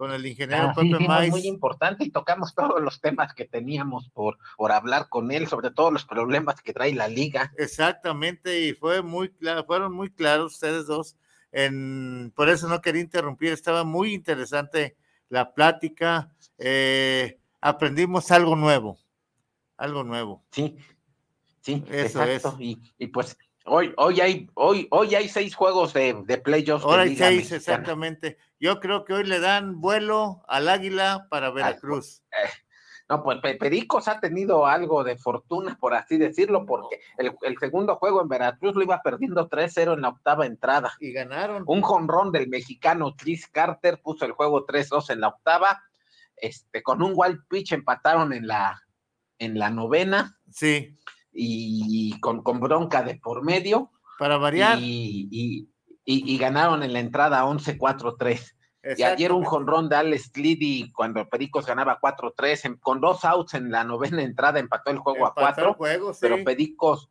con 0.00 0.12
el 0.12 0.24
ingeniero 0.24 0.68
ah, 0.70 0.74
Pepe 0.74 0.96
sí. 0.96 1.30
Muy 1.30 1.46
importante 1.46 2.04
y 2.04 2.10
tocamos 2.10 2.54
todos 2.54 2.80
los 2.80 3.02
temas 3.02 3.34
que 3.34 3.44
teníamos 3.44 4.08
por, 4.08 4.38
por 4.56 4.72
hablar 4.72 5.10
con 5.10 5.30
él, 5.30 5.46
sobre 5.46 5.70
todos 5.70 5.92
los 5.92 6.06
problemas 6.06 6.62
que 6.62 6.72
trae 6.72 6.94
la 6.94 7.06
liga. 7.06 7.52
Exactamente, 7.58 8.62
y 8.62 8.72
fue 8.72 9.02
muy 9.02 9.28
claro, 9.28 9.62
fueron 9.64 9.92
muy 9.92 10.10
claros 10.10 10.54
ustedes 10.54 10.86
dos. 10.86 11.18
En, 11.52 12.32
por 12.34 12.48
eso 12.48 12.66
no 12.66 12.80
quería 12.80 13.02
interrumpir, 13.02 13.52
estaba 13.52 13.84
muy 13.84 14.14
interesante 14.14 14.96
la 15.28 15.52
plática. 15.52 16.34
Eh, 16.56 17.38
aprendimos 17.60 18.30
algo 18.30 18.56
nuevo, 18.56 18.98
algo 19.76 20.02
nuevo. 20.02 20.42
Sí, 20.50 20.78
sí, 21.60 21.84
eso 21.90 22.22
exacto. 22.24 22.56
Es. 22.58 22.60
Y, 22.60 22.80
y 22.96 23.08
pues 23.08 23.36
Hoy, 23.66 23.92
hoy 23.98 24.20
hay, 24.20 24.50
hoy, 24.54 24.88
hoy 24.90 25.14
hay 25.14 25.28
seis 25.28 25.54
juegos 25.54 25.92
de, 25.92 26.22
de 26.24 26.38
playoffs. 26.38 26.84
Ahora 26.84 27.02
hay 27.02 27.16
seis, 27.16 27.50
mexicana. 27.50 27.56
exactamente. 27.56 28.38
Yo 28.58 28.80
creo 28.80 29.04
que 29.04 29.12
hoy 29.12 29.24
le 29.24 29.38
dan 29.38 29.80
vuelo 29.80 30.42
al 30.48 30.68
Águila 30.68 31.26
para 31.30 31.50
Veracruz. 31.50 32.22
Ay, 32.32 32.46
eh, 32.46 32.50
no, 33.10 33.22
pues 33.22 33.38
Pericos 33.58 34.08
ha 34.08 34.20
tenido 34.20 34.66
algo 34.66 35.04
de 35.04 35.16
fortuna, 35.18 35.76
por 35.78 35.94
así 35.94 36.16
decirlo, 36.16 36.64
porque 36.64 37.00
el, 37.18 37.34
el 37.42 37.58
segundo 37.58 37.96
juego 37.96 38.22
en 38.22 38.28
Veracruz 38.28 38.74
lo 38.76 38.82
iba 38.82 39.02
perdiendo 39.02 39.48
3-0 39.48 39.94
en 39.94 40.00
la 40.00 40.10
octava 40.10 40.46
entrada. 40.46 40.92
Y 41.00 41.12
ganaron. 41.12 41.64
Un 41.66 41.82
jonrón 41.82 42.32
del 42.32 42.48
mexicano 42.48 43.14
Chris 43.16 43.46
Carter 43.48 44.00
puso 44.00 44.24
el 44.24 44.32
juego 44.32 44.64
3-2 44.64 45.10
en 45.10 45.20
la 45.20 45.28
octava. 45.28 45.82
Este, 46.36 46.82
con 46.82 47.02
un 47.02 47.12
wild 47.14 47.40
pitch 47.48 47.72
empataron 47.72 48.32
en 48.32 48.46
la, 48.46 48.80
en 49.38 49.58
la 49.58 49.70
novena. 49.70 50.38
Sí 50.50 50.96
y 51.32 52.18
con, 52.20 52.42
con, 52.42 52.60
bronca 52.60 53.02
de 53.02 53.16
por 53.16 53.44
medio. 53.44 53.90
Para 54.18 54.36
variar. 54.36 54.78
Y, 54.78 55.28
y, 55.30 55.68
y, 56.04 56.34
y 56.34 56.38
ganaron 56.38 56.82
en 56.82 56.92
la 56.92 57.00
entrada 57.00 57.44
11-4-3. 57.44 58.54
Y 58.96 59.02
ayer 59.02 59.32
un 59.32 59.44
jonrón 59.44 59.90
de 59.90 59.96
Alex 59.96 60.34
Liddy 60.34 60.90
cuando 60.92 61.28
Pericos 61.28 61.66
ganaba 61.66 62.00
4-3, 62.00 62.80
con 62.80 63.00
dos 63.00 63.24
outs 63.26 63.54
en 63.54 63.70
la 63.70 63.84
novena 63.84 64.22
entrada 64.22 64.58
empató 64.58 64.90
el 64.90 64.98
juego 64.98 65.28
empató 65.28 65.46
a 65.46 65.54
4, 65.54 65.74
juego, 65.74 66.14
sí. 66.14 66.18
pero 66.22 66.42
Pericos, 66.42 67.10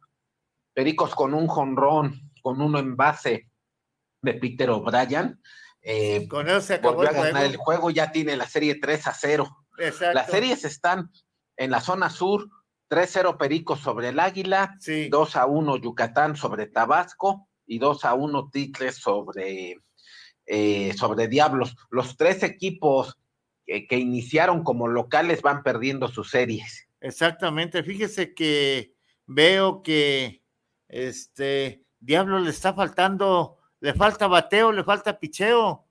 Pericos 0.74 1.14
con 1.14 1.36
un 1.36 1.48
jonrón, 1.48 2.32
con 2.42 2.60
uno 2.60 2.80
en 2.80 2.96
base 2.96 3.50
de 4.24 4.34
Peter 4.34 4.72
O'Brien, 4.72 5.40
eh, 5.82 6.28
con 6.28 6.50
eso 6.50 6.62
se 6.62 6.76
acabó 6.76 6.96
volvió 6.96 7.12
el 7.12 7.16
a 7.16 7.20
ganar 7.20 7.34
juego. 7.34 7.52
el 7.52 7.58
juego, 7.58 7.90
ya 7.92 8.12
tiene 8.12 8.36
la 8.36 8.48
serie 8.48 8.80
3 8.80 9.08
a 9.08 9.14
0. 9.14 9.66
Exacto. 9.78 10.14
Las 10.14 10.28
series 10.28 10.66
están 10.66 11.12
en 11.56 11.72
la 11.72 11.82
zona 11.82 12.10
sur, 12.10 12.50
3-0 12.90 13.38
Pericos 13.38 13.80
sobre 13.80 14.10
el 14.10 14.20
Águila, 14.20 14.76
sí. 14.80 15.10
2 15.10 15.36
a 15.36 15.46
1 15.46 15.78
Yucatán 15.78 16.36
sobre 16.36 16.68
Tabasco 16.68 17.48
y 17.66 17.80
2 17.80 18.06
a 18.06 18.14
1 18.16 18.50
Titles 18.52 18.96
sobre, 18.96 19.78
eh, 20.46 20.94
sobre 20.98 21.28
Diablos. 21.28 21.76
Los 21.92 22.18
tres 22.18 22.44
equipos 22.44 23.18
que, 23.66 23.88
que, 23.88 23.98
iniciaron 23.98 24.64
como 24.64 24.88
locales 24.88 25.42
van 25.42 25.62
perdiendo 25.62 26.08
sus 26.08 26.32
series. 26.32 26.88
Exactamente, 27.00 27.84
fíjese 27.84 28.34
que 28.34 28.96
veo 29.26 29.84
que 29.84 30.44
este 30.88 31.86
Diablos 32.00 32.44
le 32.44 32.50
está 32.50 32.74
faltando, 32.74 33.58
le 33.80 33.94
falta 33.94 34.28
bateo, 34.28 34.72
le 34.72 34.84
falta 34.84 35.20
picheo. 35.20 35.86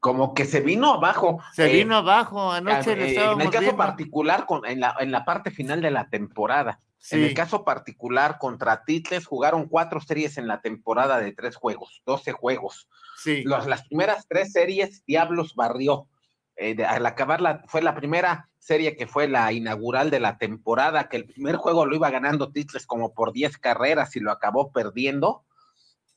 Como 0.00 0.32
que 0.32 0.46
se 0.46 0.60
vino 0.60 0.94
abajo. 0.94 1.40
Se 1.52 1.70
eh, 1.70 1.76
vino 1.76 1.96
abajo, 1.96 2.50
anoche 2.50 2.92
eh, 2.92 2.96
le 2.96 3.22
En 3.22 3.40
el 3.42 3.50
caso 3.50 3.60
viendo. 3.60 3.76
particular, 3.76 4.46
con, 4.46 4.64
en, 4.64 4.80
la, 4.80 4.96
en 4.98 5.12
la 5.12 5.26
parte 5.26 5.50
final 5.50 5.82
de 5.82 5.90
la 5.90 6.08
temporada. 6.08 6.80
Sí. 6.96 7.16
En 7.16 7.24
el 7.24 7.34
caso 7.34 7.64
particular, 7.64 8.38
contra 8.38 8.84
Titles 8.84 9.26
jugaron 9.26 9.68
cuatro 9.68 10.00
series 10.00 10.38
en 10.38 10.48
la 10.48 10.62
temporada 10.62 11.20
de 11.20 11.32
tres 11.32 11.56
juegos, 11.56 12.02
12 12.06 12.32
juegos. 12.32 12.88
Sí. 13.16 13.42
Los, 13.44 13.66
las 13.66 13.86
primeras 13.86 14.26
tres 14.26 14.52
series, 14.52 15.04
Diablos 15.06 15.54
barrió. 15.54 16.08
Eh, 16.56 16.74
de, 16.74 16.84
al 16.84 17.04
acabar 17.06 17.40
la, 17.40 17.62
fue 17.66 17.80
la 17.80 17.94
primera 17.94 18.48
serie 18.58 18.96
que 18.96 19.06
fue 19.06 19.28
la 19.28 19.52
inaugural 19.52 20.10
de 20.10 20.20
la 20.20 20.36
temporada, 20.38 21.08
que 21.08 21.16
el 21.16 21.26
primer 21.26 21.56
juego 21.56 21.86
lo 21.86 21.96
iba 21.96 22.10
ganando 22.10 22.52
Titles 22.52 22.86
como 22.86 23.14
por 23.14 23.32
10 23.32 23.58
carreras 23.58 24.16
y 24.16 24.20
lo 24.20 24.30
acabó 24.30 24.72
perdiendo. 24.72 25.44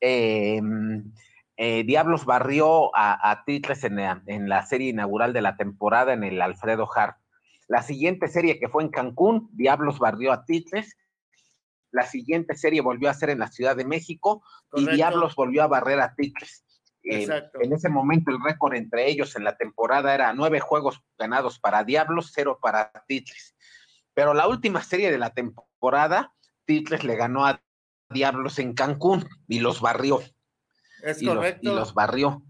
Eh, 0.01 0.61
eh, 1.57 1.83
Diablos 1.83 2.25
barrió 2.25 2.95
a, 2.95 3.29
a 3.31 3.43
Titles 3.45 3.83
en 3.83 3.97
la, 3.97 4.23
en 4.25 4.49
la, 4.49 4.65
serie 4.65 4.89
inaugural 4.89 5.33
de 5.33 5.41
la 5.41 5.55
temporada 5.55 6.13
en 6.13 6.23
el 6.23 6.41
Alfredo 6.41 6.89
Hart. 6.93 7.17
La 7.67 7.83
siguiente 7.83 8.27
serie 8.27 8.59
que 8.59 8.69
fue 8.69 8.83
en 8.83 8.89
Cancún, 8.89 9.49
Diablos 9.53 9.99
barrió 9.99 10.31
a 10.31 10.45
Titles. 10.45 10.97
La 11.91 12.03
siguiente 12.03 12.55
serie 12.55 12.81
volvió 12.81 13.09
a 13.09 13.13
ser 13.13 13.29
en 13.29 13.39
la 13.39 13.47
Ciudad 13.47 13.75
de 13.75 13.85
México 13.85 14.43
Correcto. 14.69 14.91
y 14.91 14.95
Diablos 14.95 15.35
volvió 15.35 15.63
a 15.63 15.67
barrer 15.67 15.99
a 15.99 16.15
Titles. 16.15 16.65
Eh, 17.03 17.27
en 17.61 17.73
ese 17.73 17.89
momento 17.89 18.31
el 18.31 18.41
récord 18.41 18.73
entre 18.75 19.09
ellos 19.09 19.35
en 19.35 19.43
la 19.43 19.57
temporada 19.57 20.15
era 20.15 20.31
nueve 20.33 20.61
juegos 20.61 21.01
ganados 21.17 21.59
para 21.59 21.83
Diablos, 21.83 22.31
cero 22.33 22.59
para 22.61 22.91
Titles. 23.07 23.55
Pero 24.13 24.33
la 24.33 24.47
última 24.47 24.81
serie 24.81 25.11
de 25.11 25.17
la 25.17 25.31
temporada, 25.31 26.33
Titles 26.65 27.03
le 27.03 27.15
ganó 27.15 27.45
a 27.45 27.61
Diablos 28.09 28.57
en 28.59 28.73
Cancún 28.73 29.27
y 29.47 29.59
los 29.59 29.81
barrió. 29.81 30.21
Es 31.03 31.21
y 31.21 31.27
correcto. 31.27 31.59
Los, 31.63 31.73
y 31.73 31.75
los 31.75 31.93
barrió. 31.93 32.41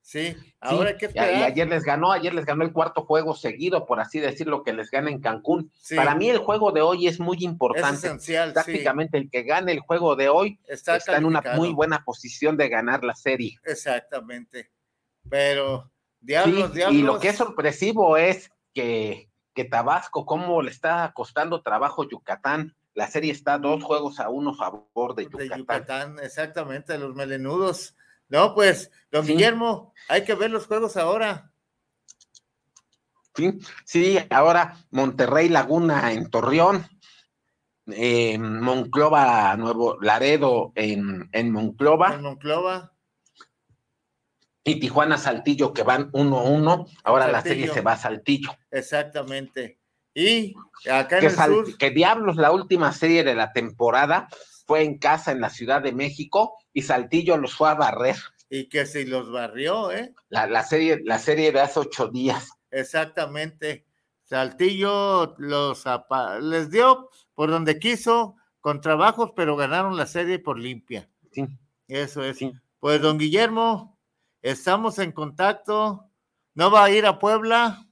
Sí, 0.00 0.36
ahora 0.60 0.90
hay 0.90 0.96
que 0.98 1.10
Y 1.14 1.18
ayer 1.18 1.66
les 1.66 1.82
ganó, 1.82 2.12
ayer 2.12 2.34
les 2.34 2.44
ganó 2.44 2.62
el 2.62 2.74
cuarto 2.74 3.06
juego 3.06 3.34
seguido, 3.34 3.86
por 3.86 4.00
así 4.00 4.20
decirlo, 4.20 4.62
que 4.62 4.74
les 4.74 4.90
gana 4.90 5.10
en 5.10 5.18
Cancún. 5.18 5.72
Para 5.96 6.14
mí 6.14 6.28
el 6.28 6.36
juego 6.36 6.72
de 6.72 6.82
hoy 6.82 7.08
es 7.08 7.18
muy 7.18 7.38
importante. 7.40 7.96
Es 7.96 8.04
esencial, 8.04 8.52
Prácticamente 8.52 9.16
el 9.16 9.30
que 9.30 9.44
gane 9.44 9.72
el 9.72 9.80
juego 9.80 10.14
de 10.14 10.28
hoy 10.28 10.60
está, 10.68 10.98
en 11.16 11.24
una 11.24 11.42
muy 11.56 11.72
buena 11.72 12.04
posición 12.04 12.58
de 12.58 12.68
ganar 12.68 13.02
la 13.02 13.14
serie. 13.14 13.56
Exactamente. 13.64 14.70
Pero, 15.30 15.90
diablos, 16.20 16.74
diablos. 16.74 17.00
Y 17.00 17.02
lo 17.02 17.18
que 17.18 17.28
es 17.28 17.36
sorpresivo 17.36 18.18
es 18.18 18.50
que, 18.74 19.30
que 19.54 19.64
Tabasco, 19.64 20.26
cómo 20.26 20.60
le 20.60 20.70
está 20.70 21.12
costando 21.14 21.62
trabajo 21.62 22.06
Yucatán. 22.06 22.76
La 22.94 23.08
serie 23.08 23.32
está 23.32 23.58
dos 23.58 23.82
juegos 23.82 24.20
a 24.20 24.28
uno 24.28 24.50
a 24.50 24.56
favor 24.56 25.14
de 25.14 25.24
Yucatán. 25.24 25.48
De 25.48 25.58
Yucatán, 25.58 26.18
exactamente, 26.20 26.96
los 26.96 27.14
melenudos 27.14 27.96
no, 28.28 28.54
pues, 28.54 28.90
don 29.10 29.26
Guillermo, 29.26 29.92
hay 30.08 30.24
que 30.24 30.34
ver 30.34 30.50
los 30.50 30.66
juegos 30.66 30.96
ahora. 30.96 31.52
Sí, 33.36 33.58
sí, 33.84 34.18
ahora 34.30 34.76
Monterrey 34.90 35.48
Laguna 35.48 36.12
en 36.12 36.30
Torreón, 36.30 36.86
eh, 37.86 38.38
Monclova 38.38 39.56
Nuevo 39.56 39.98
Laredo 40.00 40.72
en, 40.74 41.28
en 41.32 41.52
Monclova. 41.52 42.14
En 42.14 42.22
Monclova. 42.22 42.92
Y 44.66 44.80
Tijuana 44.80 45.18
Saltillo 45.18 45.74
que 45.74 45.82
van 45.82 46.10
1-1, 46.12 46.90
ahora 47.04 47.28
la 47.28 47.42
serie 47.42 47.68
se 47.68 47.82
va 47.82 47.92
a 47.92 47.98
Saltillo. 47.98 48.50
Exactamente. 48.70 49.78
Y 50.14 50.54
acá 50.90 51.18
en 51.18 51.24
el 51.24 51.32
sur. 51.32 51.76
Que 51.76 51.90
Diablos, 51.90 52.36
la 52.36 52.52
última 52.52 52.92
serie 52.92 53.24
de 53.24 53.34
la 53.34 53.52
temporada, 53.52 54.28
fue 54.66 54.82
en 54.82 54.98
casa 54.98 55.32
en 55.32 55.40
la 55.40 55.50
Ciudad 55.50 55.82
de 55.82 55.92
México 55.92 56.56
y 56.72 56.82
Saltillo 56.82 57.36
los 57.36 57.54
fue 57.54 57.68
a 57.68 57.74
barrer. 57.74 58.16
Y 58.48 58.68
que 58.68 58.86
si 58.86 59.04
los 59.04 59.30
barrió, 59.30 59.90
¿eh? 59.90 60.14
La, 60.28 60.62
serie, 60.62 61.00
la 61.04 61.18
serie 61.18 61.50
de 61.50 61.60
hace 61.60 61.80
ocho 61.80 62.08
días. 62.08 62.50
Exactamente. 62.70 63.86
Saltillo 64.22 65.34
los 65.38 65.84
les 66.40 66.70
dio 66.70 67.10
por 67.34 67.50
donde 67.50 67.78
quiso, 67.78 68.36
con 68.60 68.80
trabajos, 68.80 69.32
pero 69.34 69.56
ganaron 69.56 69.96
la 69.96 70.06
serie 70.06 70.38
por 70.38 70.58
limpia. 70.58 71.10
Sí. 71.32 71.46
Eso 71.88 72.24
es. 72.24 72.38
Pues, 72.80 73.00
don 73.00 73.18
Guillermo, 73.18 73.98
estamos 74.40 74.98
en 74.98 75.12
contacto. 75.12 76.10
¿No 76.54 76.70
va 76.70 76.84
a 76.84 76.90
ir 76.90 77.06
a 77.06 77.18
Puebla? 77.18 77.86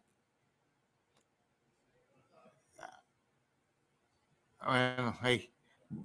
Bueno. 4.64 5.18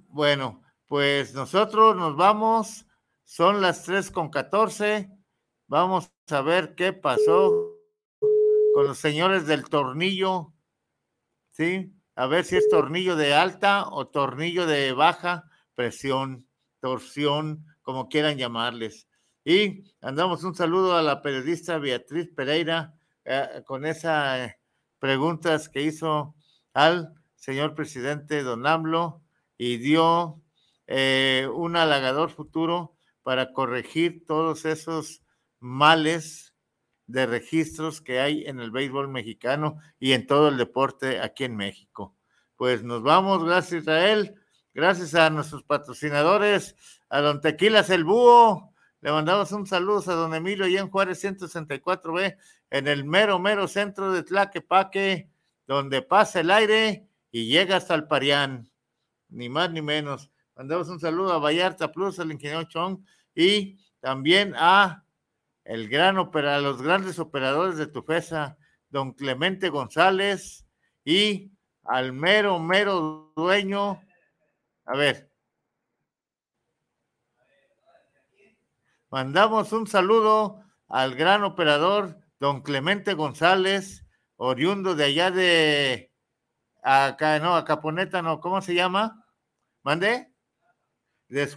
Bueno, 0.08 0.62
pues 0.86 1.32
nosotros 1.34 1.96
nos 1.96 2.16
vamos, 2.16 2.86
son 3.24 3.62
las 3.62 3.84
tres 3.84 4.10
con 4.10 4.30
catorce, 4.30 5.10
vamos 5.66 6.12
a 6.28 6.40
ver 6.42 6.74
qué 6.74 6.92
pasó 6.92 7.74
con 8.74 8.86
los 8.86 8.98
señores 8.98 9.46
del 9.46 9.64
tornillo, 9.64 10.52
¿sí? 11.52 11.94
A 12.16 12.26
ver 12.26 12.44
si 12.44 12.56
es 12.56 12.68
tornillo 12.68 13.16
de 13.16 13.34
alta 13.34 13.88
o 13.88 14.08
tornillo 14.08 14.66
de 14.66 14.92
baja 14.92 15.44
presión, 15.74 16.46
torsión, 16.80 17.64
como 17.82 18.08
quieran 18.08 18.36
llamarles. 18.36 19.08
Y 19.44 19.84
andamos 20.02 20.44
un 20.44 20.54
saludo 20.54 20.96
a 20.96 21.02
la 21.02 21.22
periodista 21.22 21.78
Beatriz 21.78 22.28
Pereira 22.34 22.94
eh, 23.24 23.62
con 23.64 23.86
esas 23.86 24.50
eh, 24.50 24.58
preguntas 24.98 25.68
que 25.68 25.82
hizo 25.82 26.34
al 26.74 27.14
señor 27.38 27.74
presidente 27.74 28.42
Don 28.42 28.66
AMLO 28.66 29.22
y 29.56 29.78
dio 29.78 30.42
eh, 30.86 31.48
un 31.52 31.76
halagador 31.76 32.30
futuro 32.30 32.96
para 33.22 33.52
corregir 33.52 34.24
todos 34.26 34.64
esos 34.64 35.22
males 35.60 36.54
de 37.06 37.26
registros 37.26 38.00
que 38.00 38.20
hay 38.20 38.44
en 38.44 38.60
el 38.60 38.70
béisbol 38.70 39.08
mexicano 39.08 39.78
y 39.98 40.12
en 40.12 40.26
todo 40.26 40.48
el 40.48 40.58
deporte 40.58 41.20
aquí 41.20 41.44
en 41.44 41.56
México. 41.56 42.16
Pues 42.56 42.82
nos 42.82 43.02
vamos, 43.02 43.44
gracias 43.44 43.82
Israel, 43.82 44.34
gracias 44.74 45.14
a 45.14 45.30
nuestros 45.30 45.62
patrocinadores, 45.62 46.76
a 47.08 47.20
don 47.20 47.40
Tequilas 47.40 47.88
el 47.90 48.04
Búho, 48.04 48.74
le 49.00 49.12
mandamos 49.12 49.52
un 49.52 49.66
saludo 49.66 50.10
a 50.10 50.14
don 50.14 50.34
Emilio 50.34 50.66
y 50.66 50.76
en 50.76 50.90
Juárez 50.90 51.22
164B, 51.22 52.36
en 52.70 52.88
el 52.88 53.04
mero, 53.04 53.38
mero 53.38 53.68
centro 53.68 54.12
de 54.12 54.24
Tlaquepaque, 54.24 55.30
donde 55.66 56.02
pasa 56.02 56.40
el 56.40 56.50
aire 56.50 57.07
y 57.30 57.48
llega 57.48 57.76
hasta 57.76 57.94
el 57.94 58.06
Parián 58.06 58.70
ni 59.28 59.48
más 59.48 59.70
ni 59.70 59.82
menos. 59.82 60.30
Mandamos 60.56 60.88
un 60.88 61.00
saludo 61.00 61.32
a 61.32 61.38
Vallarta 61.38 61.92
Plus, 61.92 62.18
al 62.18 62.32
ingeniero 62.32 62.64
Chong 62.64 63.04
y 63.34 63.78
también 64.00 64.54
a 64.56 65.04
el 65.64 65.88
gran 65.88 66.18
opera, 66.18 66.60
los 66.60 66.80
grandes 66.80 67.18
operadores 67.18 67.76
de 67.76 67.86
Tufesa, 67.86 68.56
don 68.88 69.12
Clemente 69.12 69.68
González 69.68 70.66
y 71.04 71.52
al 71.84 72.12
mero, 72.12 72.58
mero 72.58 73.32
dueño. 73.36 74.00
A 74.86 74.96
ver. 74.96 75.30
Mandamos 79.10 79.72
un 79.72 79.86
saludo 79.86 80.62
al 80.86 81.14
gran 81.14 81.44
operador, 81.44 82.18
don 82.40 82.62
Clemente 82.62 83.14
González, 83.14 84.06
oriundo 84.36 84.94
de 84.94 85.04
allá 85.04 85.30
de 85.30 86.07
acá, 86.88 87.38
no, 87.38 87.54
a 87.54 87.64
Caponeta, 87.64 88.22
no, 88.22 88.40
¿cómo 88.40 88.62
se 88.62 88.74
llama? 88.74 89.26
¿Mande? 89.82 90.32
De. 91.28 91.48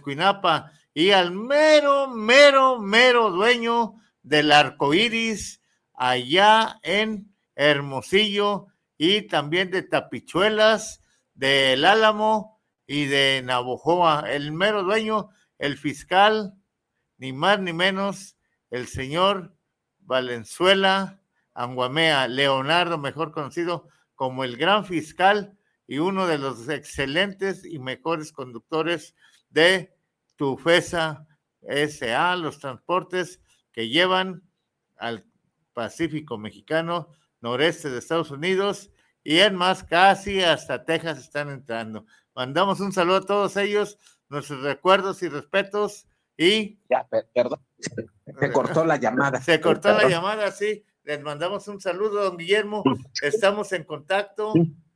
Y 0.94 1.10
al 1.12 1.32
mero, 1.32 2.08
mero, 2.08 2.78
mero 2.78 3.30
dueño 3.30 3.94
del 4.22 4.52
arco 4.52 4.92
iris 4.92 5.62
allá 5.94 6.78
en 6.82 7.34
Hermosillo 7.54 8.66
y 8.98 9.22
también 9.22 9.70
de 9.70 9.82
Tapichuelas, 9.82 11.02
del 11.34 11.84
Álamo 11.86 12.60
y 12.86 13.06
de 13.06 13.40
Navojoa. 13.42 14.24
El 14.28 14.52
mero 14.52 14.82
dueño, 14.82 15.30
el 15.58 15.78
fiscal, 15.78 16.54
ni 17.16 17.32
más 17.32 17.58
ni 17.58 17.72
menos, 17.72 18.36
el 18.70 18.86
señor 18.86 19.56
Valenzuela 20.00 21.20
Anguamea, 21.54 22.28
Leonardo, 22.28 22.98
mejor 22.98 23.32
conocido 23.32 23.88
como 24.22 24.44
el 24.44 24.56
gran 24.56 24.84
fiscal 24.84 25.58
y 25.84 25.98
uno 25.98 26.28
de 26.28 26.38
los 26.38 26.68
excelentes 26.68 27.64
y 27.64 27.80
mejores 27.80 28.30
conductores 28.30 29.16
de 29.50 29.96
Tufesa 30.36 31.26
SA, 31.60 32.36
los 32.36 32.60
transportes 32.60 33.40
que 33.72 33.88
llevan 33.88 34.44
al 34.96 35.24
Pacífico 35.72 36.38
mexicano, 36.38 37.08
noreste 37.40 37.90
de 37.90 37.98
Estados 37.98 38.30
Unidos 38.30 38.92
y 39.24 39.40
en 39.40 39.56
más, 39.56 39.82
casi 39.82 40.40
hasta 40.40 40.84
Texas 40.84 41.18
están 41.18 41.48
entrando. 41.48 42.06
Mandamos 42.32 42.78
un 42.78 42.92
saludo 42.92 43.16
a 43.16 43.26
todos 43.26 43.56
ellos, 43.56 43.98
nuestros 44.28 44.62
recuerdos 44.62 45.20
y 45.24 45.30
respetos 45.30 46.06
y... 46.36 46.78
Ya, 46.88 47.08
perdón, 47.34 47.58
se 48.38 48.52
cortó 48.52 48.84
la 48.84 48.98
llamada. 48.98 49.40
Se 49.42 49.60
cortó 49.60 49.92
la 49.92 50.08
llamada, 50.08 50.52
sí. 50.52 50.86
Les 51.04 51.20
mandamos 51.20 51.66
un 51.68 51.80
saludo, 51.80 52.22
don 52.22 52.36
Guillermo. 52.36 52.84
Estamos 53.22 53.72
en 53.72 53.84
contacto 53.84 54.52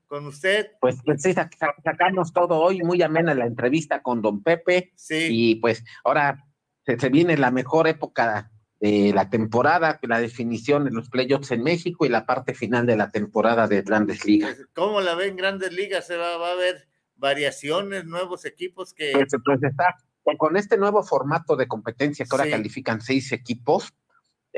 con 0.07 0.27
usted. 0.27 0.71
Pues, 0.81 0.97
pues 1.05 1.23
sí, 1.23 1.33
sacamos 1.33 2.33
todo 2.33 2.61
hoy, 2.61 2.83
muy 2.83 3.03
amena 3.03 3.35
la 3.35 3.47
entrevista 3.47 4.03
con 4.03 4.23
don 4.23 4.43
Pepe. 4.43 4.93
Sí. 4.95 5.27
Y 5.31 5.55
pues 5.57 5.85
ahora 6.05 6.47
se, 6.85 7.09
viene 7.09 7.37
la 7.37 7.51
mejor 7.51 7.89
época 7.89 8.53
de 8.79 9.13
la 9.15 9.31
temporada, 9.31 9.99
la 10.03 10.21
definición 10.21 10.85
de 10.85 10.93
los 10.93 11.09
playoffs 11.09 11.51
en 11.51 11.63
México 11.63 12.07
y 12.07 12.09
la 12.09 12.25
parte 12.25 12.55
final 12.55 12.87
de 12.87 12.97
la 12.97 13.11
temporada 13.11 13.67
de 13.67 13.83
Grandes 13.83 14.25
Ligas. 14.25 14.55
Pues, 14.55 14.69
¿Cómo 14.75 15.01
la 15.01 15.15
ven 15.15 15.37
Grandes 15.37 15.73
Ligas? 15.73 16.07
¿Se 16.07 16.17
va, 16.17 16.35
a 16.35 16.53
haber 16.53 16.87
variaciones, 17.17 18.05
nuevos 18.05 18.45
equipos 18.45 18.95
que... 18.95 19.13
Pues, 19.13 19.33
pues 19.45 19.63
está, 19.63 19.97
con 20.39 20.57
este 20.57 20.77
nuevo 20.77 21.03
formato 21.03 21.57
de 21.57 21.67
competencia 21.67 22.27
que 22.27 22.37
ahora 22.37 22.51
califican 22.51 23.01
seis 23.01 23.33
equipos, 23.33 23.93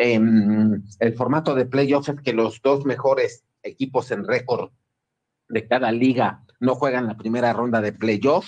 Em, 0.01 0.85
el 1.01 1.15
formato 1.15 1.57
de 1.57 1.67
playoff 1.67 2.09
es 2.09 2.21
que 2.21 2.33
los 2.33 2.63
dos 2.63 2.85
mejores 2.85 3.45
equipos 3.65 4.13
en 4.13 4.25
récord 4.25 4.71
de 5.49 5.67
cada 5.67 5.91
liga 5.91 6.45
no 6.61 6.77
juegan 6.77 7.09
la 7.09 7.17
primera 7.17 7.53
ronda 7.53 7.81
de 7.81 7.93
playoff. 7.93 8.47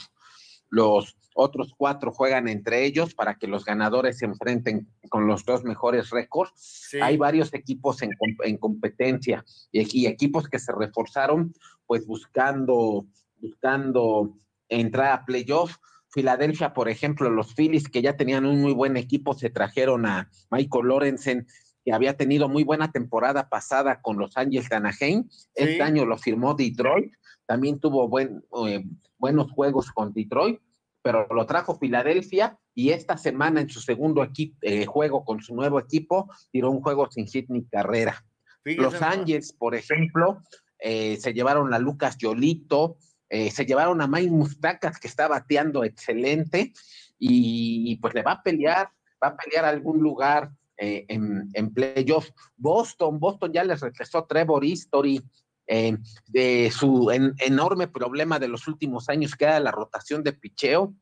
Los 0.69 1.17
otros 1.35 1.75
cuatro 1.77 2.13
juegan 2.13 2.47
entre 2.47 2.85
ellos 2.85 3.17
para 3.17 3.35
que 3.35 3.49
los 3.49 3.65
ganadores 3.65 4.19
se 4.19 4.27
enfrenten 4.27 4.89
con 5.09 5.27
los 5.27 5.45
dos 5.45 5.65
mejores 5.65 6.11
récords. 6.11 6.91
Hay 7.03 7.17
varios 7.17 7.53
equipos 7.53 8.01
en, 8.03 8.57
competencia 8.59 9.45
y, 9.73 10.07
equipos 10.07 10.49
que 10.49 10.61
se 10.61 10.71
reforzaron 10.71 11.53
pues 11.85 12.07
buscando, 12.07 13.07
buscando 13.39 14.39
entrar 14.69 15.15
a 15.15 15.25
playoff 15.25 15.79
Filadelfia, 16.11 16.73
por 16.73 16.89
ejemplo, 16.89 17.31
los 17.31 17.55
Phillies, 17.55 17.89
que 17.89 18.03
ya 18.03 18.17
tenían 18.17 18.45
un 18.45 18.61
muy 18.61 18.73
buen 18.73 18.97
equipo, 18.97 19.35
se 19.35 19.51
trajeron 19.51 20.07
a 20.07 20.29
Michael 20.51 20.87
Lorenzen, 20.87 21.47
que 21.85 21.93
había 21.93 22.17
tenido 22.17 22.49
muy 22.49 22.65
buena 22.65 22.91
temporada 22.91 23.49
pasada 23.49 24.01
con 24.03 24.19
los 24.19 24.37
Angels 24.37 24.69
de 24.69 24.77
Anaheim. 24.77 25.29
Este 25.55 25.83
año 25.83 26.05
lo 26.05 26.19
firmó 26.19 26.55
Detroit, 26.55 27.13
también 27.47 27.81
tuvo 27.81 28.09
buen, 28.09 28.45
eh, 28.67 28.85
buenos 29.19 29.51
juegos 29.53 29.91
con 29.91 30.13
Detroit. 30.13 30.61
pero 31.03 31.27
lo 31.31 31.47
trajo 31.47 31.79
Filadelfia 31.79 32.59
y 32.75 32.91
esta 32.91 33.17
semana 33.17 33.63
en 33.63 33.71
su 33.71 33.81
segundo 33.81 34.23
eh, 34.61 34.85
juego 34.85 35.25
con 35.25 35.41
su 35.41 35.55
nuevo 35.55 35.81
equipo 35.81 36.29
tiró 36.53 36.71
un 36.71 36.83
juego 36.83 37.11
sin 37.11 37.27
hit 37.27 37.49
ni 37.49 37.65
carrera. 37.65 38.23
Los 38.65 39.01
Ángeles, 39.01 39.55
por 39.55 39.75
ejemplo, 39.75 40.43
eh, 40.79 41.17
se 41.17 41.33
llevaron 41.33 41.73
a 41.73 41.79
Lucas 41.79 42.19
Yolito, 42.19 42.99
eh, 43.31 43.51
se 43.51 43.65
llevaron 43.65 44.03
a 44.03 44.07
Mike 44.07 44.31
Mustacas, 44.31 44.99
que 45.01 45.09
está 45.09 45.29
bateando 45.29 45.85
excelente, 45.85 46.73
y, 47.19 47.97
pues 47.97 48.15
le 48.15 48.23
va 48.23 48.33
a 48.33 48.43
pelear, 48.43 48.91
va 49.23 49.29
a 49.29 49.37
pelear 49.37 49.65
algún 49.65 50.01
lugar 50.01 50.51
en, 50.77 51.51
en 51.53 51.75
playoffs. 51.75 52.33
Boston, 52.57 53.21
Boston 53.21 53.53
ya 53.53 53.63
les 53.65 53.81
regresó 53.81 54.25
Trevor 54.25 54.65
History, 54.65 55.23
de 55.67 56.73
su 56.75 57.11
enorme 57.11 57.87
problema 57.87 58.39
de 58.39 58.49
los 58.49 58.67
últimos 58.67 59.11
años, 59.11 59.37
que 59.37 59.45
era 59.45 59.61
la 59.61 59.71
rotación 59.71 60.25
de 60.25 60.33
picheo. 60.33 60.95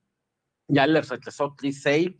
Ya 0.66 0.86
les 0.86 1.08
regresó 1.08 1.54
Chris 1.54 1.82
Sale 1.82 2.16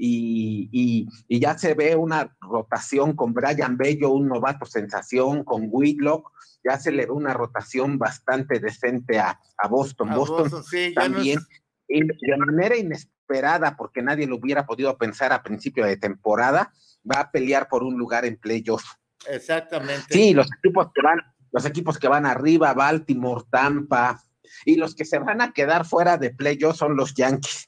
y, 0.00 1.08
y, 1.28 1.40
ya 1.40 1.58
se 1.58 1.74
ve 1.74 1.96
una 1.96 2.36
rotación 2.40 3.14
con 3.14 3.34
Brian 3.34 3.76
Bello, 3.76 4.10
un 4.10 4.28
novato 4.28 4.64
sensación, 4.64 5.42
con 5.42 5.66
Whitlock, 5.68 6.30
ya 6.64 6.78
se 6.78 6.92
le 6.92 7.06
ve 7.06 7.12
una 7.12 7.34
rotación 7.34 7.98
bastante 7.98 8.60
decente 8.60 9.18
a, 9.18 9.38
Boston. 9.68 10.10
Boston, 10.14 10.62
también, 10.94 11.40
de 11.88 12.36
manera 12.36 12.76
inesperada, 12.76 13.76
porque 13.76 14.02
nadie 14.02 14.28
lo 14.28 14.36
hubiera 14.36 14.66
podido 14.66 14.96
pensar 14.96 15.32
a 15.32 15.42
principio 15.42 15.84
de 15.84 15.96
temporada, 15.96 16.72
va 17.10 17.20
a 17.20 17.30
pelear 17.32 17.68
por 17.68 17.82
un 17.82 17.98
lugar 17.98 18.24
en 18.24 18.36
playoff. 18.36 18.84
Exactamente. 19.28 20.06
Sí, 20.10 20.32
los 20.32 20.48
equipos 20.58 20.88
que 20.94 21.02
van, 21.02 21.18
los 21.50 21.64
equipos 21.64 21.98
que 21.98 22.06
van 22.06 22.24
arriba, 22.24 22.72
Baltimore, 22.72 23.44
Tampa, 23.50 24.22
y 24.64 24.76
los 24.76 24.94
que 24.94 25.04
se 25.04 25.18
van 25.18 25.40
a 25.40 25.52
quedar 25.52 25.84
fuera 25.84 26.16
de 26.18 26.30
playoff 26.30 26.76
son 26.76 26.96
los 26.96 27.14
Yankees. 27.14 27.67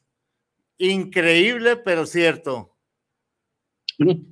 Increíble, 0.81 1.77
pero 1.77 2.07
cierto. 2.07 2.75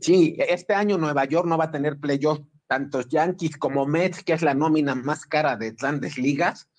Sí, 0.00 0.34
este 0.38 0.72
año 0.72 0.96
Nueva 0.96 1.26
York 1.26 1.46
no 1.46 1.58
va 1.58 1.64
a 1.64 1.70
tener 1.70 2.00
playoff, 2.00 2.40
tanto 2.66 3.02
Yankees 3.02 3.58
como 3.58 3.84
Mets, 3.84 4.24
que 4.24 4.32
es 4.32 4.40
la 4.40 4.54
nómina 4.54 4.94
más 4.94 5.26
cara 5.26 5.58
de 5.58 5.72
grandes 5.72 6.16
ligas, 6.16 6.70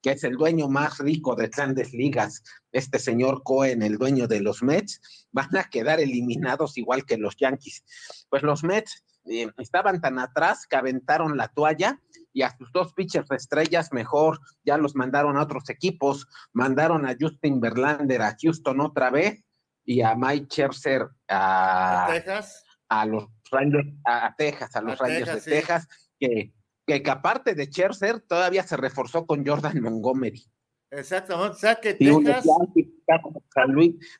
que 0.00 0.12
es 0.12 0.24
el 0.24 0.36
dueño 0.36 0.68
más 0.68 0.96
rico 0.96 1.36
de 1.36 1.48
grandes 1.48 1.92
ligas, 1.92 2.42
este 2.72 2.98
señor 2.98 3.42
Cohen, 3.42 3.82
el 3.82 3.98
dueño 3.98 4.28
de 4.28 4.40
los 4.40 4.62
Mets, 4.62 5.26
van 5.30 5.54
a 5.58 5.64
quedar 5.64 6.00
eliminados 6.00 6.78
igual 6.78 7.04
que 7.04 7.18
los 7.18 7.36
Yankees. 7.36 7.84
Pues 8.30 8.42
los 8.42 8.64
Mets 8.64 9.04
eh, 9.26 9.50
estaban 9.58 10.00
tan 10.00 10.18
atrás 10.18 10.66
que 10.66 10.76
aventaron 10.76 11.36
la 11.36 11.48
toalla 11.48 12.00
y 12.38 12.42
a 12.42 12.56
sus 12.56 12.70
dos 12.70 12.92
pitchers 12.92 13.28
estrellas 13.32 13.92
mejor 13.92 14.38
ya 14.64 14.78
los 14.78 14.94
mandaron 14.94 15.36
a 15.36 15.42
otros 15.42 15.68
equipos, 15.70 16.28
mandaron 16.52 17.04
a 17.04 17.16
Justin 17.18 17.60
Verlander 17.60 18.22
a 18.22 18.36
Houston 18.40 18.80
otra 18.80 19.10
vez 19.10 19.44
y 19.84 20.02
a 20.02 20.14
Mike 20.14 20.46
Scherzer 20.48 21.08
a, 21.26 22.06
Texas, 22.08 22.64
a 22.88 23.06
los 23.06 23.26
Rangers, 23.50 23.88
a, 24.04 24.32
Texas, 24.38 24.76
a 24.76 24.82
los 24.82 24.98
Rangers 25.00 25.44
de 25.44 25.50
Texas, 25.50 25.88
que, 26.20 26.54
que, 26.86 27.02
aparte 27.10 27.56
de 27.56 27.64
Scherzer 27.66 28.20
todavía 28.20 28.62
se 28.62 28.76
reforzó 28.76 29.26
con 29.26 29.44
Jordan 29.44 29.82
Montgomery. 29.82 30.44
Exactamente, 30.92 31.56
o 31.56 31.58
sea 31.58 31.74
que 31.74 31.94
Texas... 31.94 32.46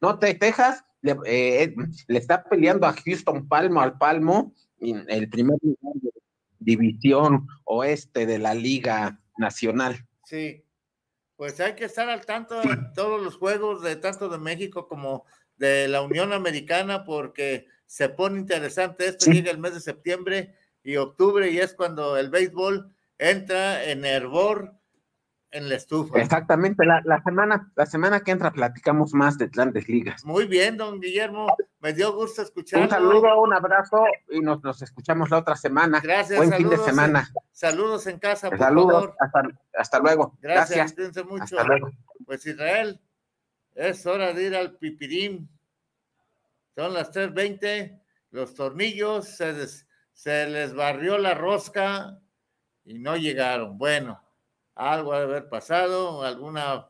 No, 0.01 0.19
Texas 0.19 0.85
le, 1.03 1.17
eh, 1.25 1.75
le, 2.09 2.19
está 2.19 2.43
peleando 2.43 2.85
a 2.85 2.95
Houston 2.95 3.47
palmo 3.47 3.81
al 3.81 3.97
palmo 3.97 4.53
el 4.81 5.29
primer 5.29 5.57
lugar 5.63 5.95
de 5.95 6.18
división 6.59 7.47
oeste 7.65 8.27
de 8.27 8.39
la 8.39 8.55
Liga 8.55 9.21
Nacional. 9.37 10.07
Sí, 10.25 10.65
pues 11.37 11.61
hay 11.61 11.75
que 11.75 11.85
estar 11.85 12.09
al 12.09 12.27
tanto 12.27 12.61
de 12.61 12.77
todos 12.95 13.23
los 13.23 13.37
juegos 13.37 13.83
de 13.83 13.97
tanto 13.97 14.29
de 14.29 14.39
México 14.39 14.89
como 14.89 15.25
de 15.57 15.89
la 15.89 16.03
Unión 16.03 16.33
Americana 16.33 17.05
porque 17.05 17.67
se 17.87 18.09
pone 18.09 18.39
interesante 18.39 19.07
esto, 19.07 19.31
llega 19.31 19.51
el 19.51 19.59
mes 19.59 19.75
de 19.75 19.81
septiembre 19.81 20.55
y 20.83 20.97
octubre 20.97 21.51
y 21.51 21.59
es 21.59 21.75
cuando 21.75 22.17
el 22.17 22.31
béisbol 22.31 22.95
entra 23.19 23.85
en 23.85 24.05
hervor 24.05 24.78
en 25.51 25.69
la 25.69 25.77
estufa. 25.77 26.21
Exactamente, 26.21 26.85
la, 26.85 27.23
semana, 27.23 27.73
la 27.75 27.87
semana 27.87 28.21
que 28.21 28.33
entra 28.33 28.53
platicamos 28.53 29.15
más 29.15 29.39
de 29.39 29.47
grandes 29.49 29.89
ligas. 29.89 30.25
Muy 30.25 30.47
bien, 30.47 30.77
don 30.77 31.01
Guillermo, 31.01 31.47
me 31.81 31.93
dio 31.93 32.13
gusto 32.15 32.43
escucharlo. 32.43 32.85
Un 32.85 32.91
saludo, 32.91 33.41
un 33.41 33.55
abrazo 33.55 34.05
y 34.31 34.41
nos, 34.41 34.63
nos 34.63 34.83
escuchamos 34.83 35.31
la 35.31 35.39
otra 35.39 35.57
semana. 35.57 36.01
Gracias. 36.01 36.39
Buen 36.39 36.53
fin 36.53 36.69
de 36.69 36.77
semana. 36.79 37.31
saludos 37.53 38.07
en 38.07 38.19
casa, 38.19 38.51
por 38.51 38.59
saludos, 38.59 39.11
Hasta, 39.19 39.43
hasta, 39.75 39.99
luego. 40.01 40.37
Gracias, 40.41 40.95
Gracias. 40.95 41.25
mucho. 41.25 41.45
Hasta 41.45 41.65
luego. 41.65 41.91
Pues 42.27 42.45
Israel, 42.47 43.01
es 43.75 44.05
hora 44.07 44.33
de 44.33 44.45
ir 44.45 44.57
al 44.57 44.77
pipirín. 44.77 45.49
Son 46.75 46.93
las 46.93 47.11
3.20, 47.13 48.01
los 48.31 48.55
tornillos, 48.55 49.29
se, 49.29 49.55
se 50.13 50.47
les 50.47 50.75
barrió 50.75 51.19
la 51.19 51.35
rosca 51.35 52.21
y 52.85 52.99
no 52.99 53.17
llegaron. 53.17 53.79
Bueno 53.79 54.28
algo 54.79 55.13
ha 55.13 55.19
de 55.19 55.25
haber 55.25 55.49
pasado, 55.49 56.23
alguna 56.23 56.89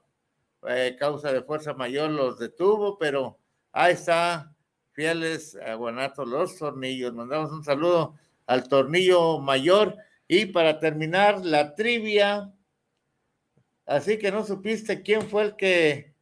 eh, 0.68 0.94
causa 0.98 1.32
de 1.32 1.42
fuerza 1.42 1.72
mayor 1.72 2.10
los 2.10 2.38
detuvo, 2.38 2.98
pero 2.98 3.38
ahí 3.72 3.94
está, 3.94 4.54
fieles 4.92 5.56
a 5.56 5.72
Guanato 5.74 6.26
los 6.26 6.58
tornillos. 6.58 7.14
Mandamos 7.14 7.50
un 7.50 7.64
saludo 7.64 8.14
al 8.46 8.68
tornillo 8.68 9.38
mayor. 9.38 9.96
Y 10.28 10.46
para 10.46 10.78
terminar 10.78 11.42
la 11.46 11.74
trivia, 11.74 12.52
así 13.86 14.18
que 14.18 14.30
no 14.30 14.44
supiste 14.44 15.02
quién 15.02 15.22
fue 15.22 15.44
el 15.44 15.56
que, 15.56 16.14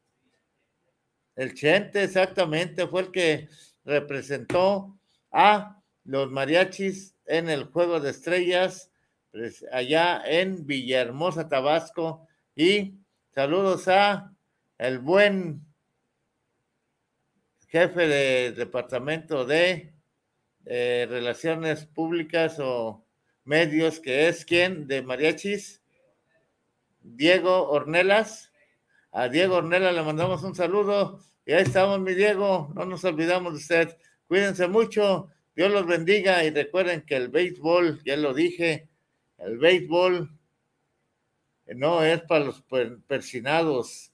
el 1.34 1.52
Chente 1.54 2.04
exactamente, 2.04 2.86
fue 2.86 3.02
el 3.02 3.10
que 3.10 3.48
representó 3.84 4.96
a 5.32 5.82
los 6.04 6.30
mariachis 6.30 7.16
en 7.24 7.48
el 7.50 7.64
Juego 7.64 7.98
de 7.98 8.10
Estrellas 8.10 8.92
allá 9.72 10.22
en 10.24 10.66
Villahermosa, 10.66 11.48
Tabasco. 11.48 12.26
Y 12.54 12.94
saludos 13.34 13.88
a 13.88 14.32
el 14.78 14.98
buen 14.98 15.60
jefe 17.68 18.06
de 18.06 18.52
departamento 18.52 19.44
de 19.44 19.92
relaciones 20.64 21.86
públicas 21.86 22.58
o 22.58 23.04
medios, 23.44 24.00
que 24.00 24.28
es 24.28 24.44
quien 24.44 24.86
de 24.86 25.02
mariachis, 25.02 25.82
Diego 27.00 27.68
Ornelas. 27.70 28.52
A 29.12 29.28
Diego 29.28 29.56
Ornelas 29.56 29.94
le 29.94 30.02
mandamos 30.02 30.42
un 30.42 30.54
saludo. 30.54 31.20
Y 31.44 31.52
ahí 31.52 31.62
estamos, 31.62 32.00
mi 32.00 32.14
Diego. 32.14 32.72
No 32.74 32.84
nos 32.84 33.04
olvidamos 33.04 33.52
de 33.52 33.58
usted. 33.58 33.96
Cuídense 34.26 34.66
mucho. 34.66 35.28
Dios 35.54 35.70
los 35.70 35.86
bendiga 35.86 36.44
y 36.44 36.50
recuerden 36.50 37.02
que 37.02 37.16
el 37.16 37.28
béisbol, 37.28 38.02
ya 38.04 38.16
lo 38.16 38.34
dije, 38.34 38.88
el 39.38 39.58
béisbol 39.58 40.30
no 41.74 42.02
es 42.02 42.22
para 42.22 42.44
los 42.44 42.62
persinados, 43.06 44.12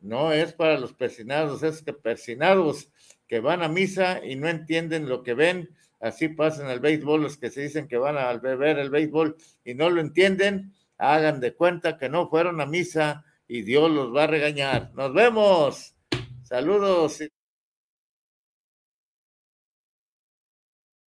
no 0.00 0.32
es 0.32 0.52
para 0.52 0.78
los 0.78 0.92
persinados, 0.92 1.62
es 1.62 1.82
que 1.82 1.92
persinados 1.92 2.90
que 3.26 3.40
van 3.40 3.62
a 3.62 3.68
misa 3.68 4.24
y 4.24 4.36
no 4.36 4.48
entienden 4.48 5.08
lo 5.08 5.22
que 5.22 5.34
ven, 5.34 5.70
así 6.00 6.28
pasa 6.28 6.62
en 6.62 6.70
el 6.70 6.80
béisbol, 6.80 7.22
los 7.22 7.38
que 7.38 7.50
se 7.50 7.62
dicen 7.62 7.88
que 7.88 7.96
van 7.96 8.16
a 8.16 8.32
ver 8.34 8.78
el 8.78 8.90
béisbol 8.90 9.36
y 9.64 9.74
no 9.74 9.90
lo 9.90 10.00
entienden, 10.00 10.72
hagan 10.98 11.40
de 11.40 11.54
cuenta 11.54 11.98
que 11.98 12.08
no 12.08 12.28
fueron 12.28 12.60
a 12.60 12.66
misa 12.66 13.24
y 13.48 13.62
Dios 13.62 13.90
los 13.90 14.14
va 14.14 14.24
a 14.24 14.28
regañar. 14.28 14.92
Nos 14.94 15.12
vemos. 15.12 15.94
Saludos. 16.42 17.22